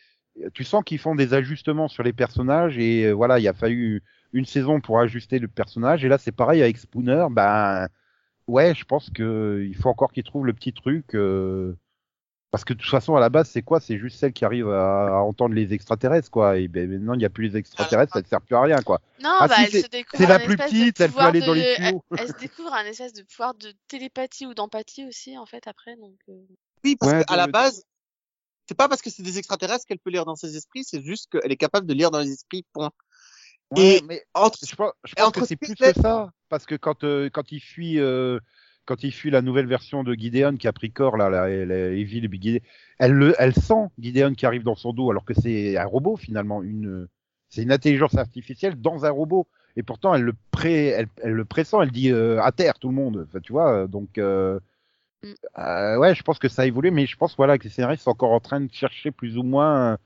tu 0.54 0.62
sens 0.64 0.84
qu'ils 0.84 0.98
font 1.00 1.16
des 1.16 1.34
ajustements 1.34 1.88
sur 1.88 2.04
les 2.04 2.12
personnages 2.12 2.78
et 2.78 3.06
euh, 3.06 3.12
voilà, 3.12 3.40
il 3.40 3.46
a 3.48 3.52
fallu 3.54 4.02
une 4.32 4.44
saison 4.44 4.80
pour 4.80 5.00
ajuster 5.00 5.40
le 5.40 5.48
personnage 5.48 6.04
et 6.04 6.08
là 6.08 6.16
c'est 6.18 6.32
pareil 6.32 6.62
avec 6.62 6.78
Spooner, 6.78 7.26
ben 7.30 7.88
ouais, 8.50 8.74
je 8.74 8.84
pense 8.84 9.10
que 9.10 9.64
il 9.66 9.74
faut 9.76 9.88
encore 9.88 10.12
qu'ils 10.12 10.24
trouvent 10.24 10.46
le 10.46 10.52
petit 10.52 10.72
truc 10.72 11.14
euh, 11.14 11.76
parce 12.50 12.64
que 12.64 12.72
de 12.74 12.78
toute 12.80 12.90
façon 12.90 13.14
à 13.16 13.20
la 13.20 13.28
base 13.28 13.48
c'est 13.48 13.62
quoi? 13.62 13.80
C'est 13.80 13.98
juste 13.98 14.18
celle 14.18 14.32
qui 14.32 14.44
arrive 14.44 14.68
à, 14.68 15.18
à 15.18 15.20
entendre 15.20 15.54
les 15.54 15.72
extraterrestres 15.72 16.30
quoi 16.30 16.58
et 16.58 16.68
ben 16.68 16.90
maintenant 16.90 17.14
il 17.14 17.18
n'y 17.18 17.24
a 17.24 17.30
plus 17.30 17.48
les 17.48 17.56
extraterrestres, 17.56 18.12
ça 18.12 18.20
ne 18.20 18.26
sert 18.26 18.40
plus 18.40 18.56
à 18.56 18.62
rien 18.62 18.78
quoi. 18.82 19.00
Non, 19.22 19.36
Ah, 19.40 19.48
bah, 19.48 19.54
si, 19.56 19.62
elle 19.62 19.70
c'est- 19.70 19.82
se 19.82 19.86
découvre 19.88 20.22
c'est 20.22 20.28
la 20.28 20.34
un 20.36 20.38
plus 20.40 20.54
espèce 20.54 20.72
de 20.72 20.78
petite, 20.78 21.00
elle 21.00 21.06
peut 21.06 21.12
pouvoir 21.12 21.26
aller 21.28 21.40
dans 21.40 21.46
de- 21.48 21.54
les 21.54 21.60
elle- 21.62 21.76
tuyaux. 21.76 22.04
Elle, 22.18 22.28
se 22.28 22.32
découvre 22.40 22.72
un 22.74 22.84
espèce 22.84 23.12
de 23.12 23.22
pouvoir 23.22 23.54
de 23.54 23.72
télépathie 23.88 24.46
ou 24.46 24.54
d'empathie 24.54 25.06
aussi, 25.06 25.36
en 25.38 25.46
fait, 25.46 25.66
après. 25.66 25.96
Donc, 25.96 26.16
euh, 26.28 26.32
Oui, 26.84 26.96
parce 26.96 27.12
Ouais, 27.12 27.24
qu'à 27.24 27.36
la 27.36 27.46
base, 27.46 27.84
c'est 28.66 28.76
pas 28.76 28.88
parce 28.88 29.02
que 29.02 29.10
c'est 29.10 29.22
des 29.22 29.36
extraterrestres 29.38 29.84
qu'elle 29.86 29.98
peut 29.98 30.10
lire 30.10 30.24
dans 30.24 30.36
ses 30.36 30.56
esprits, 30.56 30.84
c'est 30.84 31.02
juste 31.02 31.28
qu'elle 31.30 31.52
est 31.52 31.56
capable 31.56 31.86
de 31.86 31.92
lire 31.94 32.10
dans 32.10 32.20
les 32.20 32.32
esprits, 32.32 32.64
point. 32.72 32.90
Ouais, 33.72 33.98
Et 33.98 34.02
mais 34.08 34.24
entre, 34.34 34.58
je 34.66 34.74
pense, 34.74 34.92
je 35.04 35.12
et 35.12 35.16
pense 35.16 35.28
entre 35.28 35.40
que 35.40 35.46
c'est 35.46 35.56
plus 35.56 35.74
que 35.74 35.92
ça 35.92 36.30
parce 36.50 36.66
que 36.66 36.74
quand 36.74 37.04
euh, 37.04 37.30
quand 37.30 37.52
il 37.52 37.60
fuit 37.60 37.98
euh, 38.00 38.38
quand 38.84 39.04
il 39.04 39.12
fuit 39.12 39.30
la 39.30 39.42
nouvelle 39.42 39.66
version 39.66 40.04
de 40.04 40.14
Gideon 40.14 40.56
qui 40.56 40.68
a 40.68 40.72
pris 40.72 40.92
corps 40.92 41.16
là, 41.16 41.30
la, 41.30 41.48
la 41.66 41.76
Evil 41.92 42.28
Gideon, 42.32 42.60
elle 42.98 43.12
le, 43.12 43.34
elle 43.38 43.54
sent 43.54 43.88
Gideon 43.98 44.34
qui 44.34 44.46
arrive 44.46 44.64
dans 44.64 44.76
son 44.76 44.92
dos 44.92 45.10
alors 45.10 45.24
que 45.24 45.34
c'est 45.34 45.78
un 45.78 45.86
robot 45.86 46.16
finalement, 46.16 46.62
une, 46.62 47.08
c'est 47.48 47.62
une 47.62 47.72
intelligence 47.72 48.16
artificielle 48.16 48.80
dans 48.80 49.06
un 49.06 49.10
robot 49.10 49.48
et 49.76 49.82
pourtant 49.82 50.14
elle 50.14 50.22
le 50.22 50.34
pré, 50.50 50.88
elle, 50.88 51.08
elle 51.22 51.32
le 51.32 51.44
pressent, 51.44 51.74
elle 51.82 51.92
dit 51.92 52.10
euh, 52.10 52.42
à 52.42 52.52
terre 52.52 52.78
tout 52.78 52.88
le 52.88 52.94
monde, 52.94 53.26
enfin, 53.28 53.40
tu 53.40 53.52
vois, 53.52 53.86
donc 53.86 54.18
euh, 54.18 54.58
Mm. 55.22 55.34
euh, 55.58 55.98
ouais, 55.98 56.14
je 56.14 56.22
pense 56.22 56.38
que 56.38 56.48
ça 56.48 56.62
a 56.62 56.66
évolué, 56.66 56.90
mais 56.90 57.06
je 57.06 57.16
pense 57.16 57.36
voilà 57.36 57.58
que 57.58 57.64
les 57.64 57.70
scénaristes 57.70 58.04
sont 58.04 58.10
encore 58.10 58.32
en 58.32 58.40
train 58.40 58.60
de 58.60 58.72
chercher 58.72 59.10
plus 59.10 59.36
ou 59.38 59.42
moins, 59.42 59.98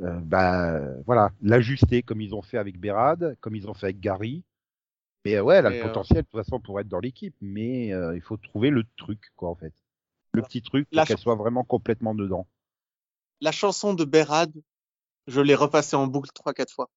bah 0.00 0.80
voilà, 1.06 1.30
l'ajuster 1.42 2.02
comme 2.02 2.20
ils 2.20 2.34
ont 2.34 2.42
fait 2.42 2.58
avec 2.58 2.78
Berad, 2.78 3.36
comme 3.40 3.56
ils 3.56 3.68
ont 3.68 3.74
fait 3.74 3.86
avec 3.86 4.00
Gary. 4.00 4.44
Mais 5.24 5.36
euh, 5.36 5.42
ouais, 5.42 5.56
elle 5.56 5.66
a 5.66 5.70
le 5.70 5.76
euh, 5.76 5.82
potentiel 5.82 6.18
de 6.18 6.22
toute 6.22 6.44
façon 6.44 6.60
pour 6.60 6.80
être 6.80 6.88
dans 6.88 6.98
l'équipe, 7.00 7.34
mais 7.40 7.92
euh, 7.92 8.14
il 8.16 8.22
faut 8.22 8.36
trouver 8.36 8.70
le 8.70 8.84
truc, 8.96 9.20
quoi, 9.36 9.50
en 9.50 9.54
fait. 9.54 9.72
Le 10.32 10.42
petit 10.42 10.62
truc 10.62 10.88
pour 10.88 10.96
La 10.96 11.04
qu'elle 11.04 11.18
soit 11.18 11.34
vraiment 11.34 11.62
complètement 11.64 12.14
dedans. 12.14 12.46
la 13.40 13.52
chanson 13.52 13.92
de 13.94 14.04
Berad, 14.04 14.52
je 15.26 15.40
l'ai 15.40 15.54
repassée 15.54 15.96
en 15.96 16.06
boucle 16.06 16.30
trois, 16.32 16.54
quatre 16.54 16.72
fois. 16.72 16.88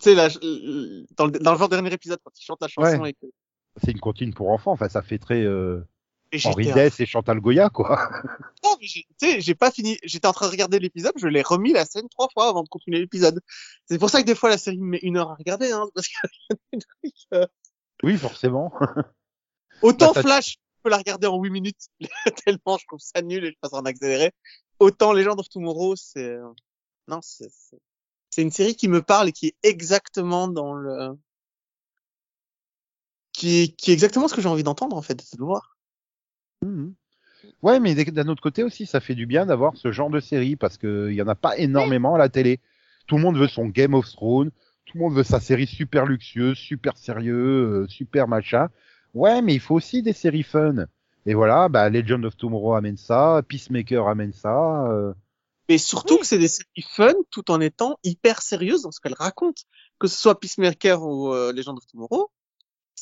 Tu 0.00 0.14
sais, 0.14 0.18
euh, 0.18 1.04
dans 1.16 1.26
le, 1.26 1.32
dans 1.32 1.52
le 1.54 1.68
dernier 1.68 1.92
épisode, 1.92 2.20
quand 2.24 2.32
il 2.38 2.44
chante 2.44 2.60
la 2.60 2.68
chanson 2.68 3.02
Ouais. 3.02 3.10
et 3.10 3.12
que, 3.14 3.26
C'est 3.82 3.90
une 3.92 4.00
comptine 4.00 4.32
pour 4.32 4.50
enfants, 4.50 4.72
enfin, 4.72 4.88
ça 4.88 5.02
fait 5.02 5.18
très 5.18 5.42
euh, 5.42 5.80
Henri 6.44 6.64
Dess 6.74 7.00
et 7.00 7.06
Chantal 7.06 7.40
Goya, 7.40 7.68
quoi. 7.70 8.10
Non, 8.64 8.76
mais 8.80 8.86
j'ai- 8.86 9.06
tu 9.20 9.26
sais, 9.26 9.40
j'ai 9.40 9.54
pas 9.54 9.70
fini. 9.70 9.98
J'étais 10.02 10.26
en 10.26 10.32
train 10.32 10.46
de 10.46 10.50
regarder 10.52 10.78
l'épisode, 10.78 11.12
je 11.16 11.26
l'ai 11.26 11.42
remis 11.42 11.72
la 11.72 11.84
scène 11.84 12.08
trois 12.08 12.28
fois 12.32 12.48
avant 12.48 12.62
de 12.62 12.68
continuer 12.68 12.98
l'épisode. 12.98 13.40
C'est 13.86 13.98
pour 13.98 14.08
ça 14.10 14.20
que 14.22 14.26
des 14.26 14.34
fois 14.34 14.48
la 14.50 14.58
série 14.58 14.78
me 14.78 14.86
met 14.86 14.98
une 15.02 15.16
heure 15.16 15.30
à 15.30 15.34
regarder, 15.34 15.70
hein, 15.72 15.86
parce 15.94 16.08
que 16.08 16.26
euh, 17.34 17.46
oui, 18.02 18.16
forcément. 18.16 18.72
autant 19.82 20.12
Bah, 20.12 20.22
Flash, 20.22 20.50
je 20.52 20.56
peux 20.82 20.90
la 20.90 20.98
regarder 20.98 21.26
en 21.26 21.38
8 21.38 21.50
minutes, 21.50 21.88
tellement 22.46 22.78
je 22.78 22.86
trouve 22.86 23.00
ça 23.00 23.20
nul 23.22 23.44
et 23.44 23.50
je 23.50 23.56
passe 23.60 23.72
en 23.72 23.84
accéléré. 23.84 24.32
Autant 24.78 25.12
Legend 25.12 25.38
of 25.38 25.48
Tomorrow, 25.48 25.96
c'est, 25.96 26.24
euh, 26.30 26.48
non, 27.08 27.20
c'est, 27.22 27.50
c'est- 27.50 28.42
une 28.42 28.50
série 28.50 28.74
qui 28.74 28.88
me 28.88 29.02
parle 29.02 29.28
et 29.28 29.32
qui 29.32 29.48
est 29.48 29.56
exactement 29.62 30.48
dans 30.48 30.74
le, 30.74 31.10
qui 33.32 33.60
est 33.86 33.88
exactement 33.88 34.28
ce 34.28 34.34
que 34.34 34.40
j'ai 34.40 34.48
envie 34.48 34.62
d'entendre, 34.62 34.96
en 34.96 35.02
fait, 35.02 35.14
de 35.14 35.22
le 35.38 35.44
voir. 35.44 35.76
Ouais, 37.62 37.78
mais 37.78 37.94
d'un 37.94 38.28
autre 38.28 38.42
côté 38.42 38.64
aussi, 38.64 38.86
ça 38.86 39.00
fait 39.00 39.14
du 39.14 39.26
bien 39.26 39.46
d'avoir 39.46 39.76
ce 39.76 39.92
genre 39.92 40.10
de 40.10 40.18
série 40.20 40.56
parce 40.56 40.76
qu'il 40.78 41.12
y 41.12 41.22
en 41.22 41.28
a 41.28 41.34
pas 41.36 41.56
énormément 41.58 42.14
à 42.16 42.18
la 42.18 42.28
télé. 42.28 42.58
Tout 43.06 43.16
le 43.16 43.22
monde 43.22 43.38
veut 43.38 43.48
son 43.48 43.66
Game 43.66 43.94
of 43.94 44.10
Thrones, 44.10 44.50
tout 44.84 44.98
le 44.98 45.00
monde 45.04 45.14
veut 45.14 45.22
sa 45.22 45.38
série 45.40 45.66
super 45.66 46.06
luxueuse, 46.06 46.56
super 46.56 46.96
sérieux, 46.96 47.84
euh, 47.84 47.88
super 47.88 48.26
machin. 48.26 48.68
Ouais, 49.14 49.42
mais 49.42 49.54
il 49.54 49.60
faut 49.60 49.74
aussi 49.76 50.02
des 50.02 50.12
séries 50.12 50.42
fun. 50.42 50.86
Et 51.24 51.34
voilà, 51.34 51.68
bah, 51.68 51.88
Legend 51.88 52.24
of 52.24 52.36
Tomorrow 52.36 52.74
amène 52.74 52.96
ça, 52.96 53.42
Peacemaker 53.48 54.08
amène 54.08 54.32
ça. 54.32 54.86
euh, 54.90 55.12
Mais 55.68 55.78
surtout 55.78 56.18
que 56.18 56.26
c'est 56.26 56.38
des 56.38 56.48
séries 56.48 56.84
fun 56.88 57.14
tout 57.30 57.48
en 57.52 57.60
étant 57.60 57.96
hyper 58.02 58.42
sérieuses 58.42 58.82
dans 58.82 58.90
ce 58.90 59.00
qu'elles 59.00 59.14
racontent. 59.14 59.62
Que 60.00 60.08
ce 60.08 60.16
soit 60.20 60.40
Peacemaker 60.40 61.00
ou 61.02 61.32
euh, 61.32 61.52
Legend 61.52 61.78
of 61.78 61.86
Tomorrow, 61.86 62.30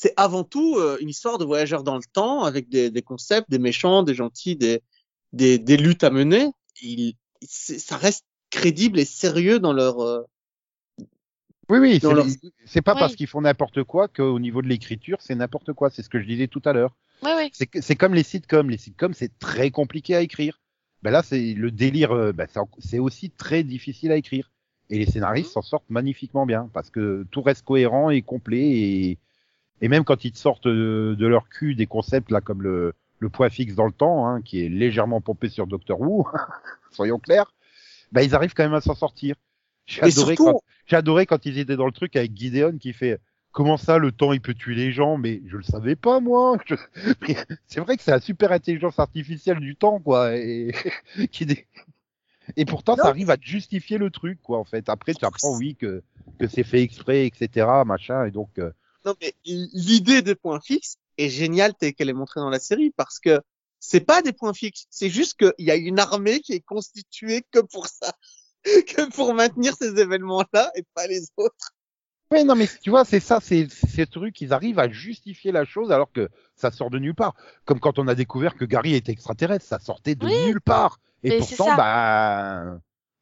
c'est 0.02 0.14
avant 0.16 0.44
tout 0.44 0.76
euh, 0.78 0.96
une 1.00 1.10
histoire 1.10 1.36
de 1.36 1.44
voyageurs 1.44 1.82
dans 1.84 1.96
le 1.96 2.02
temps 2.10 2.44
avec 2.44 2.70
des, 2.70 2.90
des 2.90 3.02
concepts, 3.02 3.50
des 3.50 3.58
méchants, 3.58 4.02
des 4.02 4.14
gentils, 4.14 4.56
des, 4.56 4.80
des, 5.34 5.58
des 5.58 5.76
luttes 5.76 6.04
à 6.04 6.10
mener. 6.10 6.48
Il, 6.80 7.14
ça 7.42 7.98
reste 7.98 8.24
crédible 8.48 8.98
et 8.98 9.04
sérieux 9.04 9.58
dans 9.60 9.74
leur... 9.74 10.00
euh, 10.00 10.22
Oui, 11.68 11.78
oui, 11.78 11.98
Dans 11.98 12.10
c'est 12.10 12.14
leur- 12.16 12.26
c'est 12.64 12.82
pas 12.82 12.94
Oui. 12.94 13.00
parce 13.00 13.14
qu'ils 13.14 13.26
font 13.26 13.42
n'importe 13.42 13.84
quoi 13.84 14.08
qu'au 14.08 14.38
niveau 14.40 14.62
de 14.62 14.68
l'écriture, 14.68 15.18
c'est 15.20 15.34
n'importe 15.34 15.72
quoi. 15.74 15.90
C'est 15.90 16.02
ce 16.02 16.08
que 16.08 16.18
je 16.20 16.26
disais 16.26 16.48
tout 16.48 16.62
à 16.64 16.72
l'heure. 16.72 16.96
ouais, 17.22 17.34
ouais. 17.34 17.50
C'est 17.52 17.66
que- 17.66 17.80
c'est 17.82 17.96
comme 17.96 18.14
les 18.14 18.22
sitcoms. 18.22 18.70
Les 18.70 18.78
sitcoms, 18.78 19.12
c'est 19.14 19.38
très 19.38 19.70
compliqué 19.70 20.14
à 20.16 20.22
écrire. 20.22 20.60
Ben 21.02 21.10
là, 21.10 21.22
c'est 21.22 21.52
le 21.54 21.70
délire. 21.70 22.12
euh, 22.12 22.32
ben, 22.32 22.46
c'est 22.78 22.98
aussi 22.98 23.30
très 23.30 23.62
difficile 23.64 24.12
à 24.12 24.16
écrire. 24.16 24.50
Et 24.88 24.98
les 24.98 25.06
scénaristes 25.06 25.52
s'en 25.52 25.62
sortent 25.62 25.88
magnifiquement 25.90 26.46
bien 26.46 26.68
parce 26.72 26.90
que 26.90 27.24
tout 27.30 27.42
reste 27.42 27.64
cohérent 27.64 28.08
et 28.10 28.22
complet. 28.22 28.70
Et, 28.70 29.18
et 29.80 29.88
même 29.88 30.04
quand 30.04 30.24
ils 30.24 30.32
te 30.32 30.38
sortent 30.38 30.66
de, 30.68 31.16
de 31.18 31.26
leur 31.26 31.48
cul 31.48 31.74
des 31.74 31.86
concepts 31.86 32.30
là 32.30 32.40
comme 32.40 32.62
le, 32.62 32.94
le 33.18 33.28
point 33.28 33.50
fixe 33.50 33.74
dans 33.74 33.86
le 33.86 33.92
temps, 33.92 34.26
hein, 34.26 34.42
qui 34.42 34.64
est 34.64 34.68
légèrement 34.68 35.20
pompé 35.20 35.48
sur 35.48 35.66
Doctor 35.66 36.00
Who, 36.00 36.26
soyons 36.92 37.18
clairs, 37.18 37.52
ben 38.12 38.22
ils 38.22 38.34
arrivent 38.34 38.54
quand 38.54 38.64
même 38.64 38.74
à 38.74 38.80
s'en 38.80 38.94
sortir. 38.94 39.36
J'ai 39.86 40.02
adoré, 40.02 40.36
surtout, 40.36 40.52
quand- 40.52 40.60
j'ai 40.86 40.96
adoré 40.96 41.26
quand 41.26 41.46
ils 41.46 41.58
étaient 41.58 41.76
dans 41.76 41.86
le 41.86 41.92
truc 41.92 42.16
avec 42.16 42.36
Gideon 42.36 42.78
qui 42.78 42.92
fait 42.92 43.18
Comment 43.52 43.76
ça, 43.76 43.98
le 43.98 44.12
temps, 44.12 44.32
il 44.32 44.40
peut 44.40 44.54
tuer 44.54 44.76
les 44.76 44.92
gens? 44.92 45.16
Mais 45.16 45.42
je 45.46 45.56
le 45.56 45.64
savais 45.64 45.96
pas, 45.96 46.20
moi. 46.20 46.56
Je- 46.68 47.34
C'est 47.66 47.80
vrai 47.80 47.96
que 47.96 48.02
c'est 48.04 48.12
la 48.12 48.20
super 48.20 48.52
intelligence 48.52 49.00
artificielle 49.00 49.58
du 49.58 49.74
temps, 49.74 49.98
quoi. 49.98 50.36
Et, 50.36 50.70
qui 51.32 51.46
et 52.56 52.64
pourtant, 52.64 52.96
Non. 52.96 53.04
ça 53.04 53.08
arrive 53.10 53.30
à 53.30 53.36
justifier 53.40 53.98
le 53.98 54.10
truc, 54.10 54.38
quoi, 54.42 54.58
en 54.58 54.64
fait. 54.64 54.88
Après, 54.88 55.14
tu 55.14 55.24
apprends, 55.24 55.56
oui, 55.56 55.76
que, 55.76 56.02
que 56.38 56.46
c'est 56.46 56.62
fait 56.62 56.82
exprès, 56.82 57.26
etc., 57.26 57.84
machin. 57.84 58.24
Et 58.24 58.30
donc, 58.30 58.50
euh, 58.58 58.70
Non, 59.04 59.14
mais 59.20 59.34
l'idée 59.44 60.22
des 60.22 60.34
points 60.34 60.60
fixes 60.60 60.96
est 61.18 61.28
géniale 61.28 61.74
telle 61.74 61.94
qu'elle 61.94 62.08
est 62.08 62.14
montrée 62.14 62.40
dans 62.40 62.50
la 62.50 62.58
série 62.58 62.90
parce 62.96 63.18
que 63.18 63.40
c'est 63.78 64.00
pas 64.00 64.20
des 64.22 64.32
points 64.32 64.52
fixes, 64.52 64.86
c'est 64.90 65.08
juste 65.08 65.34
qu'il 65.38 65.66
y 65.66 65.70
a 65.70 65.76
une 65.76 65.98
armée 65.98 66.40
qui 66.40 66.52
est 66.52 66.60
constituée 66.60 67.42
que 67.50 67.60
pour 67.60 67.86
ça, 67.86 68.12
que 68.64 69.08
pour 69.10 69.32
maintenir 69.34 69.74
ces 69.74 69.98
événements-là 69.98 70.70
et 70.74 70.84
pas 70.94 71.06
les 71.06 71.28
autres. 71.36 71.72
Ouais, 72.30 72.44
non, 72.44 72.54
mais 72.54 72.68
tu 72.80 72.90
vois, 72.90 73.04
c'est 73.04 73.18
ça, 73.18 73.40
c'est 73.42 73.66
ces 73.70 74.06
trucs, 74.06 74.40
ils 74.40 74.52
arrivent 74.52 74.78
à 74.78 74.88
justifier 74.88 75.50
la 75.50 75.64
chose 75.64 75.90
alors 75.90 76.12
que 76.12 76.28
ça 76.54 76.70
sort 76.70 76.90
de 76.90 76.98
nulle 76.98 77.14
part. 77.14 77.34
Comme 77.64 77.80
quand 77.80 77.98
on 77.98 78.06
a 78.06 78.14
découvert 78.14 78.54
que 78.54 78.64
Gary 78.64 78.94
était 78.94 79.10
extraterrestre, 79.10 79.66
ça 79.66 79.80
sortait 79.80 80.14
de 80.14 80.26
Oui, 80.26 80.32
nulle 80.46 80.60
part. 80.60 81.00
Et 81.24 81.30
mais 81.30 81.38
pourtant, 81.38 81.66
ça. 81.66 81.76
bah, 81.76 82.78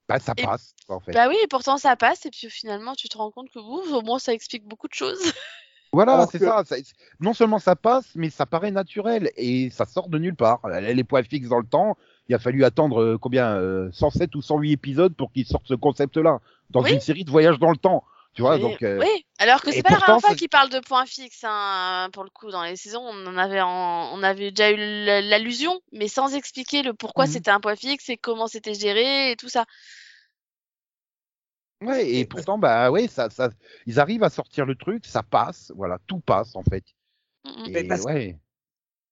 bah, 0.09 0.19
ça 0.19 0.35
Et- 0.37 0.43
passe, 0.43 0.75
quoi, 0.87 0.97
en 0.97 1.01
fait. 1.01 1.13
Bah 1.13 1.29
oui, 1.29 1.37
et 1.43 1.47
pourtant 1.47 1.79
ça 1.79 1.97
passe, 1.97 2.27
et 2.27 2.31
puis 2.31 2.51
finalement 2.51 2.95
tu 2.95 3.09
te 3.09 3.17
rends 3.17 3.31
compte 3.31 3.49
que 3.51 3.59
bon, 3.61 3.81
au 3.97 4.03
moins 4.03 4.19
ça 4.19 4.35
explique 4.35 4.65
beaucoup 4.67 4.89
de 4.89 4.95
choses. 4.95 5.21
Voilà, 5.93 6.27
c'est 6.31 6.39
que- 6.39 6.45
ça, 6.45 6.63
ça- 6.65 6.77
Non 7.21 7.33
seulement 7.33 7.59
ça 7.59 7.75
passe, 7.77 8.07
mais 8.15 8.31
ça 8.31 8.45
paraît 8.47 8.71
naturel 8.71 9.31
et 9.37 9.71
ça 9.71 9.85
sort 9.87 10.09
de 10.09 10.19
nulle 10.19 10.37
part. 10.37 10.61
Les 10.69 11.05
points 11.05 11.23
fixes 11.23 11.49
dans 11.49 11.59
le 11.61 11.67
temps, 11.67 11.97
il 12.29 12.35
a 12.35 12.39
fallu 12.39 12.65
attendre 12.65 13.01
euh, 13.03 13.19
combien 13.19 13.55
euh, 13.57 13.89
107 13.93 14.35
ou 14.35 14.43
108 14.43 14.73
épisodes 14.73 15.15
pour 15.15 15.33
qu'ils 15.33 15.47
sortent 15.47 15.67
ce 15.67 15.75
concept-là 15.75 16.41
dans 16.71 16.83
Oui. 16.83 16.93
une 16.93 17.01
série 17.01 17.25
de 17.25 17.31
voyages 17.31 17.59
dans 17.59 17.71
le 17.71 17.77
temps. 17.79 18.05
Tu 18.35 18.43
vois, 18.43 18.57
Mais- 18.57 18.63
donc 18.63 18.83
euh, 18.83 19.01
Oui, 19.01 19.27
alors 19.39 19.63
que 19.63 19.73
c'est 19.73 19.83
pas 19.83 19.91
la 19.95 19.97
première 20.01 20.21
fois 20.21 20.31
ça- 20.31 20.37
qu'il 20.37 20.51
parle 20.51 20.69
de 20.69 20.79
points 20.81 21.07
fixes, 21.07 21.43
hein, 21.43 22.09
pour 22.13 22.23
le 22.23 22.31
coup, 22.31 22.51
dans 22.51 22.63
les 22.63 22.77
saisons, 22.77 23.01
on 23.03 23.27
en 23.27 23.37
avait, 23.39 23.63
en- 23.63 24.11
on 24.13 24.23
avait 24.23 24.51
déjà 24.51 24.71
eu 24.71 24.77
l'allusion, 24.77 25.81
mais 25.93 26.07
sans 26.07 26.35
expliquer 26.35 26.83
le 26.83 26.93
pourquoi 26.93 27.25
Mhm. 27.25 27.31
c'était 27.33 27.51
un 27.51 27.59
point 27.59 27.75
fixe 27.75 28.09
et 28.11 28.17
comment 28.19 28.47
c'était 28.47 28.75
géré 28.75 29.33
et 29.33 29.37
tout 29.37 29.49
ça. 29.49 29.65
Ouais, 31.83 32.11
et 32.11 32.25
pourtant 32.27 32.59
bah 32.59 32.91
ouais, 32.91 33.09
ça, 33.09 33.31
ça, 33.31 33.51
ils 33.87 33.99
arrivent 34.01 34.23
à 34.25 34.31
sortir 34.31 34.67
le 34.67 34.75
truc, 34.75 35.07
ça 35.07 35.23
passe, 35.23 35.73
voilà, 35.77 35.99
tout 36.07 36.21
passe 36.21 36.55
en 36.57 36.63
fait. 36.63 36.85
Mm, 37.45 37.49
mm. 37.51 37.71
Mais 37.73 37.81
Et 37.81 37.89
parce 37.89 38.01
que- 38.03 38.07
ouais, 38.07 38.39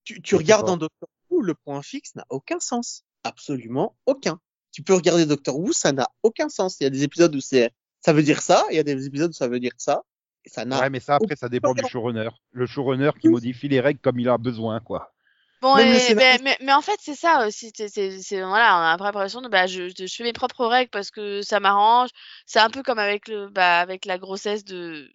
Tu, 0.04 0.20
tu 0.22 0.36
regardes 0.36 0.62
pas. 0.62 0.68
dans 0.72 0.76
Doctor 0.76 1.08
Who, 1.30 1.42
le 1.42 1.54
point 1.54 1.82
fixe 1.82 2.14
n'a 2.14 2.24
aucun 2.30 2.60
sens. 2.60 3.02
Absolument 3.24 3.96
aucun. 4.06 4.40
Tu 4.72 4.82
peux 4.82 4.94
regarder 4.94 5.26
Doctor 5.26 5.58
Who, 5.58 5.72
ça 5.72 5.90
n'a 5.92 6.06
aucun 6.22 6.48
sens. 6.48 6.76
Il 6.80 6.84
y 6.84 6.86
a 6.86 6.90
des 6.90 7.02
épisodes 7.02 7.34
où 7.34 7.40
c'est, 7.40 7.72
ça 8.00 8.12
veut 8.12 8.22
dire 8.22 8.40
ça, 8.40 8.64
il 8.70 8.76
y 8.76 8.78
a 8.78 8.84
des 8.84 9.06
épisodes 9.06 9.30
où 9.30 9.34
ça 9.34 9.48
veut 9.48 9.58
dire 9.58 9.72
ça, 9.78 10.02
et 10.44 10.48
ça 10.48 10.64
n'a 10.64 10.78
ouais, 10.80 10.90
mais 10.90 11.00
ça 11.00 11.16
après 11.16 11.34
ça 11.34 11.48
dépend 11.48 11.74
du 11.74 11.82
showrunner. 11.88 12.28
Le 12.52 12.66
showrunner 12.66 13.10
qui 13.20 13.26
Oui. 13.26 13.32
modifie 13.34 13.68
les 13.68 13.80
règles 13.80 13.98
comme 14.00 14.20
il 14.20 14.28
a 14.28 14.38
besoin, 14.38 14.78
quoi. 14.80 15.12
Bon, 15.60 15.76
et- 15.78 15.84
mais, 15.86 15.98
scénariste- 16.00 16.44
mais, 16.44 16.56
mais 16.60 16.72
en 16.72 16.82
fait, 16.82 16.98
c'est 17.00 17.14
ça 17.14 17.46
aussi. 17.46 17.72
C'est, 17.74 17.88
c'est, 17.88 18.20
c'est- 18.22 18.42
voilà, 18.42 18.76
on 18.76 18.80
a 18.82 18.92
après 18.92 19.06
l'impression 19.08 19.40
de, 19.42 19.48
bah, 19.48 19.66
je, 19.66 19.88
je 19.88 20.06
fais 20.14 20.22
mes 20.24 20.32
propres 20.32 20.66
règles 20.66 20.90
parce 20.90 21.10
que 21.10 21.42
ça 21.42 21.60
m'arrange. 21.60 22.10
C'est 22.46 22.60
un 22.60 22.70
peu 22.70 22.82
comme 22.82 22.98
avec 22.98 23.28
le, 23.28 23.48
bah, 23.48 23.80
avec 23.80 24.04
la 24.04 24.18
grossesse 24.18 24.64
de, 24.64 25.10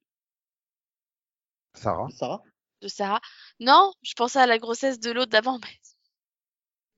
Sarah. 1.74 2.10
Sarah. 2.12 2.42
de 2.82 2.88
Sarah. 2.88 3.22
Non, 3.60 3.92
je 4.04 4.14
pensais 4.14 4.40
à 4.40 4.46
la 4.46 4.60
grossesse 4.60 5.00
de 5.00 5.12
l'autre 5.12 5.32
d'avant, 5.32 5.58
mais 5.60 5.80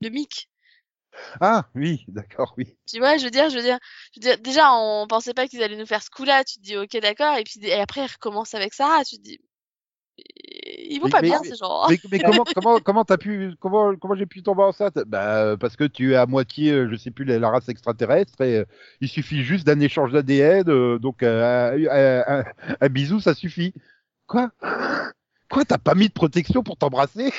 de 0.02 0.08
Mick. 0.10 0.50
Ah 1.40 1.68
oui, 1.74 2.04
d'accord, 2.08 2.54
oui. 2.58 2.76
Tu 2.86 2.98
vois, 2.98 3.16
je 3.18 3.24
veux 3.24 3.30
dire, 3.30 3.48
je 3.50 3.56
veux 3.56 3.62
dire, 3.62 3.78
je 4.14 4.20
veux 4.20 4.22
dire, 4.36 4.38
déjà, 4.42 4.72
on 4.74 5.06
pensait 5.06 5.34
pas 5.34 5.46
qu'ils 5.48 5.62
allaient 5.62 5.76
nous 5.76 5.86
faire 5.86 6.02
ce 6.02 6.10
coup-là. 6.10 6.44
Tu 6.44 6.54
te 6.56 6.60
dis, 6.60 6.76
ok, 6.76 6.96
d'accord. 7.00 7.36
Et 7.36 7.44
puis 7.44 7.58
et 7.64 7.74
après, 7.74 8.02
ils 8.04 8.12
recommencent 8.12 8.54
avec 8.54 8.74
Sarah. 8.74 9.04
Tu 9.04 9.16
te 9.16 9.22
dis, 9.22 9.38
ils 10.90 10.98
vont 11.00 11.06
Mais- 11.06 11.10
pas 11.10 11.20
mais- 11.22 11.28
bien, 11.28 11.40
mais- 11.42 11.48
ces 11.50 11.56
gens. 11.56 11.88
Mais, 11.88 11.98
mais 12.10 12.18
comment 12.20 12.44
comment 12.54 12.78
comment 12.80 13.04
t'as 13.04 13.16
pu 13.16 13.54
comment 13.60 13.94
comment 13.96 14.14
j'ai 14.14 14.26
pu 14.26 14.42
tomber 14.42 14.62
enceinte? 14.62 14.98
Bah 15.06 15.36
euh, 15.44 15.56
parce 15.56 15.76
que 15.76 15.84
tu 15.84 16.12
es 16.12 16.16
à 16.16 16.26
moitié 16.26 16.72
euh, 16.72 16.88
je 16.90 16.96
sais 16.96 17.10
plus 17.10 17.24
la, 17.24 17.38
la 17.38 17.50
race 17.50 17.68
extraterrestre 17.68 18.40
et 18.42 18.58
euh, 18.58 18.64
il 19.00 19.08
suffit 19.08 19.42
juste 19.44 19.66
d'un 19.66 19.80
échange 19.80 20.12
d'ADN 20.12 20.68
euh, 20.68 20.98
donc 20.98 21.22
euh, 21.22 22.44
un, 22.80 22.88
bisou 22.88 23.20
ça 23.20 23.34
suffit. 23.34 23.74
Quoi? 24.26 24.50
Quoi 25.50 25.64
t'as 25.64 25.78
pas 25.78 25.94
mis 25.94 26.08
de 26.08 26.12
protection 26.14 26.62
pour 26.62 26.76
t'embrasser? 26.76 27.32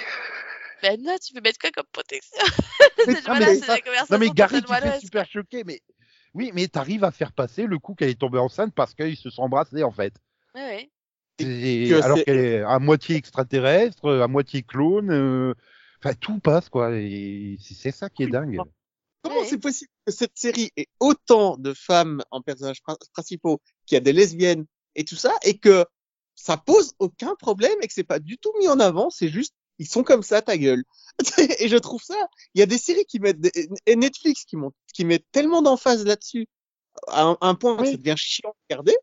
Ben 0.83 1.01
non, 1.01 1.15
tu 1.25 1.33
peux 1.33 1.41
mettre 1.41 1.59
quoi 1.59 1.71
comme 1.71 1.85
protection? 1.91 2.43
Mais 3.07 3.13
non, 3.27 3.35
mais 3.39 3.55
ça- 3.55 3.77
Non 4.11 4.17
mais 4.19 4.29
Gary 4.29 4.61
tu 4.61 4.73
fais 4.73 4.99
super 4.99 5.25
choqué 5.25 5.63
mais 5.65 5.81
oui 6.33 6.51
mais 6.53 6.67
t'arrives 6.67 7.03
à 7.03 7.11
faire 7.11 7.31
passer 7.31 7.65
le 7.65 7.79
coup 7.79 7.95
qu'elle 7.95 8.09
est 8.09 8.19
tombée 8.19 8.39
enceinte 8.39 8.73
parce 8.75 8.93
qu'ils 8.93 9.17
se 9.17 9.29
sont 9.29 9.43
embrassés 9.43 9.83
en 9.83 9.91
fait. 9.91 10.13
Ouais, 10.53 10.61
ouais. 10.61 10.89
Que 11.37 12.01
alors 12.01 12.23
qu'elle 12.23 12.37
est 12.39 12.61
à 12.61 12.79
moitié 12.79 13.15
extraterrestre, 13.15 14.09
à 14.09 14.27
moitié 14.27 14.63
clone, 14.63 15.11
euh, 15.11 15.53
enfin 16.03 16.13
tout 16.13 16.39
passe 16.39 16.69
quoi. 16.69 16.91
Et 16.95 17.57
c'est 17.59 17.91
ça 17.91 18.09
qui 18.09 18.23
est 18.23 18.27
dingue. 18.27 18.57
Comment 19.23 19.39
Ouais. 19.41 19.47
c'est 19.47 19.57
possible 19.57 19.89
que 20.05 20.13
cette 20.13 20.37
série 20.37 20.71
ait 20.77 20.87
autant 20.99 21.57
de 21.57 21.73
femmes 21.73 22.21
en 22.31 22.41
personnages 22.41 22.81
prin- 22.83 22.95
principaux, 23.13 23.59
qu'il 23.85 23.95
y 23.95 23.97
a 23.97 24.01
des 24.01 24.13
lesbiennes 24.13 24.65
et 24.95 25.03
tout 25.03 25.15
ça, 25.15 25.33
et 25.43 25.57
que 25.57 25.83
ça 26.35 26.57
pose 26.57 26.93
aucun 26.99 27.33
problème 27.35 27.75
et 27.81 27.87
que 27.87 27.93
c'est 27.93 28.03
pas 28.03 28.19
du 28.19 28.37
tout 28.37 28.53
mis 28.59 28.67
en 28.67 28.79
avant, 28.79 29.09
c'est 29.09 29.29
juste 29.29 29.53
ils 29.77 29.87
sont 29.87 30.03
comme 30.03 30.23
ça, 30.23 30.41
ta 30.41 30.57
gueule. 30.57 30.83
et 31.59 31.67
je 31.67 31.75
trouve 31.77 32.01
ça. 32.01 32.15
Il 32.53 32.59
y 32.59 32.61
a 32.61 32.65
des 32.65 32.77
séries 32.77 33.03
qui 33.05 33.19
mettent 33.19 33.41
des- 33.41 33.67
et 33.85 33.95
Netflix 33.97 34.45
qui, 34.45 34.55
qui 34.93 35.03
mettent 35.03 35.25
tellement 35.33 35.61
d'emphase 35.61 36.05
là-dessus 36.05 36.47
à 37.09 37.35
un, 37.41 37.55
point 37.55 37.75
que 37.75 37.81
Oui. 37.81 37.91
ça 37.91 37.97
devient 37.97 38.15
chiant 38.15 38.51
à 38.51 38.53
regarder. 38.75 38.95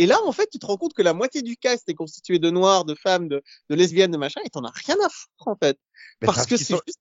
Et 0.00 0.06
là, 0.06 0.16
en 0.24 0.32
fait, 0.32 0.48
tu 0.50 0.58
te 0.58 0.64
rends 0.64 0.78
compte 0.78 0.94
que 0.94 1.02
la 1.02 1.12
moitié 1.12 1.42
du 1.42 1.58
cast 1.58 1.86
est 1.90 1.94
constitué 1.94 2.38
de 2.38 2.48
noirs, 2.48 2.86
de 2.86 2.94
femmes, 2.94 3.28
de, 3.28 3.42
de 3.68 3.74
lesbiennes, 3.74 4.10
de 4.10 4.16
machin, 4.16 4.40
et 4.46 4.48
t'en 4.48 4.64
as 4.64 4.72
rien 4.86 4.96
à 5.04 5.08
foutre, 5.10 5.48
en 5.48 5.56
fait. 5.56 5.78
Mais 6.22 6.26
parce 6.26 6.46
que 6.46 6.56
c'est 6.56 6.72
sont, 6.72 6.80
juste 6.86 6.98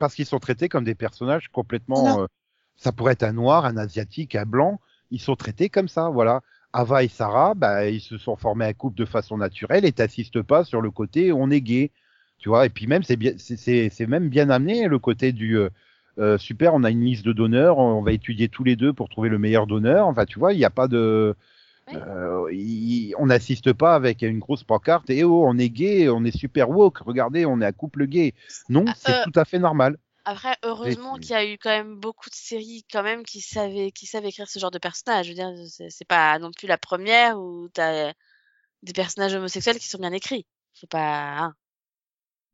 parce 0.00 0.16
qu'ils 0.16 0.26
sont 0.26 0.40
traités 0.40 0.68
comme 0.68 0.82
des 0.82 0.96
personnages 0.96 1.48
complètement. 1.50 2.22
Euh, 2.22 2.26
ça 2.76 2.90
pourrait 2.90 3.12
être 3.12 3.22
un 3.22 3.34
noir, 3.34 3.66
un 3.66 3.76
asiatique, 3.76 4.34
un 4.34 4.46
blanc. 4.46 4.80
Ils 5.12 5.20
sont 5.20 5.36
traités 5.36 5.68
comme 5.68 5.86
ça, 5.86 6.08
voilà. 6.08 6.40
Ava 6.72 7.04
et 7.04 7.08
Sarah, 7.08 7.54
bah, 7.54 7.86
ils 7.88 8.00
se 8.00 8.18
sont 8.18 8.34
formés 8.34 8.64
un 8.64 8.72
couple 8.72 8.96
de 8.98 9.04
façon 9.04 9.36
naturelle 9.36 9.84
et 9.84 9.92
t'assistes 9.92 10.42
pas 10.42 10.64
sur 10.64 10.80
le 10.80 10.90
côté 10.90 11.32
on 11.32 11.50
est 11.50 11.60
gay, 11.60 11.92
tu 12.38 12.48
vois. 12.48 12.66
Et 12.66 12.70
puis 12.70 12.86
même 12.86 13.02
c'est 13.02 13.16
bien, 13.16 13.34
même 14.08 14.28
bien 14.28 14.50
amené 14.50 14.88
le 14.88 14.98
côté 14.98 15.32
du 15.32 15.58
euh, 15.58 15.68
euh, 16.18 16.38
super. 16.38 16.74
On 16.74 16.82
a 16.82 16.90
une 16.90 17.04
liste 17.04 17.24
de 17.24 17.32
donneurs, 17.32 17.78
on 17.78 18.02
va 18.02 18.12
étudier 18.12 18.48
tous 18.48 18.64
les 18.64 18.76
deux 18.76 18.92
pour 18.92 19.08
trouver 19.08 19.28
le 19.28 19.38
meilleur 19.38 19.66
donneur. 19.66 20.06
Enfin, 20.06 20.24
tu 20.26 20.38
vois, 20.38 20.52
il 20.52 20.58
n'y 20.58 20.64
a 20.64 20.70
pas 20.70 20.88
de. 20.88 21.36
Euh, 21.94 22.48
il- 22.52 23.14
on 23.18 23.26
n'assiste 23.26 23.72
pas 23.72 23.94
avec 23.94 24.22
une 24.22 24.38
grosse 24.38 24.64
pancarte 24.64 25.10
et 25.10 25.24
oh 25.24 25.44
on 25.46 25.58
est 25.58 25.70
gay, 25.70 26.08
on 26.08 26.24
est 26.24 26.36
super 26.36 26.70
woke, 26.70 26.98
regardez 26.98 27.46
on 27.46 27.60
est 27.60 27.66
un 27.66 27.72
couple 27.72 28.06
gay. 28.06 28.34
Non, 28.68 28.84
c'est 28.96 29.10
euh, 29.10 29.24
tout 29.24 29.32
à 29.38 29.44
fait 29.44 29.58
normal. 29.58 29.96
Après, 30.24 30.56
heureusement 30.62 31.14
c'est- 31.14 31.20
qu'il 31.22 31.30
y 31.32 31.34
a 31.34 31.46
eu 31.46 31.58
quand 31.58 31.70
même 31.70 31.96
beaucoup 31.96 32.28
de 32.30 32.34
séries 32.34 32.84
quand 32.92 33.02
même 33.02 33.22
qui 33.24 33.40
savaient, 33.40 33.90
qui 33.90 34.06
savent 34.06 34.26
écrire 34.26 34.48
ce 34.48 34.58
genre 34.58 34.70
de 34.70 34.78
personnage. 34.78 35.26
Je 35.26 35.30
veux 35.30 35.34
dire, 35.36 35.52
c'est 35.68 35.90
c'est 35.90 36.04
pas 36.04 36.38
non 36.38 36.50
plus 36.50 36.66
la 36.68 36.78
première 36.78 37.38
où 37.38 37.68
t'as 37.72 38.12
des 38.82 38.92
personnages 38.92 39.34
homosexuels 39.34 39.78
qui 39.78 39.88
sont 39.88 39.98
bien 39.98 40.12
écrits. 40.12 40.46
Faut 40.80 40.86
pas. 40.86 41.38
hein. 41.38 41.54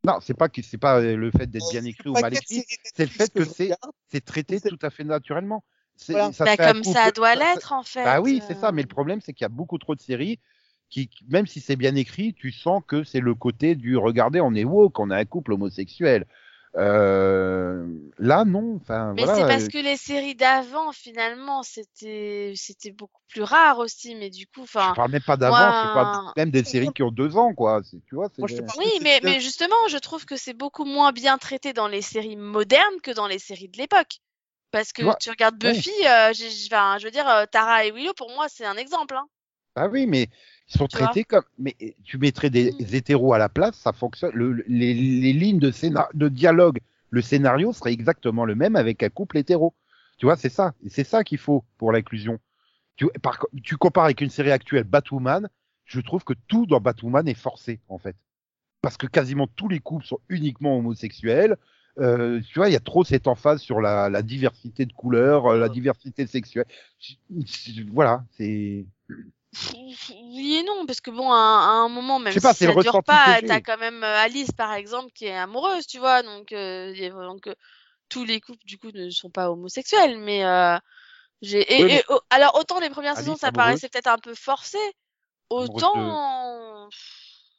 Non, 0.05 0.19
c'est 0.21 0.35
pas 0.35 0.49
que 0.49 0.63
c'est 0.63 0.79
pas 0.79 1.01
euh, 1.01 1.17
le 1.17 1.31
fait 1.33 1.47
d'être 1.49 1.69
bien 1.71 1.85
écrit 1.85 2.09
ou 2.09 2.13
mal 2.13 2.33
écrit, 2.35 2.65
c'est 2.95 3.05
le 3.05 3.11
fait 3.11 3.33
que 3.33 3.45
c'est 3.45 3.75
c'est 4.11 4.25
traité 4.25 4.59
C'est- 4.61 4.69
tout 4.69 4.79
à 4.83 4.91
fait 4.91 5.05
naturellement. 5.05 5.65
C'est- 5.97 6.13
Voilà. 6.13 6.33
ça 6.33 6.45
Bah, 6.45 6.57
comme 6.57 6.85
ça 6.85 7.11
doit 7.11 7.35
ça- 7.35 7.41
ça- 7.41 7.55
l'être 7.55 7.73
en 7.73 7.83
fait. 7.83 8.05
Bah 8.05 8.21
oui, 8.21 8.43
c'est 8.47 8.55
ça. 8.55 8.69
euh. 8.69 8.73
Mais 8.73 8.83
le 8.83 8.89
problème, 8.89 9.21
c'est 9.21 9.33
qu'il 9.33 9.45
y 9.45 9.47
a 9.47 9.49
beaucoup 9.51 9.79
trop 9.79 9.95
de 9.95 10.01
séries 10.01 10.39
qui, 10.91 11.11
même 11.29 11.47
si 11.47 11.61
c'est 11.61 11.77
bien 11.77 11.95
écrit, 11.97 12.35
tu 12.35 12.53
sens 12.53 12.83
que 12.87 13.03
c'est 13.03 13.21
le 13.21 13.35
côté 13.35 13.75
du 13.75 13.97
regardez, 13.97 14.41
on 14.41 14.55
est 14.55 14.65
woke, 14.65 14.99
on 15.01 15.11
a 15.11 15.17
un 15.17 15.25
couple 15.25 15.53
homosexuel. 15.55 16.27
Euh, 16.77 17.87
là, 18.19 18.45
non. 18.45 18.77
Enfin, 18.77 19.15
Mais 19.15 19.25
voilà. 19.25 19.39
c'est 19.39 19.47
parce 19.47 19.65
euh, 19.65 19.69
que 19.69 19.79
les 19.79 19.97
séries 19.97 20.35
d'avant, 20.35 20.93
finalement, 20.93 21.63
c'était 21.63 22.53
c'était 22.55 22.93
beaucoup 22.93 23.23
plus 23.29 23.43
rare 23.43 23.79
aussi. 23.79 24.15
Mais 24.15 24.29
du 24.31 24.47
coup, 24.47 24.61
Je 24.61 24.63
enfin. 24.79 24.93
parle 24.95 25.11
même 25.13 25.23
pas 25.23 25.37
d'avant, 25.39 25.57
moi- 25.57 25.81
je 25.83 25.93
parle 25.95 26.33
même 26.37 26.51
des 26.51 26.65
séries 26.65 26.93
qui 26.93 27.03
ont 27.03 27.11
deux 27.11 27.37
ans, 27.37 27.55
quoi. 27.55 27.81
Tu 27.83 28.15
vois, 28.15 28.29
Moi, 28.39 28.49
je 28.49 28.57
Oui, 28.79 28.91
mais 29.01 29.41
justement, 29.41 29.75
je 29.89 29.97
trouve 29.97 30.27
que 30.27 30.37
c'est 30.37 30.53
beaucoup 30.55 30.85
moins 30.85 31.13
bien 31.13 31.39
traité 31.39 31.73
dans 31.73 31.89
les 31.89 32.03
séries 32.03 32.37
modernes 32.37 33.01
que 33.03 33.11
dans 33.11 33.27
les 33.27 33.39
séries 33.39 33.69
de 33.69 33.79
l'époque. 33.79 34.19
Parce 34.77 34.93
que 34.93 35.03
tu 35.19 35.31
regardes 35.31 35.63
ouais. 35.65 35.73
Buffy, 35.73 35.91
euh, 36.07 36.33
je 36.33 37.05
veux 37.05 37.11
dire, 37.11 37.29
euh, 37.29 37.47
Tara 37.51 37.85
et 37.85 37.93
Willow, 37.93 38.13
pour 38.15 38.31
moi, 38.31 38.47
c'est 38.49 38.67
un 38.67 38.77
exemple. 38.77 39.15
Hein. 39.15 39.27
Ah 39.75 39.89
oui, 39.89 40.07
mais 40.07 40.29
ils 40.69 40.79
sont 40.79 40.87
Tu 40.87 40.97
traités 40.97 41.25
comme. 41.25 41.45
Mais 41.59 41.77
tu 42.05 42.19
mettrais 42.19 42.51
des 42.51 42.73
Mm. 42.73 42.95
hétéros 42.95 43.33
à 43.33 43.39
la 43.39 43.49
place, 43.49 43.77
ça 43.77 43.93
fonctionne. 43.93 44.33
Le- 44.35 44.53
le- 44.53 44.65
les, 44.69 44.95
les 44.95 45.33
lignes 45.33 45.59
de, 45.59 45.71
scénar... 45.71 46.09
de 46.15 46.29
dialogue, 46.29 46.81
le 47.11 47.23
scénario 47.23 47.73
serait 47.73 47.93
exactement 47.93 48.45
le 48.45 48.55
même 48.55 48.77
avec 48.77 49.03
un 49.03 49.09
couple 49.09 49.39
hétéro. 49.39 49.75
Tu 50.19 50.27
vois, 50.27 50.37
c'est 50.37 50.49
ça. 50.51 50.75
C'est 50.89 51.05
ça 51.05 51.25
qu'il 51.25 51.39
faut 51.39 51.65
pour 51.79 51.93
l'inclusion. 51.93 52.39
Tu, 52.97 53.07
par... 53.23 53.45
tu 53.63 53.77
compares 53.77 54.05
avec 54.05 54.21
une 54.21 54.31
série 54.31 54.53
actuelle, 54.53 54.85
Batwoman, 54.85 55.49
je 55.85 56.01
trouve 56.01 56.25
que 56.25 56.35
tout 56.49 56.67
dans 56.67 56.81
Batwoman 56.81 57.29
est 57.29 57.35
forcé, 57.35 57.81
en 57.89 57.99
fait. 57.99 58.17
Parce 58.83 58.97
que 58.97 59.07
quasiment 59.07 59.47
tous 59.47 59.69
les 59.69 59.79
couples 59.81 60.05
sont 60.07 60.21
uniquement 60.29 60.77
homosexuels. 60.79 61.57
Euh, 61.99 62.41
tu 62.53 62.59
vois, 62.59 62.69
il 62.69 62.73
y 62.73 62.77
a 62.77 62.81
trop 62.81 63.05
cette 63.05 63.27
emphase 63.27 63.61
sur 63.63 63.81
la, 63.81 64.11
la 64.11 64.23
diversité 64.23 64.85
de 64.85 64.93
couleurs, 64.93 65.47
euh, 65.47 65.59
la 65.59 65.69
diversité 65.69 66.27
sexuelle. 66.27 66.67
Voilà, 67.93 68.23
c'est. 68.37 68.85
Oui 69.75 70.57
et 70.57 70.63
non, 70.65 70.85
parce 70.87 71.01
que 71.01 71.11
bon, 71.11 71.33
à, 71.33 71.37
à 71.37 71.71
un 71.71 71.89
moment, 71.89 72.19
même 72.19 72.35
pas, 72.41 72.53
si 72.53 72.65
ça 72.65 72.75
dure 72.75 73.03
pas, 73.03 73.41
t'as 73.41 73.61
quand 73.61 73.79
même 73.79 74.05
euh, 74.05 74.17
Alice, 74.19 74.53
par 74.53 74.75
exemple, 74.75 75.11
qui 75.15 75.27
est 75.27 75.37
amoureuse, 75.37 75.87
tu 75.87 75.99
vois. 75.99 76.23
Donc, 76.23 76.53
euh, 76.53 76.93
donc 77.11 77.47
euh, 77.47 77.55
tous 78.09 78.25
les 78.25 78.41
couples, 78.41 78.65
du 78.67 78.79
coup, 78.79 78.91
ne 78.93 79.09
sont 79.11 79.31
pas 79.31 79.51
homosexuels. 79.51 80.19
Mais 80.19 80.45
euh, 80.45 80.77
j'ai. 81.41 81.61
Et, 81.73 81.83
Oui, 81.83 81.89
mais- 81.89 81.99
et, 82.01 82.05
oh, 82.11 82.21
alors, 82.31 82.55
autant 82.57 82.81
les 82.81 82.91
premières 82.91 83.17
Alice, 83.17 83.25
saisons, 83.25 83.37
ça 83.37 83.49
amoureuse. 83.49 83.67
paraissait 83.67 83.89
peut-être 83.89 84.09
un 84.09 84.19
peu 84.19 84.35
forcé, 84.35 84.79
autant. 85.49 86.89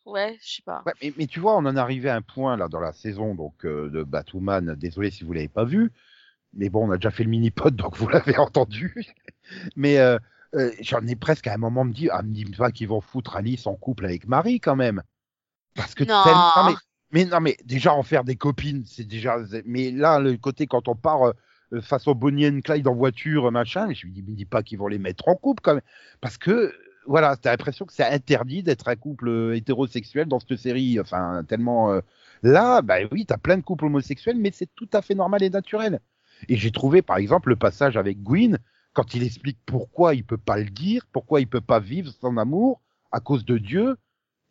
Ouais, 0.08 0.38
je 0.42 0.56
sais 0.56 0.62
pas. 0.64 0.84
Ouais, 0.86 0.94
mais, 1.02 1.14
mais 1.18 1.28
tu 1.28 1.40
vois, 1.40 1.56
on 1.58 1.66
en 1.66 1.76
est 1.76 1.80
arrivé 1.80 2.10
à 2.10 2.16
un 2.16 2.22
point 2.22 2.56
là 2.58 2.68
dans 2.68 2.80
la 2.80 2.94
saison 2.94 3.36
donc 3.36 3.66
euh, 3.66 3.90
de 3.90 4.04
Batwoman. 4.04 4.76
Désolé 4.76 5.12
si 5.12 5.24
vous 5.24 5.34
l'avez 5.34 5.50
pas 5.50 5.66
vu, 5.66 5.92
mais 6.54 6.70
bon, 6.70 6.88
on 6.88 6.92
a 6.92 6.98
déjà 6.98 7.12
fait 7.12 7.24
le 7.24 7.30
mini 7.30 7.52
pod 7.52 7.76
donc 7.76 7.98
vous 7.98 8.08
l'avez 8.10 8.38
entendu. 8.38 8.96
mais 9.76 9.98
euh, 10.00 10.18
euh, 10.56 10.72
j'en 10.82 11.06
ai 11.08 11.16
presque 11.16 11.48
à 11.48 11.54
un 11.54 11.58
moment 11.58 11.84
me 11.86 11.94
dit, 11.94 12.10
ah, 12.12 12.22
me 12.24 12.34
dis 12.34 12.46
pas 12.46 12.72
qu'ils 12.72 12.88
vont 12.88 13.02
foutre 13.02 13.36
Alice 13.36 13.68
en 13.68 13.76
couple 13.76 14.06
avec 14.06 14.28
Marie 14.28 14.60
quand 14.60 14.76
même, 14.78 15.04
parce 15.76 15.96
que 15.96 16.04
Non. 16.04 16.24
tellement- 16.24 16.72
mais, 17.12 17.24
mais 17.24 17.26
non 17.26 17.40
mais 17.42 17.58
déjà 17.66 17.94
en 17.94 18.04
faire 18.04 18.24
des 18.24 18.36
copines, 18.36 18.84
c'est 18.86 19.06
déjà. 19.08 19.38
Mais 19.66 19.92
là 19.92 20.20
le 20.20 20.38
côté 20.38 20.68
quand 20.68 20.88
on 20.88 20.96
part 20.96 21.34
face 21.82 22.08
au 22.08 22.16
Bonnie 22.16 22.48
and 22.48 22.62
Clyde 22.62 22.88
en 22.88 22.96
voiture 22.96 23.52
machin, 23.52 23.92
je 23.94 24.08
me 24.08 24.12
dis, 24.14 24.24
me 24.24 24.36
dis 24.36 24.46
pas 24.46 24.64
qu'ils 24.64 24.80
vont 24.80 24.88
les 24.88 25.00
mettre 25.00 25.28
en 25.28 25.36
couple 25.36 25.62
quand 25.62 25.74
même, 25.74 25.84
parce 26.22 26.38
que 26.38 26.74
voilà, 27.08 27.36
t'as 27.38 27.52
l'impression 27.52 27.86
que 27.86 27.94
c'est 27.94 28.04
interdit 28.06 28.64
d'être 28.64 28.88
un 28.90 28.96
couple 28.96 29.30
euh, 29.30 29.56
hétérosexuel 29.56 30.28
dans 30.28 30.40
cette 30.40 30.58
série. 30.58 31.00
Enfin, 31.00 31.44
tellement. 31.48 31.92
euh, 31.94 32.02
Là, 32.44 32.82
bah 32.84 32.98
oui, 33.12 33.26
t'as 33.26 33.38
plein 33.38 33.58
de 33.58 33.64
couples 33.64 33.86
homosexuels, 33.86 34.38
mais 34.38 34.52
c'est 34.52 34.70
tout 34.76 34.90
à 34.94 35.02
fait 35.02 35.16
normal 35.16 35.44
et 35.44 35.50
naturel. 35.50 36.00
Et 36.50 36.56
j'ai 36.58 36.72
trouvé, 36.72 37.02
par 37.02 37.18
exemple, 37.18 37.50
le 37.50 37.56
passage 37.56 37.98
avec 37.98 38.22
Gwyn, 38.22 38.60
quand 38.94 39.14
il 39.16 39.24
explique 39.24 39.58
pourquoi 39.66 40.14
il 40.16 40.24
peut 40.24 40.38
pas 40.38 40.58
le 40.58 40.66
dire, 40.70 41.08
pourquoi 41.12 41.42
il 41.42 41.48
peut 41.48 41.62
pas 41.62 41.80
vivre 41.80 42.12
son 42.22 42.38
amour 42.38 42.82
à 43.12 43.20
cause 43.20 43.46
de 43.46 43.58
Dieu. 43.58 43.98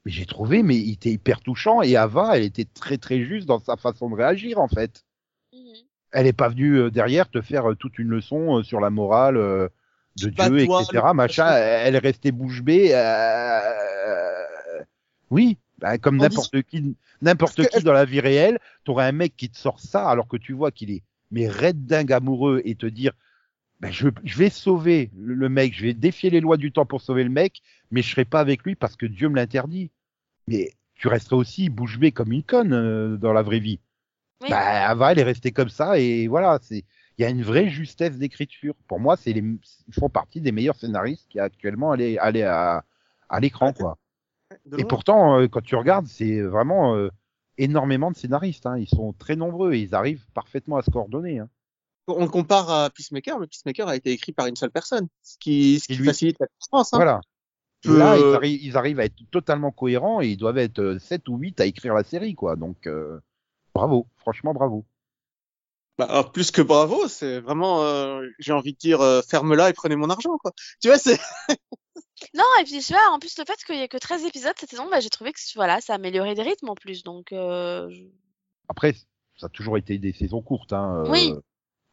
Mais 0.05 0.13
j'ai 0.13 0.27
trouvé, 0.27 0.63
mais 0.63 0.77
il 0.77 0.93
était 0.95 1.13
hyper 1.13 1.41
touchant. 1.43 1.83
Et 1.83 1.97
Ava, 1.97 2.37
elle 2.37 2.45
était 2.45 2.65
très 2.67 2.99
très 2.99 3.23
juste 3.25 3.47
dans 3.47 3.59
sa 3.61 3.77
façon 3.77 4.11
de 4.11 4.17
réagir, 4.17 4.59
en 4.61 4.69
fait. 4.69 5.05
Mhm. 5.53 5.75
Elle 6.13 6.27
est 6.27 6.33
pas 6.33 6.49
venue 6.49 6.77
euh, 6.79 6.91
derrière 6.91 7.31
te 7.31 7.41
faire 7.43 7.77
toute 7.79 7.99
une 7.99 8.09
leçon 8.09 8.63
sur 8.63 8.81
la 8.81 8.91
morale 8.91 9.37
de 10.17 10.29
Dieu, 10.31 10.67
toi, 10.67 10.83
etc. 10.83 11.09
le- 11.09 11.15
Machin. 11.15 11.57
Elle 11.57 11.95
est 11.95 11.99
restée 11.99 12.33
bouche 12.33 12.63
bée. 12.63 12.91
euh, 12.93 13.61
Oui, 15.31 15.59
bah, 15.79 15.99
comme 15.99 16.17
n'importe 16.17 16.63
qui, 16.63 16.97
n'importe 17.23 17.57
que 17.57 17.79
qui 17.79 17.83
dans 17.85 17.93
la 17.93 18.05
vie 18.05 18.21
réelle, 18.21 18.59
t'aurais 18.85 19.07
un 19.07 19.13
mec 19.13 19.37
qui 19.37 19.51
te 19.51 19.59
sort 19.59 19.81
ça 19.81 20.09
alors 20.09 20.29
que 20.29 20.37
tu 20.37 20.53
vois 20.53 20.71
qu'il 20.71 20.91
est 20.91 21.03
mais 21.33 21.49
raide 21.49 21.87
dingue 21.87 22.13
amoureux 22.13 22.63
et 22.65 22.77
te 22.77 22.87
dire 22.87 23.13
ben, 23.81 23.93
je, 23.93 24.09
je 24.25 24.39
vais 24.39 24.49
sauver 24.49 25.11
le, 25.19 25.35
le 25.35 25.49
mec, 25.49 25.75
je 25.75 25.83
vais 25.83 25.93
défier 25.95 26.31
les 26.31 26.41
lois 26.41 26.57
du 26.57 26.73
temps 26.73 26.87
pour 26.87 27.03
sauver 27.03 27.25
le 27.25 27.31
mec, 27.31 27.61
mais 27.91 28.01
je 28.03 28.11
serai 28.11 28.25
pas 28.25 28.41
avec 28.41 28.63
lui 28.65 28.75
parce 28.75 28.97
que 28.97 29.07
Dieu 29.07 29.29
me 29.29 29.37
l'interdit. 29.37 29.91
Mais 30.49 30.73
tu 30.95 31.09
resterais 31.09 31.37
aussi 31.37 31.69
bouche 31.69 31.99
bée 31.99 32.13
comme 32.13 32.33
une 32.33 32.43
conne 32.45 32.73
euh, 32.73 33.17
dans 33.17 33.33
la 33.33 33.43
vraie 33.43 33.59
vie. 33.59 33.81
Oui. 34.43 34.49
Bah, 34.51 34.89
Ava, 34.89 35.13
elle 35.13 35.19
est 35.19 35.25
restée 35.25 35.53
comme 35.53 35.69
ça 35.69 35.99
et 35.99 36.27
voilà, 36.29 36.59
c'est 36.63 36.85
il 37.19 37.23
y 37.23 37.25
a 37.25 37.31
une 37.31 37.43
vraie 37.43 37.69
justesse 37.69 38.17
d'écriture. 38.19 38.75
Pour 38.89 39.01
moi, 39.01 39.17
c'est 39.17 39.33
les 39.33 39.41
ils 39.41 39.95
font 39.95 40.09
partie 40.09 40.41
des 40.41 40.53
meilleurs 40.53 40.77
scénaristes 40.77 41.27
qui 41.29 41.41
actuellement 41.41 41.93
allé 41.93 42.19
aller 42.19 42.43
à 42.43 42.85
à 43.29 43.41
l'écran 43.41 43.73
quoi. 43.73 43.99
De 44.65 44.79
Et 44.79 44.85
pourtant, 44.85 45.41
euh, 45.41 45.49
quand 45.49 45.63
tu 45.63 45.75
regardes, 45.75 46.07
c'est 46.07 46.41
vraiment 46.41 46.95
euh, 46.95 47.11
énormément 47.59 48.11
de 48.11 48.17
scénaristes. 48.17 48.67
Hein. 48.67 48.79
Ils 48.79 48.89
sont 48.89 49.13
très 49.13 49.35
nombreux 49.35 49.73
et 49.75 49.81
ils 49.81 49.95
arrivent 49.95 50.25
parfaitement 50.35 50.77
à 50.77 50.83
se 50.83 50.91
coordonner. 50.91 51.41
Hein. 51.41 51.49
On 52.07 52.23
le 52.23 52.31
compare 52.31 52.71
à 52.71 52.91
Peacemaker, 52.91 53.41
mais 53.41 53.49
Peacemaker 53.49 53.89
a 53.89 53.97
été 53.97 54.13
écrit 54.13 54.33
par 54.33 54.47
une 54.47 54.55
seule 54.55 54.71
personne, 54.71 55.09
ce 55.25 55.37
qui, 55.39 55.81
ce 55.81 55.89
qui 55.89 55.97
lui- 55.97 56.07
facilite 56.07 56.37
la 56.39 56.47
croissance. 56.61 56.95
Hein. 56.95 56.99
Voilà. 56.99 57.21
Euh, 57.87 57.99
Là, 57.99 58.17
ils 58.17 58.35
arrivent, 58.35 58.63
ils 58.63 58.77
arrivent 58.77 59.01
à 59.01 59.05
être 59.05 59.17
totalement 59.33 59.73
cohérents 59.73 60.21
et 60.21 60.29
ils 60.29 60.37
doivent 60.37 60.59
être 60.59 60.79
euh, 60.79 60.99
7 61.01 61.29
ou 61.29 61.37
8 61.39 61.61
à 61.61 61.67
écrire 61.67 61.95
la 61.95 62.05
série, 62.05 62.35
quoi. 62.37 62.55
Donc, 62.55 62.87
euh, 62.87 63.21
bravo. 63.75 64.07
Franchement, 64.17 64.55
bravo. 64.55 64.85
Bah, 65.99 66.07
alors, 66.07 66.31
plus 66.33 66.51
que 66.51 66.61
bravo, 66.63 67.09
c'est 67.09 67.41
vraiment, 67.41 67.83
euh, 67.85 68.27
j'ai 68.39 68.53
envie 68.53 68.73
de 68.73 68.79
dire, 68.79 69.01
euh, 69.01 69.23
ferme-la 69.23 69.71
et 69.71 69.73
prenez 69.73 69.97
mon 69.97 70.11
argent, 70.11 70.37
quoi. 70.39 70.53
Tu 70.81 70.89
vois, 70.89 70.99
c'est, 70.99 71.19
Non, 72.35 72.45
et 72.61 72.65
puis 72.65 72.75
je 72.77 72.81
sais 72.81 72.95
pas, 72.95 73.11
en 73.11 73.19
plus, 73.19 73.37
le 73.39 73.45
fait 73.45 73.57
qu'il 73.65 73.77
y 73.77 73.83
ait 73.83 73.89
que 73.89 73.99
13 73.99 74.25
épisodes 74.25 74.55
cette 74.59 74.71
saison, 74.71 74.89
bah, 74.91 75.01
j'ai 75.01 75.11
trouvé 75.11 75.33
que 75.33 75.39
voilà, 75.55 75.81
ça 75.81 75.93
a 75.93 75.97
amélioré 75.97 76.35
des 76.35 76.43
rythmes 76.43 76.71
en 76.71 76.75
plus. 76.75 77.03
Donc, 77.03 77.33
euh, 77.33 77.91
Après, 78.69 78.95
ça 79.37 79.47
a 79.47 79.49
toujours 79.49 79.77
été 79.77 79.99
des 79.99 80.13
saisons 80.13 80.43
courtes, 80.43 80.73
hein. 80.73 81.05
euh, 81.05 81.11
Oui, 81.11 81.35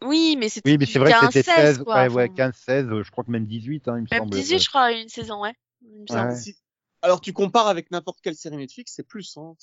oui, 0.01 0.35
mais 0.37 0.49
c'était 0.49 0.71
Oui, 0.71 0.77
mais 0.77 0.85
c'est 0.85 0.99
vrai 0.99 1.11
que 1.11 1.19
15, 1.19 1.33
c'était 1.33 1.43
16, 1.43 1.55
16, 1.77 1.83
quoi. 1.83 1.95
ouais, 1.95 2.09
ouais, 2.09 2.23
Enfin, 2.25 2.35
15, 2.35 2.55
16, 2.55 2.85
euh, 2.87 3.03
je 3.03 3.11
crois 3.11 3.23
que 3.23 3.31
même 3.31 3.45
18, 3.45 3.87
hein, 3.87 3.97
il 3.97 4.03
me 4.03 4.07
Même 4.11 4.19
semble. 4.21 4.31
18, 4.31 4.59
je 4.59 4.69
crois, 4.69 4.91
une 4.93 5.09
saison, 5.09 5.41
ouais. 5.41 5.53
alors 7.01 7.19
tu 7.19 7.33
compares 7.33 7.67
avec 7.67 7.91
n'importe 7.91 8.19
quelle 8.21 8.35
série 8.35 8.57
Netflix, 8.57 8.93
c'est 8.95 9.07
plus, 9.07 9.37
hein. 9.37 9.55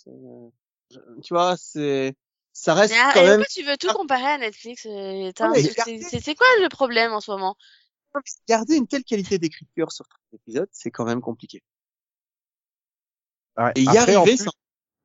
Tu 1.23 1.33
vois, 1.33 1.57
c'est, 1.57 2.15
ça 2.53 2.75
reste 2.75 2.93
Mais, 2.93 3.01
ah, 3.01 3.11
quand 3.15 3.21
et 3.21 3.25
même. 3.25 3.37
pourquoi 3.41 3.47
tu 3.55 3.63
veux 3.65 3.77
tout 3.77 3.89
Ah. 3.91 3.95
comparer 3.95 4.25
à 4.27 4.39
Netflix 4.39 4.87
euh. 4.87 5.31
C'est 5.37 6.35
quoi 6.35 6.47
le 6.61 6.69
problème 6.69 7.13
en 7.13 7.21
ce 7.21 7.31
moment? 7.31 7.57
Garder 8.49 8.77
une 8.77 8.89
telle 8.89 9.05
qualité 9.05 9.39
d'écriture 9.39 9.93
sur 9.93 10.05
un 10.33 10.37
épisode, 10.37 10.69
c'est 10.73 10.91
quand 10.91 11.05
même 11.05 11.21
compliqué. 11.21 11.63
Ouais. 13.57 13.73
Et 13.77 13.83
y 13.83 13.89
Après, 13.89 14.17
en 14.17 14.23
arriver, 14.23 14.37
plus, 14.37 14.45
c'est 14.45 14.51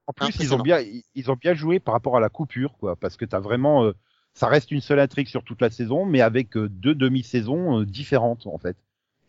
En 0.07 0.13
plus, 0.13 0.35
ils 0.39 0.53
ont 0.53 0.59
bien, 0.59 0.79
ils- 0.79 1.31
ont 1.31 1.35
bien 1.35 1.53
joué 1.53 1.79
par 1.79 1.93
rapport 1.93 2.15
à 2.17 2.19
la 2.19 2.29
coupure, 2.29 2.77
quoi, 2.77 2.95
parce 2.95 3.17
que 3.17 3.25
t'as 3.25 3.39
vraiment, 3.39 3.83
euh, 3.85 3.93
ça 4.33 4.47
reste 4.47 4.71
une 4.71 4.81
seule 4.81 4.99
intrigue 4.99 5.27
sur 5.27 5.43
toute 5.43 5.61
la 5.61 5.69
saison, 5.69 6.05
mais 6.05 6.21
avec 6.21 6.55
euh, 6.57 6.69
deux 6.69 6.93
demi-saisons 6.95 7.81
euh, 7.81 7.85
différentes, 7.85 8.45
en 8.47 8.57
fait. 8.57 8.77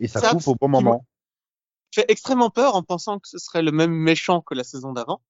Et 0.01 0.09
ça, 0.09 0.21
Ça, 0.21 0.31
coupe 0.31 0.47
au 0.49 0.55
bon 0.55 0.69
moment. 0.69 1.07
fait 1.95 2.05
extrêmement 2.09 2.51
peur 2.51 2.75
en 2.77 2.83
pensant 2.83 3.19
que 3.19 3.29
ce 3.29 3.39
serait 3.39 3.63
le 3.63 3.73
même 3.73 3.91
méchant 3.93 4.43
que 4.43 4.55
la 4.55 4.65
saison 4.65 4.93
d'avant. 4.93 5.23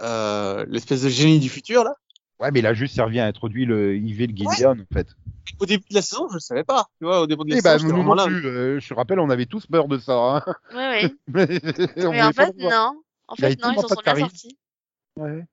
Euh, 0.00 0.64
l'espèce 0.68 1.02
de 1.02 1.08
génie 1.08 1.38
du 1.38 1.48
futur, 1.48 1.84
là. 1.84 1.94
Ouais, 2.40 2.50
mais 2.50 2.58
il 2.58 2.66
a 2.66 2.74
juste 2.74 2.94
servi 2.96 3.20
à 3.20 3.26
introduire 3.26 3.68
le 3.68 3.94
Evil 3.94 4.34
Gideon, 4.36 4.72
en 4.80 4.94
fait. 4.94 5.08
Au 5.60 5.66
début 5.66 5.84
de 5.88 5.94
la 5.94 6.02
saison, 6.02 6.26
je 6.30 6.34
le 6.34 6.40
savais 6.40 6.64
pas. 6.64 6.86
Tu 6.98 7.04
vois, 7.04 7.20
au 7.20 7.26
début 7.26 7.44
de 7.44 7.50
la 7.50 7.56
Et 7.58 7.60
saison, 7.60 7.88
bah, 7.88 7.94
nous 7.94 8.02
non 8.02 8.14
là. 8.14 8.26
plus. 8.26 8.44
euh, 8.46 8.80
je 8.80 8.88
te 8.88 8.94
rappelle, 8.94 9.20
on 9.20 9.30
avait 9.30 9.46
tous 9.46 9.66
peur 9.66 9.86
de 9.88 9.98
ça. 9.98 10.12
Hein. 10.14 10.42
Oui, 10.74 10.82
oui. 11.04 11.16
mais 11.28 11.46
Mais 12.10 12.22
en 12.22 12.32
fait, 12.32 12.52
le 12.56 12.70
non. 12.70 13.00
En 13.28 13.36
fait, 13.36 13.60
non, 13.62 13.70
ils 13.72 13.78
en 13.78 13.82
pas 13.82 13.88
sont 13.94 14.00
bien 14.04 14.16
sortis. 14.16 14.58
Ouais. 15.16 15.44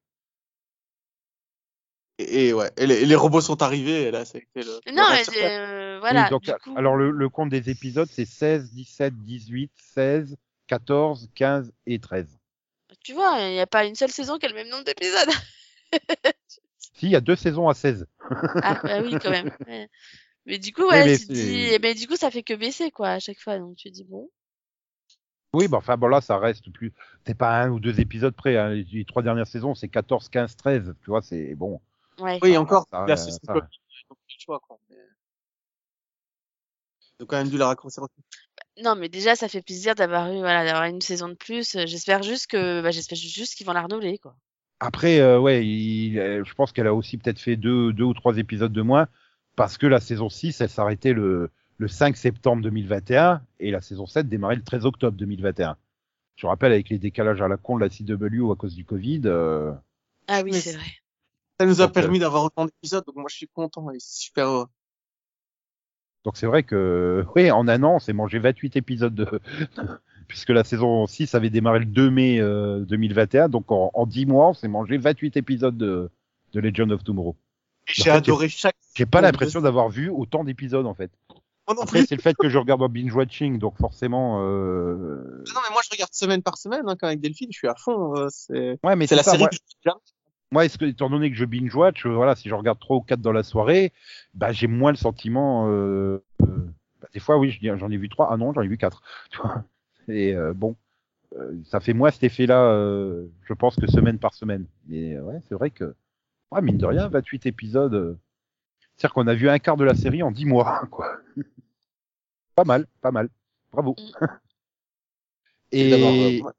Et, 2.17 2.47
et 2.47 2.53
ouais, 2.53 2.71
et 2.77 2.85
les, 2.87 2.95
et 3.01 3.05
les 3.05 3.15
robots 3.15 3.41
sont 3.41 3.61
arrivés, 3.61 4.03
et 4.03 4.11
là, 4.11 4.21
été 4.21 4.45
le. 4.55 4.79
le 4.85 4.91
Non, 4.95 5.03
reste 5.07 5.31
mais 5.33 5.43
euh, 5.43 5.99
voilà. 5.99 6.23
Oui, 6.25 6.29
donc, 6.29 6.43
du 6.43 6.51
coup, 6.53 6.73
alors 6.77 6.95
le, 6.95 7.11
le 7.11 7.29
compte 7.29 7.49
des 7.49 7.69
épisodes, 7.69 8.09
c'est 8.11 8.25
16, 8.25 8.71
17, 8.73 9.13
18, 9.23 9.71
16, 9.75 10.37
14, 10.67 11.29
15 11.35 11.71
et 11.85 11.99
13. 11.99 12.39
Tu 13.03 13.13
vois, 13.13 13.39
il 13.41 13.53
n'y 13.53 13.59
a 13.59 13.67
pas 13.67 13.85
une 13.85 13.95
seule 13.95 14.11
saison 14.11 14.37
qui 14.37 14.45
a 14.45 14.49
le 14.49 14.55
même 14.55 14.69
nombre 14.69 14.83
d'épisodes. 14.85 15.29
Si, 16.93 17.07
il 17.07 17.11
y 17.11 17.15
a 17.15 17.21
deux 17.21 17.35
saisons 17.35 17.67
à 17.67 17.73
16. 17.73 18.05
ah, 18.63 18.79
bah 18.83 19.01
oui, 19.01 19.11
quand 19.21 19.29
même. 19.31 19.49
Mais 20.45 20.57
du 20.57 20.73
coup, 20.73 20.81
Oui, 20.83 20.87
ouais, 20.89 21.05
mais 21.05 21.17
tu 21.19 21.25
dis, 21.27 21.77
mais 21.81 21.93
du 21.93 22.07
coup, 22.07 22.15
ça 22.15 22.31
fait 22.31 22.41
que 22.43 22.53
baisser, 22.55 22.89
quoi, 22.89 23.09
à 23.09 23.19
chaque 23.19 23.39
fois. 23.39 23.59
Donc, 23.59 23.75
tu 23.77 23.91
dis, 23.91 24.03
bon. 24.03 24.29
Oui, 25.53 25.67
bah 25.67 25.77
enfin 25.77 25.97
bon 25.97 26.07
là 26.07 26.21
ça 26.21 26.37
reste 26.37 26.71
plus. 26.71 26.93
C'est 27.27 27.37
pas 27.37 27.61
un 27.61 27.69
ou 27.69 27.79
deux 27.79 27.99
épisodes 27.99 28.33
près. 28.33 28.57
Hein. 28.57 28.69
Les, 28.69 28.83
les 28.85 29.05
trois 29.05 29.21
dernières 29.21 29.47
saisons 29.47 29.75
c'est 29.75 29.89
14, 29.89 30.29
15, 30.29 30.55
13. 30.55 30.95
Tu 31.03 31.09
vois, 31.09 31.21
c'est 31.21 31.55
bon. 31.55 31.81
Ouais. 32.19 32.39
Oui, 32.41 32.55
encore, 32.55 32.87
ça, 32.89 33.05
ça- 33.17 33.53
le 33.53 33.61
choix, 34.39 34.61
quoi. 34.65 34.79
Mais... 37.21 37.23
Ils 37.23 37.23
ont 37.23 37.27
quand 37.27 37.37
même 37.37 37.49
dû 37.49 37.57
la 37.57 37.67
raccourcir. 37.67 38.03
Non, 38.81 38.95
mais 38.95 39.09
déjà, 39.09 39.35
ça 39.35 39.47
fait 39.47 39.61
plaisir 39.61 39.95
d'avoir 39.95 40.31
eu, 40.31 40.39
voilà, 40.39 40.65
d'avoir 40.65 40.85
une 40.85 41.01
saison 41.01 41.29
de 41.29 41.33
plus. 41.33 41.75
Euh, 41.75 41.85
J'espère 41.85 42.23
juste 42.23 42.47
que, 42.47 42.81
bah, 42.81 42.91
j'espère 42.91 43.17
juste 43.17 43.55
qu'ils 43.55 43.65
vont 43.65 43.73
la 43.73 43.83
renouveler, 43.83 44.17
quoi. 44.17 44.35
Après, 44.79 45.19
euh, 45.19 45.39
ouais, 45.39 45.65
il- 45.65 46.17
euh, 46.19 46.43
je 46.43 46.53
pense 46.55 46.71
qu'elle 46.71 46.87
a 46.87 46.93
aussi 46.93 47.17
peut-être 47.17 47.39
fait 47.39 47.55
deux, 47.55 47.93
deux 47.93 48.03
ou 48.03 48.13
trois 48.13 48.37
épisodes 48.37 48.73
de 48.73 48.81
moins 48.81 49.07
parce 49.55 49.77
que 49.77 49.85
la 49.85 49.99
saison 49.99 50.29
6, 50.29 50.59
elle 50.61 50.69
s'arrêtait 50.69 51.13
le, 51.13 51.51
le 51.77 51.87
5 51.87 52.17
septembre 52.17 52.63
2021 52.63 53.41
et 53.59 53.69
la 53.69 53.81
saison 53.81 54.07
7 54.07 54.27
démarrait 54.27 54.55
le 54.55 54.63
13 54.63 54.85
octobre 54.85 55.15
2021. 55.17 55.77
Je 56.35 56.47
rappelle 56.47 56.71
avec 56.71 56.89
les 56.89 56.97
décalages 56.97 57.41
à 57.41 57.47
la 57.47 57.57
con 57.57 57.75
de 57.77 57.81
la 57.81 57.89
CW 57.89 58.51
à 58.51 58.55
cause 58.55 58.73
du 58.73 58.83
Covid. 58.85 59.21
euh, 59.25 59.71
Ah 60.27 60.41
oui, 60.43 60.53
c'est 60.53 60.73
vrai. 60.73 60.85
Ça 61.59 61.67
nous 61.67 61.79
a 61.81 61.85
Donc, 61.85 61.97
euh, 61.97 62.01
permis 62.01 62.17
d'avoir 62.17 62.43
autant 62.45 62.65
d'épisodes, 62.65 63.05
donc 63.05 63.15
moi 63.17 63.27
je 63.29 63.35
suis 63.35 63.47
content 63.47 63.91
et 63.91 63.99
super 63.99 64.47
heureux. 64.47 64.67
Donc 66.23 66.37
c'est 66.37 66.45
vrai 66.45 66.63
que, 66.63 67.25
oui, 67.35 67.51
en 67.51 67.67
un 67.67 67.83
an, 67.83 67.95
on 67.95 67.99
s'est 67.99 68.13
mangé 68.13 68.39
28 68.39 68.75
épisodes 68.75 69.15
de, 69.15 69.27
puisque 70.27 70.49
la 70.49 70.63
saison 70.63 71.07
6 71.07 71.35
avait 71.35 71.49
démarré 71.49 71.79
le 71.79 71.85
2 71.85 72.09
mai 72.09 72.39
euh, 72.39 72.79
2021, 72.81 73.49
donc 73.49 73.71
en, 73.71 73.91
en 73.93 74.05
10 74.05 74.25
mois, 74.25 74.49
on 74.49 74.53
s'est 74.53 74.67
mangé 74.67 74.97
28 74.97 75.37
épisodes 75.37 75.77
de, 75.77 76.09
de 76.53 76.59
Legend 76.59 76.91
of 76.91 77.03
Tomorrow. 77.03 77.35
J'ai 77.85 78.11
adoré 78.11 78.47
chaque. 78.49 78.75
J'ai 78.93 79.05
pas 79.05 79.21
l'impression 79.21 79.61
d'avoir 79.61 79.89
vu 79.89 80.09
autant 80.09 80.43
d'épisodes 80.43 80.85
en 80.85 80.93
fait. 80.93 81.11
Moi 81.67 81.75
non 81.75 81.83
Après, 81.83 82.05
c'est 82.05 82.15
le 82.15 82.21
fait 82.21 82.35
que 82.35 82.49
je 82.49 82.57
regarde 82.57 82.81
en 82.81 82.89
binge-watching, 82.89 83.57
donc 83.59 83.77
forcément. 83.77 84.41
Euh... 84.43 85.43
Non, 85.53 85.61
mais 85.63 85.73
moi 85.73 85.81
je 85.83 85.89
regarde 85.91 86.13
semaine 86.13 86.41
par 86.41 86.57
semaine, 86.57 86.83
hein, 86.87 86.95
quand 86.99 87.07
avec 87.07 87.21
Delphine, 87.21 87.49
je 87.51 87.57
suis 87.57 87.67
à 87.67 87.75
fond. 87.75 88.17
euh, 88.17 88.27
c'est 88.29 88.79
Ouais, 88.83 88.95
mais 88.95 89.07
c'est 89.07 89.15
la 89.15 89.23
ça, 89.23 89.31
série 89.31 89.43
Moi, 89.43 89.49
que 89.49 89.55
je 89.55 89.61
regarde. 89.83 90.01
Moi, 90.51 90.65
est-ce 90.65 90.77
que, 90.77 90.85
étant 90.85 91.09
donné 91.09 91.29
que 91.31 91.37
je 91.37 91.45
binge-watch, 91.45 92.05
euh, 92.05 92.09
voilà, 92.13 92.35
si 92.35 92.49
je 92.49 92.53
regarde 92.55 92.79
trois 92.79 92.97
ou 92.97 93.01
quatre 93.01 93.21
dans 93.21 93.31
la 93.31 93.43
soirée, 93.43 93.93
bah, 94.33 94.51
j'ai 94.51 94.67
moins 94.67 94.91
le 94.91 94.97
sentiment. 94.97 95.67
Euh... 95.69 96.23
euh, 96.41 96.45
bah, 97.01 97.07
des 97.13 97.19
fois, 97.19 97.37
oui, 97.37 97.57
j'en 97.61 97.89
ai 97.91 97.97
vu 97.97 98.09
trois. 98.09 98.29
Ah 98.31 98.37
non, 98.37 98.53
j'en 98.53 98.61
ai 98.61 98.67
vu 98.67 98.77
quatre. 98.77 99.01
Tu 99.31 99.37
vois 99.39 99.63
Et 100.09 100.35
euh, 100.35 100.53
bon, 100.53 100.75
euh, 101.37 101.53
ça 101.65 101.79
fait 101.79 101.93
moins 101.93 102.11
cet 102.11 102.23
effet-là, 102.23 102.63
euh, 102.65 103.27
je 103.43 103.53
pense, 103.53 103.75
que 103.77 103.87
semaine 103.87 104.19
par 104.19 104.33
semaine. 104.33 104.65
Mais 104.87 105.17
ouais, 105.19 105.41
c'est 105.47 105.55
vrai 105.55 105.69
que, 105.71 105.95
ouais, 106.51 106.61
mine 106.61 106.77
de 106.77 106.85
rien, 106.85 107.07
28 107.07 107.45
épisodes. 107.45 107.93
euh, 107.93 108.19
C'est-à-dire 108.97 109.13
qu'on 109.13 109.27
a 109.27 109.33
vu 109.35 109.49
un 109.49 109.59
quart 109.59 109.77
de 109.77 109.85
la 109.85 109.95
série 109.95 110.21
en 110.23 110.31
10 110.31 110.45
mois, 110.45 110.85
quoi. 110.91 111.17
pas 112.55 112.65
mal, 112.65 112.87
pas 113.01 113.11
mal. 113.11 113.29
Bravo. 113.71 113.95
Et 115.71 115.89
d'abord, 115.89 116.09
euh, 116.09 116.13
Et, 116.13 116.41
ouais. 116.41 116.51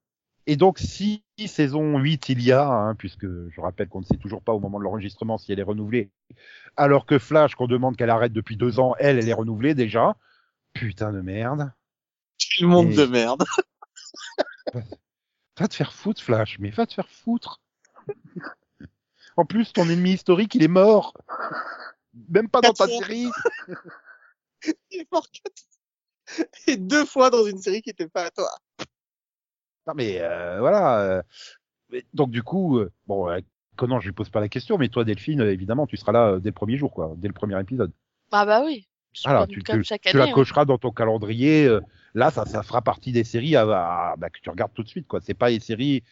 Et 0.46 0.56
donc, 0.56 0.78
si 0.78 1.24
saison 1.46 1.98
8 1.98 2.28
il 2.28 2.42
y 2.42 2.52
a, 2.52 2.66
hein, 2.68 2.94
puisque 2.94 3.26
je 3.26 3.60
rappelle 3.60 3.88
qu'on 3.88 4.00
ne 4.00 4.04
sait 4.04 4.16
toujours 4.16 4.42
pas 4.42 4.52
au 4.52 4.60
moment 4.60 4.78
de 4.78 4.84
l'enregistrement 4.84 5.38
si 5.38 5.52
elle 5.52 5.58
est 5.58 5.64
renouvelée, 5.64 6.10
alors 6.76 7.04
que 7.04 7.18
Flash, 7.18 7.54
qu'on 7.56 7.66
demande 7.66 7.96
qu'elle 7.96 8.10
arrête 8.10 8.32
depuis 8.32 8.56
deux 8.56 8.78
ans, 8.78 8.94
elle, 8.98 9.18
elle 9.18 9.28
est 9.28 9.32
renouvelée 9.32 9.74
déjà. 9.74 10.16
Putain 10.72 11.12
de 11.12 11.20
merde. 11.20 11.72
Quel 12.38 12.68
monde 12.68 12.92
Et- 12.92 12.96
de 12.96 13.06
merde. 13.06 13.44
Va 15.58 15.68
te 15.68 15.74
faire 15.74 15.92
foutre, 15.92 16.22
Flash, 16.22 16.58
mais 16.60 16.70
va 16.70 16.86
te 16.86 16.94
faire 16.94 17.08
foutre. 17.08 17.60
en 19.36 19.44
plus, 19.44 19.72
ton 19.72 19.88
ennemi 19.88 20.12
historique, 20.12 20.54
il 20.54 20.62
est 20.62 20.68
mort. 20.68 21.14
Même 22.28 22.48
pas 22.48 22.60
dans 22.60 22.72
ta 22.72 22.86
fois. 22.86 22.98
série. 22.98 23.28
Il 24.92 25.00
est 25.00 25.08
mort 25.10 25.26
quatre- 25.30 26.46
Et 26.68 26.76
deux 26.76 27.04
fois 27.04 27.30
dans 27.30 27.44
une 27.44 27.58
série 27.58 27.82
qui 27.82 27.90
était 27.90 28.08
pas 28.08 28.26
à 28.26 28.30
toi. 28.30 28.48
Non, 29.86 29.94
mais 29.96 30.18
euh, 30.20 30.58
voilà. 30.60 31.22
donc, 32.14 32.30
du 32.30 32.42
coup, 32.42 32.80
bon, 33.06 33.28
Conan, 33.76 34.00
je 34.00 34.06
lui 34.06 34.12
pose 34.12 34.30
pas 34.30 34.40
la 34.40 34.48
question, 34.48 34.78
mais 34.78 34.88
toi, 34.88 35.04
Delphine, 35.04 35.40
évidemment, 35.40 35.86
tu 35.86 35.96
seras 35.96 36.12
là 36.12 36.38
dès 36.38 36.50
le 36.50 36.54
premier 36.54 36.76
jour, 36.76 36.92
quoi, 36.92 37.12
dès 37.16 37.28
le 37.28 37.34
premier 37.34 37.58
épisode. 37.60 37.92
Ah 38.32 38.44
bah 38.46 38.62
oui. 38.64 38.88
Comme, 39.24 39.46
tu, 39.46 39.62
tu- 39.62 39.82
tu 39.82 40.16
la 40.16 40.24
hein. 40.24 40.32
cocheras 40.32 40.64
dans 40.64 40.78
ton 40.78 40.90
calendrier. 40.90 41.66
euh, 41.66 41.80
là, 42.14 42.30
ça, 42.30 42.46
ça 42.46 42.62
fera 42.62 42.80
partie 42.80 43.12
des 43.12 43.24
séries 43.24 43.56
à, 43.56 43.62
à- 43.62 44.16
bah, 44.16 44.30
que 44.30 44.40
tu 44.40 44.48
regardes 44.48 44.72
tout 44.72 44.82
de 44.82 44.88
suite, 44.88 45.06
quoi. 45.06 45.20
C'est 45.20 45.34
pas 45.34 45.50
les 45.50 45.60
séries, 45.60 46.02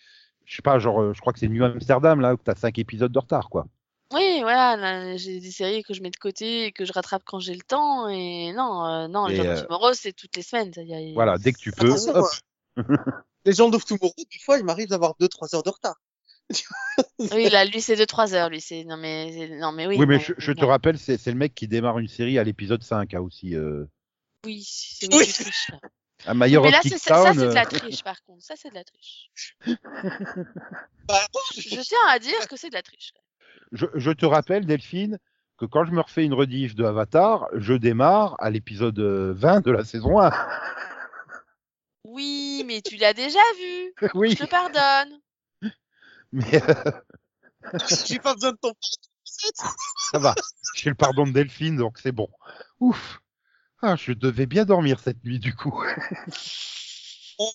je 0.45 0.57
sais 0.57 0.62
pas, 0.62 0.79
genre, 0.79 1.14
je 1.14 1.21
crois 1.21 1.33
que 1.33 1.39
c'est 1.39 1.49
New 1.49 1.64
Amsterdam, 1.64 2.21
là, 2.21 2.35
où 2.35 2.37
t'as 2.37 2.55
cinq 2.55 2.79
épisodes 2.79 3.12
de 3.12 3.18
retard, 3.18 3.49
quoi. 3.49 3.66
Oui, 4.12 4.41
voilà, 4.43 4.77
là, 4.77 5.16
j'ai 5.16 5.41
des 5.41 5.51
séries 5.51 5.83
que 5.83 5.95
je 5.95 6.03
mets 6.03 6.11
de 6.11 6.16
côté 6.16 6.66
et 6.66 6.73
que 6.73 6.85
je 6.85 6.93
rattrape 6.93 7.23
quand 7.25 7.39
j'ai 7.39 7.55
le 7.55 7.62
temps. 7.62 8.09
Et 8.09 8.53
non, 8.53 8.85
euh, 8.85 9.09
non, 9.09 9.29
Et, 9.29 9.39
Legend 9.39 9.66
euh, 9.71 9.93
c'est 9.95 10.12
toutes 10.12 10.37
les 10.37 10.43
semaines. 10.43 10.73
ça, 10.75 10.83
y 10.83 10.93
a- 10.93 11.01
y 11.01 11.11
a- 11.12 11.14
Voilà, 11.14 11.39
dès 11.39 11.53
que 11.53 11.59
tu 11.59 11.71
peux. 11.71 11.95
Hop. 12.14 12.27
euh, 13.47 13.51
Les 13.51 13.53
gens 13.53 13.70
of 13.72 13.84
Tomorrow, 13.84 14.12
des 14.16 14.38
fois, 14.38 14.59
il 14.59 14.64
m'arrive 14.64 14.88
d'avoir 14.88 15.14
deux, 15.20 15.28
trois 15.28 15.55
heures 15.55 15.62
de 15.62 15.70
retard. 15.70 15.97
Oui, 17.32 17.49
là, 17.49 17.64
lui, 17.64 17.80
c'est 17.80 17.95
2-3 17.95 18.34
heures. 18.34 18.49
Lui, 18.51 18.61
c'est. 18.61 18.82
Non, 18.84 18.97
mais, 18.97 19.49
non, 19.61 19.70
mais 19.72 19.86
oui. 19.86 19.97
Oui, 19.99 20.07
mais 20.07 20.18
je, 20.18 20.32
je 20.36 20.51
te 20.53 20.64
rappelle, 20.64 20.99
c'est 20.99 21.16
c'est 21.16 21.30
le 21.30 21.36
mec 21.36 21.55
qui 21.55 21.68
démarre 21.68 21.99
une 22.01 22.09
série 22.09 22.38
à 22.41 22.45
l'épisode 22.45 22.82
5, 22.82 23.14
hein, 23.14 23.20
aussi. 23.20 23.55
Euh, 23.55 23.84
Oui, 24.45 24.64
c'est 24.66 25.07
oui. 25.14 25.32
à 26.26 26.34
Mayor 26.34 26.64
Mais 26.64 26.72
là, 26.72 26.80
c'est- 26.82 26.99
ça, 26.99 27.32
c'est 27.32 27.38
de 27.38 27.45
la 27.45 27.62
euh, 27.62 27.64
triche, 27.66 28.03
par 28.03 28.20
contre. 28.24 28.43
Ça, 28.43 28.55
c'est 28.57 28.70
de 28.70 28.74
la 28.74 28.82
triche. 28.84 29.57
Bah, 31.09 31.20
Je 31.57 31.80
tiens 31.80 31.99
à 32.09 32.18
dire 32.18 32.49
que 32.49 32.57
c'est 32.57 32.68
de 32.70 32.74
la 32.74 32.82
triche. 32.82 33.12
je, 33.72 33.86
je 33.95 34.11
te 34.11 34.26
rappelle, 34.26 34.66
Delphine, 34.66 35.18
que 35.59 35.66
quand 35.66 35.84
je 35.84 35.93
me 35.93 36.01
refais 36.01 36.24
une 36.24 36.34
rediff 36.34 36.74
de 36.74 36.84
Avatar, 36.84 37.47
je 37.55 37.74
démarre 37.74 38.34
à 38.41 38.51
l'épisode 38.51 38.99
euh, 38.99 39.32
20 39.36 39.61
de 39.61 39.70
la 39.70 39.84
saison 39.84 40.18
1. 40.20 40.30
Oui, 42.13 42.65
mais 42.67 42.83
tu 42.83 42.97
l'as 42.97 43.15
déjà 43.15 43.39
vu. 43.59 43.95
oui, 44.15 44.33
Je 44.33 44.45
te 44.45 44.51
pardonne. 44.51 45.21
mais 46.33 46.63
euh, 46.69 46.91
J'ai 48.07 48.19
pas 48.19 48.35
besoin 48.35 48.51
de 48.53 48.59
ton 48.61 48.73
Ça 49.23 50.19
va. 50.19 50.35
J'ai 50.75 50.91
le 50.91 50.97
pardon 50.97 51.25
de 51.25 51.31
Delphine, 51.33 51.77
donc 51.77 51.99
c'est 51.99 52.11
bon. 52.11 52.29
Ouf. 52.81 53.21
Ah, 53.81 53.95
je 53.95 54.13
devais 54.13 54.47
bien 54.47 54.65
dormir 54.65 54.99
cette 54.99 55.23
nuit, 55.25 55.39
du 55.39 55.55
coup. 55.55 55.83
Faut 57.37 57.53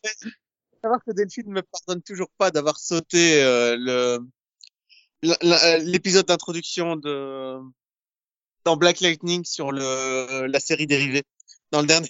savoir 0.82 1.04
que 1.04 1.12
Delphine 1.12 1.50
ne 1.50 1.56
me 1.56 1.62
pardonne 1.62 2.02
toujours 2.02 2.30
pas 2.38 2.50
d'avoir 2.50 2.80
sauté 2.80 3.44
euh, 3.44 3.76
le 3.78 4.20
l'épisode 5.22 6.28
d'introduction 6.28 6.96
de 6.96 7.60
dans 8.64 8.78
Black 8.78 9.00
Lightning 9.02 9.44
sur 9.44 9.72
le 9.72 10.46
la 10.46 10.60
série 10.60 10.88
dérivée 10.88 11.24
dans 11.72 11.82
le 11.82 11.88
dernier. 11.88 12.10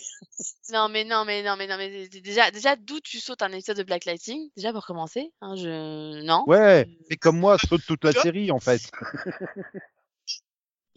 Non, 0.72 0.90
mais 0.90 1.04
non, 1.06 1.26
mais 1.26 1.44
non, 1.44 1.56
mais 1.58 1.68
non, 1.68 1.78
mais 1.78 2.08
déjà, 2.10 2.52
déjà 2.52 2.76
d'où 2.76 3.00
tu 3.00 3.20
sautes 3.20 3.42
un 3.42 3.52
épisode 3.52 3.78
de 3.78 3.84
Black 3.84 4.06
Lightning? 4.06 4.50
Déjà 4.58 4.74
pour 4.74 4.86
commencer, 4.86 5.32
hein, 5.42 5.56
je 5.56 6.22
non? 6.24 6.44
Ouais, 6.48 6.88
mais 7.10 7.16
comme 7.16 7.40
moi, 7.40 7.58
saute 7.58 7.86
toute 7.86 8.04
la 8.04 8.12
série, 8.12 8.52
en 8.52 8.60
fait. 8.60 8.82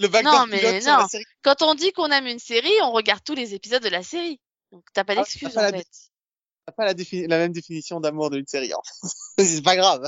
Le 0.00 0.08
Non, 0.22 0.46
mais 0.46 0.80
non. 0.80 0.98
la 0.98 1.08
série. 1.08 1.24
Quand 1.42 1.62
on 1.62 1.74
dit 1.74 1.92
qu'on 1.92 2.06
aime 2.10 2.26
une 2.26 2.38
série, 2.38 2.72
on 2.82 2.92
regarde 2.92 3.22
tous 3.24 3.34
les 3.34 3.54
épisodes 3.54 3.82
de 3.82 3.88
la 3.88 4.02
série. 4.02 4.40
Donc 4.70 4.84
t'as 4.92 5.02
pas 5.04 5.14
Ah, 5.14 5.16
d'excuse 5.16 5.52
pas 5.54 5.60
en 5.60 5.62
la- 5.72 5.78
fait. 5.78 5.88
T'as 6.66 6.72
pas 6.72 6.84
la, 6.84 6.94
défi- 6.94 7.26
la 7.26 7.38
même 7.38 7.52
définition 7.52 7.98
d'amour 8.00 8.30
d'une 8.30 8.46
série. 8.46 8.72
hein. 8.72 8.80
c'est 9.38 9.62
pas 9.64 9.74
grave. 9.76 10.06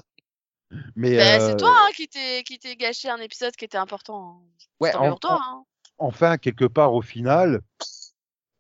Mais 0.95 1.17
Bah, 1.17 1.41
euh, 1.41 1.49
C'est 1.51 1.57
toi 1.57 1.75
hein, 1.77 1.89
qui 1.97 2.07
t'es 2.09 2.45
qui 2.45 2.59
t'es 2.61 2.77
gâché 2.77 3.09
un 3.09 3.19
épisode 3.19 3.57
qui 3.57 3.65
était 3.65 3.79
important. 3.79 4.43
ouais, 4.79 4.95
en- 4.95 5.09
pour 5.11 5.21
toi. 5.21 5.31
en- 5.35 5.41
hein. 5.59 5.65
enfin, 5.99 6.39
quelque 6.39 6.67
part, 6.67 6.95
au 6.95 7.03
final, 7.03 7.61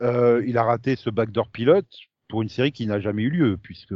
euh, 0.02 0.42
il 0.46 0.56
a 0.58 0.64
raté 0.64 0.96
ce 0.96 1.10
backdoor 1.10 1.48
pilote 1.50 1.88
pour 2.28 2.42
une 2.42 2.48
série 2.48 2.72
qui 2.72 2.86
n'a 2.86 3.00
jamais 3.00 3.22
eu 3.22 3.30
lieu, 3.30 3.56
puisque 3.58 3.94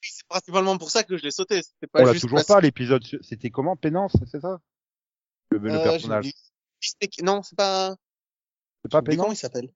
C'est 0.00 0.26
principalement 0.26 0.78
pour 0.78 0.90
ça 0.90 1.04
que 1.04 1.16
je 1.16 1.22
l'ai 1.22 1.30
sauté. 1.30 1.62
C'était 1.62 1.86
pas 1.86 2.02
on 2.02 2.06
l'a 2.06 2.12
toujours 2.14 2.36
parce 2.36 2.46
pas 2.46 2.60
l'épisode. 2.60 3.04
C'était 3.22 3.50
comment 3.50 3.76
Pénance, 3.76 4.16
c'est 4.30 4.40
ça? 4.40 4.60
Le, 5.50 5.58
le 5.58 5.70
Euh, 5.72 5.82
personnage. 5.82 6.32
Non, 7.22 7.42
c'est 7.42 7.56
pas. 7.56 7.94
C'est 8.84 8.90
pas 8.90 8.98
oublié 8.98 9.16
Comment 9.16 9.28
il 9.32 9.36
Pénance 9.36 9.40
s'appelle 9.40 9.70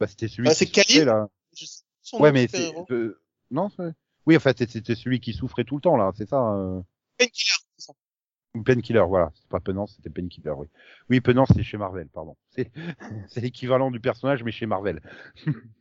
bah, 0.00 0.06
C'était 0.06 0.28
celui 0.28 0.48
Ah, 0.48 0.52
qui 0.52 0.56
c'est 0.58 0.66
souffrait, 0.66 0.82
Khalil 0.84 1.04
là. 1.04 1.28
Je 1.56 2.16
Ouais, 2.18 2.32
mais 2.32 2.48
c'est 2.48 2.72
euh, 2.90 3.20
non. 3.50 3.70
c'est- 3.70 3.94
Oui, 4.26 4.36
en 4.36 4.40
fait, 4.40 4.58
c'était 4.68 4.94
celui 4.94 5.20
qui 5.20 5.32
souffrait 5.32 5.64
tout 5.64 5.76
le 5.76 5.80
temps 5.82 5.96
là, 5.96 6.10
c'est 6.16 6.28
ça. 6.28 6.40
Euh... 6.54 6.80
Painkiller. 7.18 7.52
Ou 7.60 7.63
Painkiller, 8.62 9.04
voilà. 9.08 9.30
C'est 9.34 9.48
pas 9.48 9.60
Penance, 9.60 9.94
c'était 9.96 10.10
Painkiller, 10.10 10.52
oui. 10.56 10.68
Oui, 11.10 11.20
Penance, 11.20 11.48
c'est 11.54 11.62
chez 11.64 11.76
Marvel, 11.76 12.08
pardon. 12.08 12.36
C'est, 12.50 12.70
c'est 13.28 13.40
l'équivalent 13.40 13.90
du 13.90 14.00
personnage, 14.00 14.44
mais 14.44 14.52
chez 14.52 14.66
Marvel. 14.66 15.00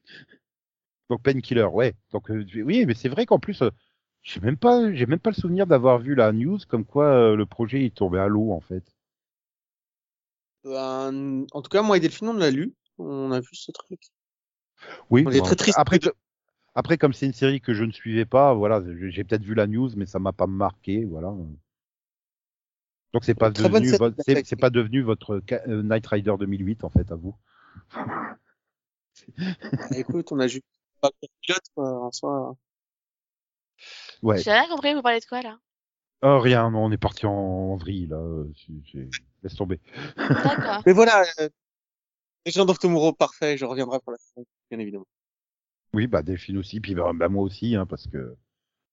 Donc 1.09 1.21
Painkiller, 1.21 1.63
ouais. 1.65 1.93
Donc 2.11 2.29
euh, 2.31 2.45
oui, 2.65 2.85
mais 2.85 2.93
c'est 2.93 3.09
vrai 3.09 3.25
qu'en 3.25 3.39
plus, 3.39 3.61
euh, 3.61 3.69
j'ai 4.21 4.39
même 4.39 4.57
pas, 4.57 4.93
j'ai 4.93 5.05
même 5.05 5.19
pas 5.19 5.29
le 5.29 5.35
souvenir 5.35 5.67
d'avoir 5.67 5.99
vu 5.99 6.15
la 6.15 6.31
news 6.31 6.59
comme 6.67 6.85
quoi 6.85 7.05
euh, 7.05 7.35
le 7.35 7.45
projet 7.45 7.83
il 7.83 7.91
tombait 7.91 8.19
à 8.19 8.27
l'eau 8.27 8.51
en 8.51 8.61
fait. 8.61 8.83
Euh, 10.65 11.45
en 11.51 11.61
tout 11.61 11.69
cas, 11.69 11.81
moi 11.81 11.97
et 11.97 11.99
Delphine, 11.99 12.29
on 12.29 12.33
l'a 12.33 12.51
lu. 12.51 12.73
On 12.97 13.31
a 13.31 13.39
vu 13.39 13.49
ce 13.53 13.71
truc. 13.71 13.99
Oui. 15.09 15.23
On 15.25 15.31
est 15.31 15.39
bon, 15.39 15.45
très 15.45 15.55
tristes 15.55 15.77
Après, 15.79 15.99
que- 15.99 16.09
après, 16.75 16.97
comme 16.97 17.13
c'est 17.13 17.25
une 17.25 17.33
série 17.33 17.61
que 17.61 17.73
je 17.73 17.83
ne 17.83 17.91
suivais 17.91 18.25
pas, 18.25 18.53
voilà, 18.53 18.81
j'ai 18.99 19.11
j'ai 19.11 19.23
peut-être 19.23 19.43
vu 19.43 19.55
la 19.55 19.67
news, 19.67 19.89
mais 19.97 20.05
ça 20.05 20.19
m'a 20.19 20.33
pas 20.33 20.47
marqué, 20.47 21.05
voilà. 21.05 21.33
Donc 23.13 23.23
c'est 23.25 23.35
pas 23.35 23.51
Très 23.51 23.63
devenu, 23.69 23.91
votre- 23.91 24.15
Black 24.15 24.25
c'est 24.25 24.33
Lightning. 24.33 24.45
c'est 24.49 24.55
pas 24.55 24.69
devenu 24.71 25.01
votre 25.01 25.41
ca- 25.47 25.61
euh, 25.67 25.83
Knight 25.83 26.05
Rider 26.07 26.33
2008 26.39 26.83
en 26.83 26.89
fait 26.89 27.11
à 27.11 27.15
vous. 27.15 27.35
Ah, 27.95 28.37
écoute, 29.95 30.31
on 30.31 30.39
a 30.39 30.47
juste 30.47 30.65
pas 31.01 31.09
le 31.21 31.27
pilote, 31.41 31.61
quoi, 31.75 32.05
en 32.07 32.11
soi. 32.11 32.55
Ouais. 34.21 34.41
J'ai 34.41 34.51
rien 34.51 34.67
compris. 34.67 34.93
Vous 34.93 35.01
parlez 35.01 35.19
de 35.19 35.25
quoi 35.25 35.41
là? 35.41 35.59
Oh 36.21 36.39
rien, 36.39 36.71
non, 36.71 36.85
on 36.85 36.91
est 36.91 36.97
parti 36.97 37.25
en, 37.25 37.31
en 37.33 37.75
vrille 37.75 38.07
là. 38.07 38.15
euh, 38.17 38.51
c'est- 38.55 38.91
c'est- 38.91 39.09
Laisse 39.43 39.55
tomber. 39.55 39.79
D'accord. 40.17 40.81
Mais 40.87 40.93
voilà, 40.93 41.23
euh, 41.41 41.49
Legend 42.45 42.69
of 42.69 42.79
Tomorrow, 42.79 43.11
parfait, 43.13 43.57
je 43.57 43.65
reviendrai 43.65 43.99
pour 43.99 44.13
la 44.13 44.17
série, 44.17 44.47
bien 44.71 44.79
évidemment. 44.79 45.07
Oui, 45.93 46.07
bah 46.07 46.23
Delphine 46.23 46.57
aussi, 46.57 46.79
puis 46.79 46.95
bah, 46.95 47.11
bah, 47.13 47.27
moi 47.29 47.43
aussi, 47.43 47.75
hein, 47.75 47.85
parce 47.85 48.07
que 48.07 48.35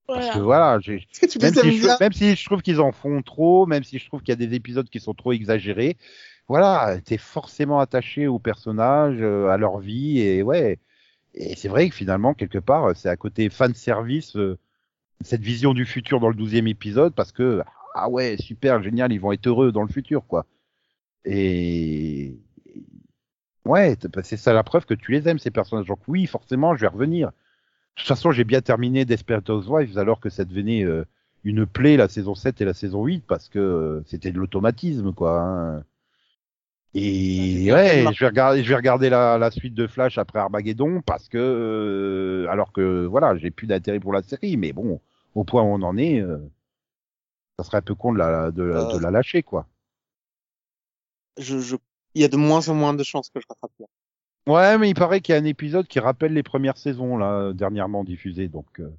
parce 0.06 0.26
Voilà. 0.26 0.34
que 0.34 0.38
voilà, 0.40 0.78
que 0.80 1.26
tu 1.26 1.38
même 1.38 1.54
si, 1.54 1.78
je, 1.78 1.82
bien 1.86 1.96
même 2.00 2.12
si 2.12 2.34
je 2.34 2.44
trouve 2.44 2.62
qu'ils 2.62 2.80
en 2.80 2.92
font 2.92 3.22
trop, 3.22 3.66
même 3.66 3.84
si 3.84 3.98
je 3.98 4.06
trouve 4.06 4.20
qu'il 4.22 4.30
y 4.30 4.42
a 4.42 4.46
des 4.46 4.54
épisodes 4.54 4.88
qui 4.88 5.00
sont 5.00 5.14
trop 5.14 5.32
exagérés, 5.32 5.96
voilà, 6.48 7.00
t'es 7.04 7.16
forcément 7.18 7.78
attaché 7.80 8.26
aux 8.26 8.38
personnages, 8.40 9.18
euh, 9.20 9.48
à 9.48 9.56
leur 9.56 9.78
vie, 9.78 10.20
et 10.20 10.42
ouais, 10.42 10.78
et 11.34 11.54
c'est 11.56 11.68
vrai 11.68 11.88
que 11.88 11.94
finalement, 11.94 12.34
quelque 12.34 12.58
part, 12.58 12.96
c'est 12.96 13.08
à 13.08 13.16
côté 13.16 13.50
fan 13.50 13.74
service, 13.74 14.36
euh, 14.36 14.58
cette 15.20 15.42
vision 15.42 15.74
du 15.74 15.84
futur 15.86 16.20
dans 16.20 16.28
le 16.28 16.34
douzième 16.34 16.66
épisode, 16.66 17.14
parce 17.14 17.32
que, 17.32 17.62
ah 17.94 18.08
ouais, 18.08 18.36
super, 18.38 18.82
génial, 18.82 19.12
ils 19.12 19.20
vont 19.20 19.32
être 19.32 19.46
heureux 19.46 19.72
dans 19.72 19.82
le 19.82 19.88
futur, 19.88 20.26
quoi. 20.26 20.46
Et, 21.24 22.38
ouais, 23.64 23.96
bah, 24.12 24.22
c'est 24.22 24.36
ça 24.36 24.52
la 24.52 24.62
preuve 24.62 24.86
que 24.86 24.94
tu 24.94 25.12
les 25.12 25.28
aimes, 25.28 25.38
ces 25.38 25.50
personnages. 25.50 25.86
Donc 25.86 26.00
oui, 26.08 26.26
forcément, 26.26 26.74
je 26.74 26.80
vais 26.82 26.88
revenir. 26.88 27.30
De 27.96 28.00
toute 28.02 28.08
façon, 28.08 28.32
j'ai 28.32 28.42
bien 28.44 28.60
terminé 28.62 29.04
Desperate 29.04 29.48
Housewives 29.48 29.96
alors 29.98 30.18
que 30.20 30.28
ça 30.30 30.44
devenait 30.44 30.82
euh, 30.84 31.04
une 31.44 31.66
plaie 31.66 31.96
la 31.96 32.08
saison 32.08 32.34
7 32.34 32.60
et 32.60 32.64
la 32.64 32.74
saison 32.74 33.04
8 33.04 33.24
parce 33.26 33.48
que 33.48 33.58
euh, 33.60 34.02
c'était 34.06 34.32
de 34.32 34.38
l'automatisme, 34.38 35.12
quoi. 35.12 35.40
hein. 35.40 35.84
Et 36.94 37.70
Ah, 37.70 37.74
ouais, 37.74 38.12
je 38.12 38.20
vais 38.20 38.26
regarder, 38.28 38.64
je 38.64 38.68
vais 38.68 38.74
regarder 38.76 39.10
la, 39.10 39.38
la 39.38 39.50
suite 39.52 39.74
de 39.74 39.86
Flash 39.86 40.18
après 40.18 40.40
Armageddon 40.40 41.02
parce 41.02 41.28
que, 41.28 41.38
euh, 41.38 42.48
alors 42.50 42.72
que 42.72 43.06
voilà, 43.06 43.36
j'ai 43.36 43.50
plus 43.52 43.66
d'intérêt 43.68 44.00
pour 44.00 44.12
la 44.12 44.22
série, 44.22 44.56
mais 44.56 44.72
bon, 44.72 45.00
au 45.36 45.44
point 45.44 45.62
où 45.62 45.66
on 45.66 45.82
en 45.82 45.96
est, 45.96 46.20
euh, 46.20 46.38
ça 47.56 47.64
serait 47.64 47.78
un 47.78 47.82
peu 47.82 47.94
con 47.94 48.12
de 48.12 48.18
la, 48.18 48.50
de, 48.50 48.62
la- 48.64 48.84
de 48.84 48.96
Euh. 48.96 48.98
la 48.98 49.10
lâcher, 49.12 49.42
quoi. 49.44 49.68
je, 51.38 51.58
je, 51.60 51.76
il 52.14 52.22
y 52.22 52.24
a 52.24 52.28
de 52.28 52.36
moins 52.36 52.68
en 52.68 52.74
moins 52.74 52.94
de 52.94 53.02
chances 53.02 53.30
que 53.30 53.40
je 53.40 53.46
rattrape. 53.48 53.72
Ouais, 54.46 54.78
mais 54.78 54.88
il 54.90 54.94
paraît 54.94 55.20
qu'il 55.20 55.34
y 55.34 55.38
a 55.38 55.40
un 55.40 55.44
épisode 55.44 55.86
qui 55.86 56.00
rappelle 56.00 56.32
les 56.32 56.42
premières 56.42 56.78
saisons 56.78 57.16
là 57.18 57.52
dernièrement 57.52 58.04
diffusées, 58.04 58.48
donc 58.48 58.80
euh, 58.80 58.90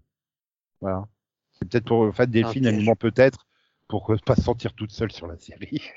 voilà. 0.81 1.07
C'est 1.53 1.67
peut-être 1.67 1.85
pour 1.85 2.01
en 2.01 2.11
fait 2.11 2.27
Delphine, 2.29 2.65
Ok. 2.67 2.73
elle 2.73 2.79
nous 2.79 2.85
ment 2.85 2.95
peut-être 2.95 3.45
pour 3.87 4.05
que- 4.07 4.19
pas 4.23 4.35
se 4.35 4.43
sentir 4.43 4.73
toute 4.73 4.91
seule 4.91 5.11
sur 5.11 5.27
la 5.27 5.37
série. 5.37 5.81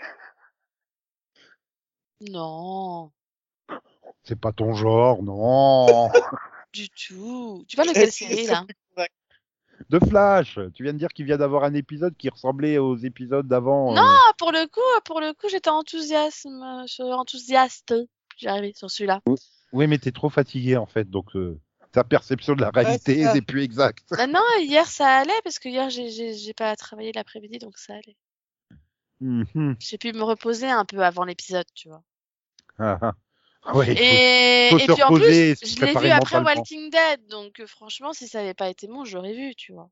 Non, 2.20 3.10
C'est 4.22 4.38
pas 4.38 4.52
ton 4.52 4.72
genre, 4.74 5.22
non. 5.22 6.08
du 6.72 6.88
tout. 6.88 7.64
Tu 7.68 7.76
quelle 7.76 7.88
c'est- 7.94 8.10
série 8.10 8.46
là 8.46 8.64
de 9.90 9.98
Flash. 9.98 10.58
Tu 10.74 10.84
viens 10.84 10.92
de 10.92 10.98
dire 10.98 11.08
qu'il 11.08 11.26
vient 11.26 11.36
d'avoir 11.36 11.64
un 11.64 11.74
épisode 11.74 12.16
qui 12.16 12.28
ressemblait 12.28 12.78
aux 12.78 12.96
épisodes 12.96 13.46
d'avant. 13.46 13.92
Non. 13.92 14.00
euh. 14.00 14.04
Ah, 14.06 14.32
pour 14.38 14.52
le 14.52 14.66
coup, 14.68 14.80
pour 15.04 15.20
le 15.20 15.32
coup, 15.34 15.48
j'étais 15.50 15.68
enthousiasme, 15.68 16.84
enthousiaste. 17.00 17.92
J'ai 18.36 18.48
arrivé 18.48 18.72
sur 18.74 18.90
celui-là. 18.90 19.20
Oui, 19.72 19.86
mais 19.86 19.98
t'es 19.98 20.12
trop 20.12 20.30
fatigué 20.30 20.76
en 20.76 20.86
fait, 20.86 21.08
donc 21.10 21.34
euh, 21.36 21.60
ta 21.92 22.04
perception 22.04 22.54
de 22.54 22.60
la 22.62 22.70
réalité 22.70 23.24
n'est 23.32 23.42
plus 23.42 23.62
exacte. 23.62 24.04
Ah 24.18 24.26
non, 24.26 24.40
hier 24.60 24.86
ça 24.86 25.18
allait 25.18 25.40
parce 25.42 25.58
que 25.58 25.68
hier 25.68 25.90
j'ai- 25.90 26.54
pas 26.56 26.74
travaillé 26.76 27.12
l'après-midi 27.12 27.58
donc 27.58 27.76
ça 27.78 27.94
allait. 27.94 28.16
Mhm. 29.20 29.76
J'ai 29.78 29.98
pu 29.98 30.12
me 30.12 30.22
reposer 30.22 30.68
un 30.70 30.84
peu 30.84 31.02
avant 31.04 31.24
l'épisode, 31.24 31.66
tu 31.74 31.88
vois. 31.88 32.02
Ah, 32.78 32.98
ah. 33.00 33.14
Ouais, 33.72 33.86
faut- 33.86 33.92
Et, 33.92 34.68
faut 34.70 34.78
et 34.78 34.86
puis 34.94 35.02
en 35.02 35.14
plus, 35.14 35.22
je 35.64 35.80
l'ai 35.84 35.94
vu 35.94 36.10
après. 36.10 36.38
Walking 36.42 36.90
Dead, 36.90 37.26
donc 37.28 37.60
euh, 37.60 37.66
franchement, 37.66 38.12
si 38.12 38.28
ça 38.28 38.40
avait 38.40 38.52
pas 38.54 38.68
été 38.68 38.86
bon, 38.86 39.04
j'aurais 39.04 39.32
vu, 39.32 39.54
tu 39.54 39.72
vois. 39.72 39.88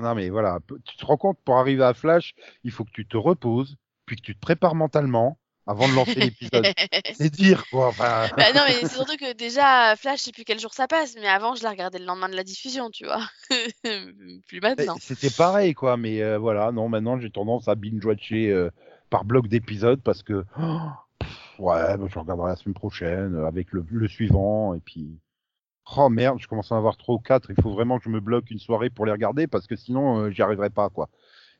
Non, 0.00 0.14
mais 0.14 0.28
voilà, 0.30 0.58
tu 0.86 0.96
te 0.96 1.04
rends 1.06 1.18
compte, 1.18 1.38
pour 1.44 1.58
arriver 1.58 1.84
à 1.84 1.94
Flash, 1.94 2.34
il 2.64 2.70
faut 2.72 2.84
que 2.84 2.90
tu 2.90 3.06
te 3.06 3.16
reposes, 3.16 3.76
puis 4.06 4.16
que 4.16 4.22
tu 4.22 4.34
te 4.34 4.40
prépares 4.40 4.74
mentalement 4.74 5.38
avant 5.70 5.88
de 5.88 5.94
lancer 5.94 6.20
l'épisode. 6.20 6.66
C'est 7.14 7.30
dire, 7.30 7.64
quoi. 7.70 7.88
Enfin, 7.88 8.28
Bah 8.36 8.52
non, 8.54 8.62
mais 8.66 8.74
c'est 8.74 8.88
surtout 8.94 9.16
que 9.16 9.32
déjà, 9.34 9.94
Flash, 9.96 10.18
je 10.20 10.24
sais 10.24 10.32
plus 10.32 10.44
quel 10.44 10.58
jour 10.58 10.74
ça 10.74 10.88
passe, 10.88 11.14
mais 11.14 11.28
avant, 11.28 11.54
je 11.54 11.62
la 11.62 11.70
regardais 11.70 11.98
le 11.98 12.04
lendemain 12.04 12.28
de 12.28 12.34
la 12.36 12.44
diffusion, 12.44 12.90
tu 12.90 13.04
vois. 13.06 13.22
plus 14.48 14.60
maintenant. 14.60 14.96
c'était 15.00 15.30
pareil, 15.30 15.74
quoi. 15.74 15.96
Mais 15.96 16.22
euh, 16.22 16.38
voilà, 16.38 16.72
non, 16.72 16.88
maintenant, 16.88 17.18
j'ai 17.20 17.30
tendance 17.30 17.68
à 17.68 17.74
binge-watcher 17.74 18.50
euh, 18.50 18.70
par 19.10 19.24
bloc 19.24 19.48
d'épisodes 19.48 20.00
parce 20.02 20.22
que, 20.22 20.44
oh, 20.60 20.78
pff, 21.18 21.30
ouais, 21.58 21.96
bah, 21.96 22.06
je 22.08 22.18
regarderai 22.18 22.48
la 22.50 22.56
semaine 22.56 22.74
prochaine 22.74 23.36
euh, 23.36 23.46
avec 23.46 23.72
le, 23.72 23.84
le 23.90 24.08
suivant, 24.08 24.74
et 24.74 24.80
puis. 24.80 25.18
Oh 25.96 26.08
merde, 26.08 26.38
je 26.38 26.46
commence 26.46 26.70
à 26.70 26.76
en 26.76 26.78
avoir 26.78 26.96
trois 26.96 27.16
ou 27.16 27.18
quatre. 27.18 27.50
Il 27.50 27.60
faut 27.60 27.72
vraiment 27.72 27.98
que 27.98 28.04
je 28.04 28.10
me 28.10 28.20
bloque 28.20 28.50
une 28.52 28.60
soirée 28.60 28.90
pour 28.90 29.06
les 29.06 29.12
regarder 29.12 29.48
parce 29.48 29.66
que 29.66 29.74
sinon, 29.74 30.30
j'y 30.30 30.40
arriverai 30.40 30.70
pas, 30.70 30.88
quoi. 30.88 31.08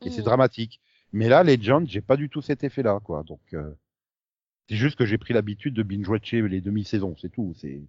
Et 0.05 0.11
c'est 0.11 0.21
Mm. 0.21 0.25
dramatique. 0.25 0.81
Mais 1.13 1.29
là, 1.29 1.43
Legend, 1.43 1.89
j'ai 1.89 2.01
pas 2.01 2.17
du 2.17 2.29
tout 2.29 2.41
cet 2.41 2.63
effet-là, 2.63 3.01
quoi. 3.03 3.25
Donc, 3.25 3.41
euh, 3.55 3.75
c'est 4.71 4.77
juste 4.77 4.95
que 4.97 5.05
j'ai 5.05 5.19
pris 5.19 5.35
l'habitude 5.35 5.75
de 5.75 5.83
binge-watcher 5.83 6.47
les 6.47 6.61
demi-saisons, 6.61 7.17
c'est 7.21 7.29
tout. 7.29 7.55
C'est 7.57 7.83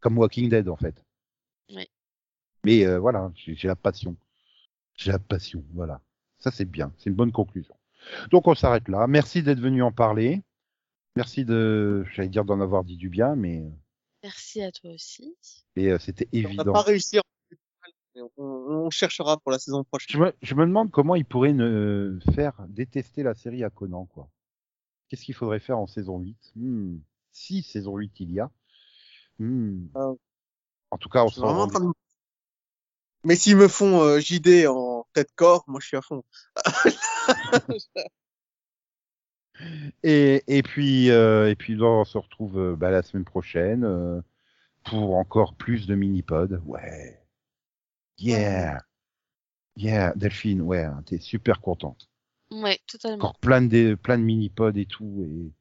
comme 0.00 0.16
Walking 0.16 0.48
Dead, 0.48 0.66
en 0.70 0.76
fait. 0.76 1.04
Oui. 1.74 1.86
Mais 2.64 2.86
euh, 2.86 2.98
voilà, 2.98 3.30
j'ai 3.34 3.68
la 3.68 3.76
passion. 3.76 4.16
J'ai 4.96 5.12
la 5.12 5.18
passion, 5.18 5.62
voilà. 5.74 6.00
Ça, 6.38 6.50
c'est 6.50 6.64
bien. 6.64 6.90
C'est 6.96 7.10
une 7.10 7.16
bonne 7.16 7.32
conclusion. 7.32 7.74
Donc, 8.30 8.48
on 8.48 8.54
s'arrête 8.54 8.88
là. 8.88 9.06
Merci 9.08 9.42
d'être 9.42 9.60
venu 9.60 9.82
en 9.82 9.92
parler. 9.92 10.40
Merci 11.16 11.44
de, 11.44 12.02
j'allais 12.14 12.30
dire 12.30 12.46
d'en 12.46 12.62
avoir 12.62 12.82
dit 12.82 12.96
du 12.96 13.10
bien, 13.10 13.36
mais 13.36 13.62
Merci 14.22 14.62
à 14.62 14.72
toi 14.72 14.92
aussi. 14.92 15.36
et, 15.76 15.90
euh, 15.90 15.98
c'était 15.98 16.28
On 16.32 16.36
n'a 16.38 16.48
évident. 16.48 16.72
pas 16.72 16.80
réussi. 16.82 17.18
On, 18.38 18.38
on 18.38 18.88
cherchera 18.90 19.36
pour 19.36 19.52
la 19.52 19.58
saison 19.58 19.84
prochaine. 19.84 20.08
Je 20.14 20.18
me, 20.18 20.32
je 20.40 20.54
me 20.54 20.64
demande 20.64 20.90
comment 20.90 21.14
ils 21.14 21.26
pourraient 21.26 21.52
ne 21.52 22.18
faire 22.34 22.54
détester 22.70 23.22
la 23.22 23.34
série 23.34 23.64
à 23.64 23.68
Conan, 23.70 24.06
quoi. 24.06 24.30
Qu'est-ce 25.10 25.24
qu'il 25.24 25.34
faudrait 25.34 25.60
faire 25.60 25.76
en 25.76 25.86
saison 25.88 26.20
8 26.20 26.52
hmm. 26.56 26.98
Si 27.32 27.62
saison 27.62 27.96
8 27.96 28.12
il 28.20 28.32
y 28.32 28.40
a. 28.40 28.50
Hmm. 29.38 29.88
Ah. 29.94 30.12
En 30.92 30.98
tout 30.98 31.08
cas, 31.08 31.24
on 31.24 31.42
en 31.42 31.66
rend- 31.66 31.66
de- 31.66 31.92
Mais 33.24 33.36
s'ils 33.36 33.56
me 33.56 33.68
font 33.68 34.02
euh, 34.02 34.20
JD 34.20 34.66
en 34.68 35.06
tête 35.12 35.30
corps, 35.34 35.64
moi 35.66 35.80
je 35.80 35.86
suis 35.88 35.96
à 35.96 36.02
fond. 36.02 36.22
Et, 40.02 40.42
et 40.46 40.62
puis, 40.62 41.10
euh, 41.10 41.50
et 41.50 41.54
puis 41.54 41.80
on 41.82 42.04
se 42.04 42.16
retrouve 42.16 42.58
euh, 42.58 42.76
bah, 42.76 42.90
la 42.90 43.02
semaine 43.02 43.26
prochaine 43.26 43.84
euh, 43.84 44.20
pour 44.84 45.16
encore 45.16 45.54
plus 45.54 45.86
de 45.86 45.94
mini-pods. 45.94 46.62
Ouais. 46.64 47.20
Yeah. 48.18 48.80
Yeah, 49.76 50.12
Delphine, 50.16 50.62
ouais, 50.62 50.84
hein, 50.84 51.02
t'es 51.06 51.18
super 51.18 51.60
contente. 51.60 52.09
Ouais, 52.50 52.78
totalement. 52.86 53.16
Encore 53.16 53.38
plein 53.38 53.62
de, 53.62 53.94
plein 53.94 54.18
de 54.18 54.24
mini-pods 54.24 54.76
et 54.76 54.86
tout. 54.86 55.22
Et... 55.22 55.52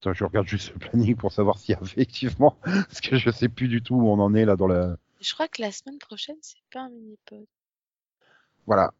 Attends, 0.00 0.14
je 0.14 0.24
regarde 0.24 0.46
juste 0.46 0.72
le 0.72 0.78
planning 0.78 1.16
pour 1.16 1.32
savoir 1.32 1.58
si 1.58 1.72
effectivement, 1.82 2.56
parce 2.62 3.00
que 3.00 3.16
je 3.16 3.30
sais 3.30 3.48
plus 3.48 3.68
du 3.68 3.82
tout 3.82 3.94
où 3.96 4.08
on 4.08 4.18
en 4.20 4.34
est 4.34 4.44
là 4.44 4.56
dans 4.56 4.66
la. 4.66 4.96
Je 5.20 5.32
crois 5.34 5.48
que 5.48 5.60
la 5.60 5.72
semaine 5.72 5.98
prochaine, 5.98 6.36
c'est 6.40 6.56
pas 6.72 6.80
un 6.80 6.90
mini-pod. 6.90 7.46
Voilà. 8.66 8.92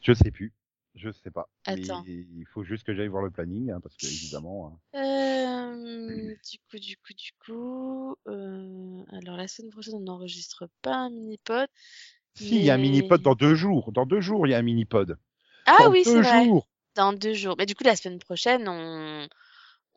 Je 0.00 0.12
sais 0.12 0.30
plus. 0.30 0.52
Je 0.94 1.10
sais 1.10 1.30
pas. 1.30 1.48
Mais 1.66 1.82
Attends. 1.82 2.04
il 2.06 2.44
faut 2.52 2.62
juste 2.62 2.84
que 2.84 2.94
j'aille 2.94 3.08
voir 3.08 3.24
le 3.24 3.30
planning, 3.30 3.70
hein, 3.72 3.80
parce 3.82 3.96
que 3.96 4.06
évidemment. 4.06 4.78
hein. 4.94 4.98
Euh, 5.00 6.34
du 6.48 6.58
coup, 6.70 6.78
du 6.78 6.96
coup, 6.98 7.12
du 7.14 7.32
coup, 7.44 8.16
euh, 8.28 9.02
alors 9.10 9.36
la 9.36 9.48
semaine 9.48 9.72
prochaine, 9.72 9.94
on 9.94 10.00
n'enregistre 10.00 10.68
pas 10.82 10.94
un 10.94 11.10
mini-pod. 11.10 11.66
Si, 12.36 12.56
il 12.56 12.64
y 12.64 12.70
a 12.70 12.74
un 12.74 12.78
mini-pod 12.78 13.22
dans 13.22 13.34
deux 13.34 13.56
jours. 13.56 13.90
Dans 13.90 14.06
deux 14.06 14.20
jours, 14.20 14.46
il 14.46 14.50
y 14.50 14.54
a 14.54 14.58
un 14.58 14.62
mini-pod. 14.62 15.18
Ah 15.66 15.84
dans 15.84 15.90
oui, 15.90 16.04
c'est 16.04 16.20
vrai. 16.20 16.44
jours. 16.44 16.68
Dans 16.94 17.12
deux 17.12 17.34
jours. 17.34 17.54
Mais 17.58 17.66
du 17.66 17.74
coup, 17.74 17.84
la 17.84 17.96
semaine 17.96 18.18
prochaine, 18.18 18.68
on. 18.68 19.26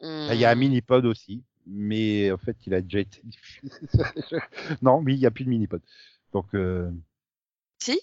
on... 0.02 0.28
Ah, 0.30 0.34
Il 0.34 0.40
y 0.40 0.46
a 0.46 0.50
un 0.52 0.56
mini-pod 0.56 1.06
aussi, 1.06 1.44
mais 1.66 2.32
en 2.32 2.38
fait, 2.38 2.58
il 2.66 2.74
a 2.74 2.82
déjà 2.82 3.00
été 3.00 3.22
diffusé. 3.24 3.70
non, 4.82 5.02
mais 5.02 5.14
il 5.14 5.20
n'y 5.20 5.26
a 5.26 5.32
plus 5.32 5.44
de 5.46 5.50
mini-pod. 5.50 5.82
Donc, 6.34 6.54
euh... 6.56 6.90
Si? 7.80 8.00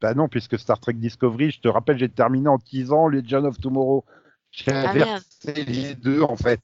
Bah 0.00 0.14
non, 0.14 0.28
puisque 0.28 0.58
Star 0.58 0.80
Trek 0.80 0.94
Discovery, 0.94 1.52
je 1.52 1.60
te 1.60 1.68
rappelle, 1.68 1.96
j'ai 1.98 2.08
terminé 2.08 2.48
en 2.48 2.58
teasant 2.58 3.06
Legend 3.06 3.46
of 3.46 3.60
Tomorrow. 3.60 4.04
J'ai 4.50 4.72
Ah, 4.72 4.92
merde. 4.92 5.08
inversé 5.08 5.64
les 5.64 5.94
deux, 5.94 6.22
en 6.22 6.36
fait. 6.36 6.60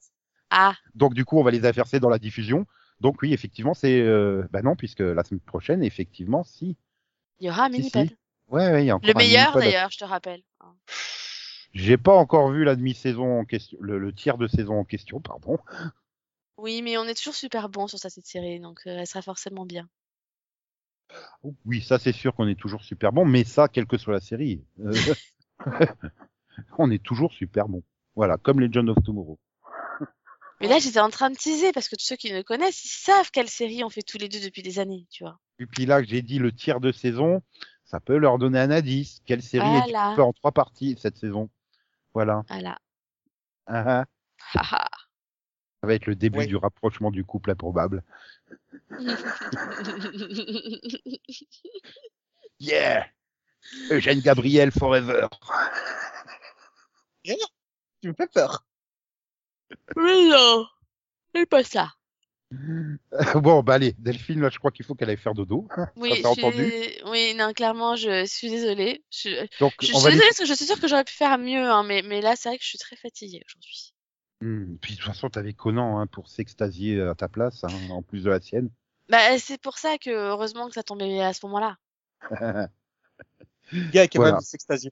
Ah, 0.49 0.75
Donc, 0.95 1.13
du 1.13 1.23
coup, 1.25 1.39
on 1.39 1.43
va 1.43 1.51
les 1.51 1.65
inverser 1.65 1.99
dans 1.99 2.09
la 2.09 2.19
diffusion. 2.19 2.65
Donc, 2.99 3.21
oui, 3.21 3.33
effectivement, 3.33 3.73
c'est... 3.73 4.01
Euh... 4.01 4.43
Bah 4.51 4.61
non, 4.61 4.75
puisque 4.75 4.99
la 4.99 5.23
semaine 5.23 5.39
prochaine, 5.39 5.83
effectivement, 5.83 6.43
si. 6.43 6.75
il 7.39 7.47
y 7.47 7.49
aura 7.49 7.65
un 7.65 7.71
Si, 7.71 7.77
mini-pod. 7.77 8.07
si. 8.09 8.17
Ouais, 8.49 8.71
ouais, 8.71 8.83
il 8.83 8.87
y 8.87 8.89
a 8.89 8.95
encore 8.95 9.07
Le 9.07 9.13
meilleur, 9.13 9.53
d'ailleurs, 9.53 9.91
je 9.91 9.97
te 9.97 10.05
rappelle. 10.05 10.41
J'ai 11.73 11.97
pas 11.97 12.13
encore 12.13 12.51
vu 12.51 12.63
la 12.63 12.75
demi-saison 12.75 13.39
en 13.39 13.45
question, 13.45 13.77
le, 13.79 13.99
le 13.99 14.13
tiers 14.13 14.37
de 14.37 14.47
saison 14.47 14.79
en 14.79 14.83
question, 14.83 15.21
pardon. 15.21 15.59
Oui, 16.57 16.81
mais 16.81 16.97
on 16.97 17.05
est 17.05 17.15
toujours 17.15 17.35
super 17.35 17.69
bon 17.69 17.87
sur 17.87 17.99
ça, 17.99 18.09
cette 18.09 18.25
série, 18.25 18.59
donc 18.59 18.81
euh, 18.87 18.97
elle 18.99 19.07
sera 19.07 19.21
forcément 19.21 19.65
bien. 19.65 19.87
Oui, 21.65 21.81
ça 21.81 21.97
c'est 21.97 22.11
sûr 22.11 22.35
qu'on 22.35 22.47
est 22.47 22.59
toujours 22.59 22.83
super 22.83 23.13
bon, 23.13 23.23
mais 23.23 23.43
ça, 23.43 23.67
quelle 23.67 23.85
que 23.85 23.97
soit 23.97 24.13
la 24.13 24.19
série, 24.19 24.63
euh, 24.79 24.91
on 26.77 26.91
est 26.91 27.03
toujours 27.03 27.33
super 27.33 27.67
bon. 27.67 27.83
Voilà, 28.15 28.37
comme 28.37 28.59
les 28.59 28.67
John 28.71 28.89
of 28.89 28.97
Tomorrow. 29.05 29.39
Mais 30.61 30.67
là, 30.67 30.79
j'étais 30.79 30.99
en 30.99 31.09
train 31.09 31.29
de 31.29 31.37
teaser 31.37 31.71
parce 31.71 31.87
que 31.87 31.95
tous 31.95 32.03
ceux 32.03 32.17
qui 32.17 32.33
me 32.33 32.41
connaissent, 32.41 32.83
ils 32.83 32.89
savent 32.89 33.31
quelle 33.31 33.47
série 33.47 33.83
on 33.83 33.89
fait 33.89 34.01
tous 34.01 34.17
les 34.17 34.27
deux 34.27 34.41
depuis 34.41 34.61
des 34.61 34.79
années, 34.79 35.07
tu 35.09 35.23
vois. 35.23 35.39
Et 35.57 35.65
puis 35.65 35.85
là, 35.85 36.03
j'ai 36.03 36.21
dit 36.21 36.37
le 36.37 36.51
tiers 36.51 36.81
de 36.81 36.91
saison, 36.91 37.41
ça 37.89 37.99
peut 37.99 38.17
leur 38.17 38.37
donner 38.37 38.59
un 38.59 38.69
indice. 38.69 39.21
Quelle 39.25 39.41
série 39.41 39.65
est 39.65 39.79
Voilà. 39.81 40.09
découpée 40.09 40.21
en 40.21 40.33
trois 40.33 40.51
parties 40.51 40.95
cette 40.99 41.17
saison 41.17 41.49
Voilà. 42.13 42.43
Voilà. 42.47 42.77
Ah, 43.65 44.01
ah. 44.01 44.05
Haha. 44.53 44.87
Ça 45.81 45.87
va 45.87 45.93
être 45.95 46.05
le 46.05 46.15
début 46.15 46.39
Ouais. 46.39 46.47
du 46.47 46.55
rapprochement 46.55 47.09
du 47.09 47.25
couple 47.25 47.49
improbable. 47.51 48.03
Yeah 52.59 53.07
Eugène 53.89 54.19
Gabriel 54.19 54.71
forever. 54.71 55.27
Tu 57.23 58.07
me 58.07 58.13
fais 58.13 58.27
peur. 58.27 58.65
Mais 59.95 60.27
non, 60.29 60.67
c'est 61.33 61.45
pas 61.45 61.63
ça. 61.63 61.91
bon, 63.35 63.61
bah 63.61 63.75
allez, 63.75 63.93
Delphine, 63.99 64.41
là, 64.41 64.49
je 64.49 64.57
crois 64.57 64.71
qu'il 64.71 64.85
faut 64.85 64.95
qu'elle 64.95 65.09
aille 65.09 65.17
faire 65.17 65.33
dodo. 65.35 65.67
Oui, 65.95 66.09
t'est 66.09 66.15
je 66.15 66.21
suis- 66.21 66.27
entendu 66.45 66.73
oui, 67.05 67.35
non, 67.35 67.53
clairement, 67.53 67.95
je 67.95 68.25
suis 68.25 68.49
désolée. 68.49 69.03
Je, 69.11 69.45
Donc, 69.59 69.73
je 69.81 69.85
suis 69.87 69.95
désolée 69.95 70.17
parce 70.19 70.37
que 70.39 70.45
je 70.45 70.53
suis 70.53 70.65
sûre 70.65 70.79
que 70.79 70.87
j'aurais 70.87 71.03
pu 71.03 71.13
faire 71.13 71.37
mieux, 71.37 71.69
hein, 71.69 71.83
mais, 71.83 72.01
mais 72.01 72.21
là, 72.21 72.35
c'est 72.35 72.49
vrai 72.49 72.57
que 72.57 72.63
je 72.63 72.69
suis 72.69 72.79
très 72.79 72.95
fatiguée 72.95 73.43
aujourd'hui. 73.47 73.93
Hmm, 74.41 74.77
Puis 74.81 74.93
de 74.93 74.97
toute 74.99 75.07
façon, 75.07 75.29
t'avais 75.29 75.53
Conan 75.53 75.99
hein, 75.99 76.07
pour 76.07 76.27
s'extasier 76.29 77.01
à 77.01 77.13
ta 77.13 77.27
place, 77.27 77.63
hein, 77.65 77.89
en 77.91 78.01
plus 78.01 78.23
de 78.23 78.29
la 78.29 78.39
sienne. 78.39 78.69
Bah, 79.09 79.37
c'est 79.37 79.59
pour 79.61 79.77
ça 79.77 79.97
que 79.97 80.09
heureusement 80.09 80.67
que 80.67 80.73
ça 80.73 80.83
tombait 80.83 81.21
à 81.21 81.33
ce 81.33 81.45
moment-là. 81.45 81.77
Le 83.71 83.91
gars 83.91 84.03
est 84.03 84.07
capable 84.07 84.29
Voilà. 84.29 84.37
de 84.37 84.43
s'extasier. 84.43 84.91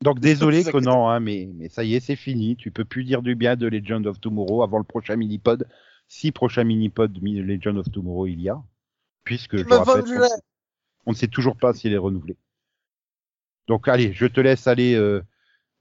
Donc 0.00 0.20
désolé 0.20 0.64
Conan, 0.64 1.08
hein, 1.08 1.20
mais, 1.20 1.48
mais 1.54 1.68
ça 1.68 1.84
y 1.84 1.94
est, 1.94 2.00
c'est 2.00 2.16
fini. 2.16 2.56
Tu 2.56 2.70
peux 2.70 2.84
plus 2.84 3.04
dire 3.04 3.22
du 3.22 3.34
bien 3.34 3.56
de 3.56 3.66
Legend 3.66 4.06
of 4.06 4.20
Tomorrow 4.20 4.62
avant 4.62 4.78
le 4.78 4.84
prochain 4.84 5.16
mini-pod. 5.16 5.66
Si 6.08 6.32
prochain 6.32 6.64
mini-pod 6.64 7.20
mi- 7.22 7.42
Legend 7.42 7.78
of 7.78 7.90
Tomorrow 7.90 8.26
il 8.26 8.40
y 8.40 8.48
a, 8.48 8.62
puisque 9.24 9.56
je 9.56 9.64
rappelle, 9.74 10.04
on, 10.04 10.06
on 11.06 11.10
ne 11.12 11.16
sait 11.16 11.28
toujours 11.28 11.56
pas 11.56 11.72
s'il 11.72 11.92
est 11.92 11.98
renouvelé. 11.98 12.36
Donc 13.66 13.88
allez, 13.88 14.12
je 14.12 14.26
te 14.26 14.40
laisse 14.40 14.66
aller 14.66 14.94
euh, 14.94 15.22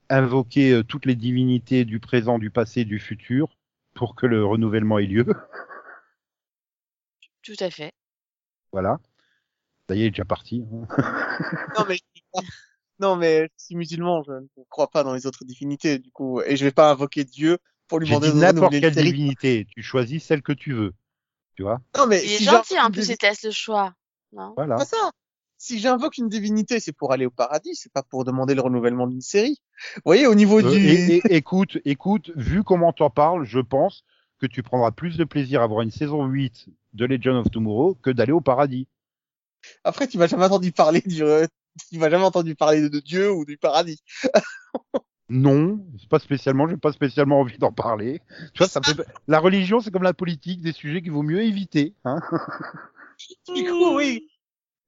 invoquer 0.10 0.72
euh, 0.72 0.84
toutes 0.84 1.06
les 1.06 1.16
divinités 1.16 1.86
du 1.86 2.00
présent, 2.00 2.40
du 2.40 2.50
passé, 2.50 2.86
du 2.86 3.00
futur 3.00 3.58
pour 3.94 4.16
que 4.16 4.26
le 4.26 4.44
renouvellement 4.46 4.98
ait 5.00 5.06
lieu. 5.06 5.26
Tout 7.42 7.56
à 7.60 7.70
fait. 7.70 7.92
Voilà. 8.72 9.00
Ça 9.90 9.96
y 9.96 10.00
est, 10.00 10.04
il 10.04 10.08
est 10.08 10.10
déjà 10.12 10.26
parti. 10.26 10.66
hein. 10.72 10.88
Non, 11.78 11.86
mais, 11.88 11.98
non, 13.00 13.16
mais 13.18 13.50
je 13.58 13.64
suis 13.66 13.76
musulman, 13.76 14.24
je 14.24 14.32
ne 14.32 14.64
crois 14.70 14.90
pas 14.90 15.04
dans 15.04 15.14
les 15.14 15.26
autres 15.28 15.44
divinités, 15.44 16.00
du 16.00 16.10
coup, 16.12 16.42
et 16.42 16.56
je 16.56 16.64
vais 16.64 16.72
pas 16.72 16.90
invoquer 16.92 17.26
Dieu 17.26 17.58
pour 17.88 18.00
lui 18.00 18.08
demander 18.08 18.34
n'importe 18.34 18.72
quelle 18.80 18.96
divinité. 18.96 19.68
Tu 19.76 19.82
choisis 19.84 20.24
celle 20.24 20.42
que 20.42 20.54
tu 20.54 20.74
veux. 20.74 20.94
Tu 21.56 21.64
vois 21.64 21.82
Non, 21.98 22.08
mais 22.08 22.24
Il 22.24 22.32
est 22.34 22.44
gentil, 22.44 22.80
en 22.80 22.90
plus, 22.92 23.08
il 23.10 23.18
te 23.18 23.26
laisse 23.26 23.44
le 23.44 23.52
choix. 23.52 23.94
Non? 24.32 24.54
Voilà. 24.56 24.76
Pas 24.78 24.86
ça. 24.86 25.12
Si 25.60 25.80
j'invoque 25.80 26.18
une 26.18 26.28
divinité, 26.28 26.80
c'est 26.80 26.92
pour 26.92 27.14
aller 27.14 27.26
au 27.26 27.30
paradis, 27.32 27.76
c'est 27.76 27.92
pas 27.94 28.04
pour 28.04 28.26
demander 28.26 28.54
le 28.56 28.62
renouvellement 28.62 29.08
d'une 29.08 29.22
série. 29.22 29.62
Vous 29.98 30.02
voyez, 30.06 30.28
au 30.28 30.36
niveau 30.36 30.60
Euh, 30.60 30.70
du... 30.72 30.78
et- 30.88 31.16
et- 31.18 31.36
écoute, 31.36 31.78
écoute, 31.86 32.32
vu 32.36 32.64
comment 32.64 32.92
t'en 32.92 33.10
parles, 33.10 33.46
je 33.46 33.60
pense 33.60 34.04
que 34.40 34.46
tu 34.48 34.62
prendras 34.64 34.92
plus 34.92 35.16
de 35.16 35.24
plaisir 35.24 35.62
à 35.62 35.68
voir 35.68 35.82
une 35.82 35.92
saison 35.92 36.26
8 36.26 36.68
de 36.94 37.06
Legend 37.06 37.38
of 37.38 37.52
Tomorrow 37.52 37.96
que 37.96 38.10
d'aller 38.10 38.34
au 38.34 38.42
paradis. 38.42 38.88
Après, 39.86 40.08
tu 40.08 40.18
m'as 40.18 40.28
jamais 40.28 40.46
entendu 40.46 40.72
parler 40.74 41.02
du... 41.06 41.24
euh, 41.24 41.46
Tu 41.92 41.98
m'as 42.00 42.10
jamais 42.10 42.26
entendu 42.26 42.56
parler 42.56 42.90
de 42.90 43.00
Dieu 43.00 43.32
ou 43.32 43.46
du 43.46 43.58
paradis. 43.58 44.02
Non, 45.30 45.86
c'est 46.00 46.10
pas 46.10 46.20
spécialement, 46.20 46.68
j'ai 46.68 46.78
pas 46.78 46.92
spécialement 46.92 47.40
envie 47.40 47.58
d'en 47.58 47.72
parler. 47.72 48.22
Tu 48.54 48.58
vois, 48.60 48.68
ça 48.68 48.82
peut... 48.82 49.04
La 49.28 49.40
religion, 49.40 49.80
c'est 49.80 49.90
comme 49.90 50.04
la 50.04 50.14
politique, 50.14 50.62
des 50.62 50.74
sujets 50.74 51.02
qu'il 51.02 51.12
vaut 51.12 51.24
mieux 51.24 51.42
éviter. 51.44 51.94
Hein 52.06 52.20
Du 53.56 53.64
coup, 53.64 53.96
oui. 53.96 54.30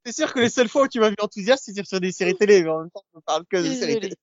C'est 0.06 0.12
sûr 0.14 0.34
que 0.34 0.40
les 0.40 0.50
seules 0.50 0.68
fois 0.70 0.84
où 0.84 0.88
tu 0.88 1.00
m'as 1.00 1.10
vu 1.10 1.16
enthousiaste, 1.20 1.64
c'est 1.66 1.86
sur 1.86 2.00
des 2.00 2.12
séries 2.12 2.36
télé, 2.36 2.64
mais 2.64 2.70
en 2.70 2.82
même 2.82 2.92
temps, 2.92 3.04
on 3.14 3.22
parle 3.22 3.46
que 3.46 3.58
de 3.58 3.74
séries 3.74 4.00
télé. 4.00 4.16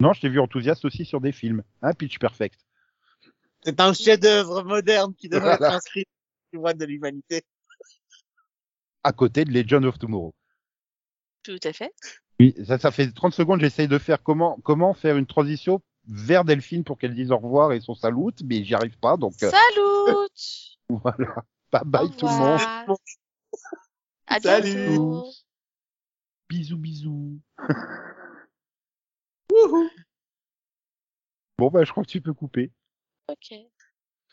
non, 0.00 0.12
je 0.12 0.20
t'ai 0.20 0.28
vu 0.28 0.40
enthousiaste 0.40 0.84
aussi 0.84 1.04
sur 1.04 1.20
des 1.20 1.32
films. 1.32 1.62
Hein, 1.82 1.92
Pitch 1.92 2.18
Perfect. 2.18 2.58
C'est 3.62 3.78
un 3.80 3.92
chef-d'œuvre 3.92 4.64
moderne 4.64 5.14
qui 5.14 5.28
devrait 5.28 5.56
Voilà. 5.56 5.68
être 5.68 5.76
inscrit 5.76 6.00
au 6.02 6.46
patrimoine 6.56 6.78
de 6.78 6.84
l'humanité. 6.86 7.42
À 9.04 9.12
côté 9.12 9.44
de 9.44 9.52
Legend 9.52 9.84
of 9.84 9.98
Tomorrow. 9.98 10.34
Tout 11.44 11.58
à 11.62 11.72
fait. 11.72 11.92
Oui, 12.42 12.56
ça, 12.64 12.76
ça 12.76 12.90
fait 12.90 13.08
30 13.12 13.32
secondes, 13.32 13.60
j'essaye 13.60 13.86
de 13.86 13.98
faire 13.98 14.20
comment, 14.20 14.58
comment 14.64 14.94
faire 14.94 15.16
une 15.16 15.26
transition 15.26 15.80
vers 16.08 16.44
Delphine 16.44 16.82
pour 16.82 16.98
qu'elle 16.98 17.14
dise 17.14 17.30
au 17.30 17.38
revoir 17.38 17.72
et 17.72 17.78
son 17.78 17.94
salut, 17.94 18.32
mais 18.44 18.64
j'y 18.64 18.74
arrive 18.74 18.98
pas, 18.98 19.16
donc 19.16 19.40
euh, 19.44 19.48
Salut 19.48 20.28
voilà. 20.88 21.36
Bye 21.70 21.82
bye 21.84 22.10
tout 22.10 22.26
le 22.26 22.32
monde. 22.32 22.98
À 24.26 24.40
Salut. 24.40 24.74
bientôt. 24.74 25.24
Bisous, 26.48 26.78
bisous. 26.78 27.38
Wouhou. 29.52 29.88
Bon, 31.58 31.70
bah, 31.70 31.84
je 31.84 31.92
crois 31.92 32.02
que 32.02 32.10
tu 32.10 32.20
peux 32.20 32.34
couper. 32.34 32.72
Ok. 33.28 33.54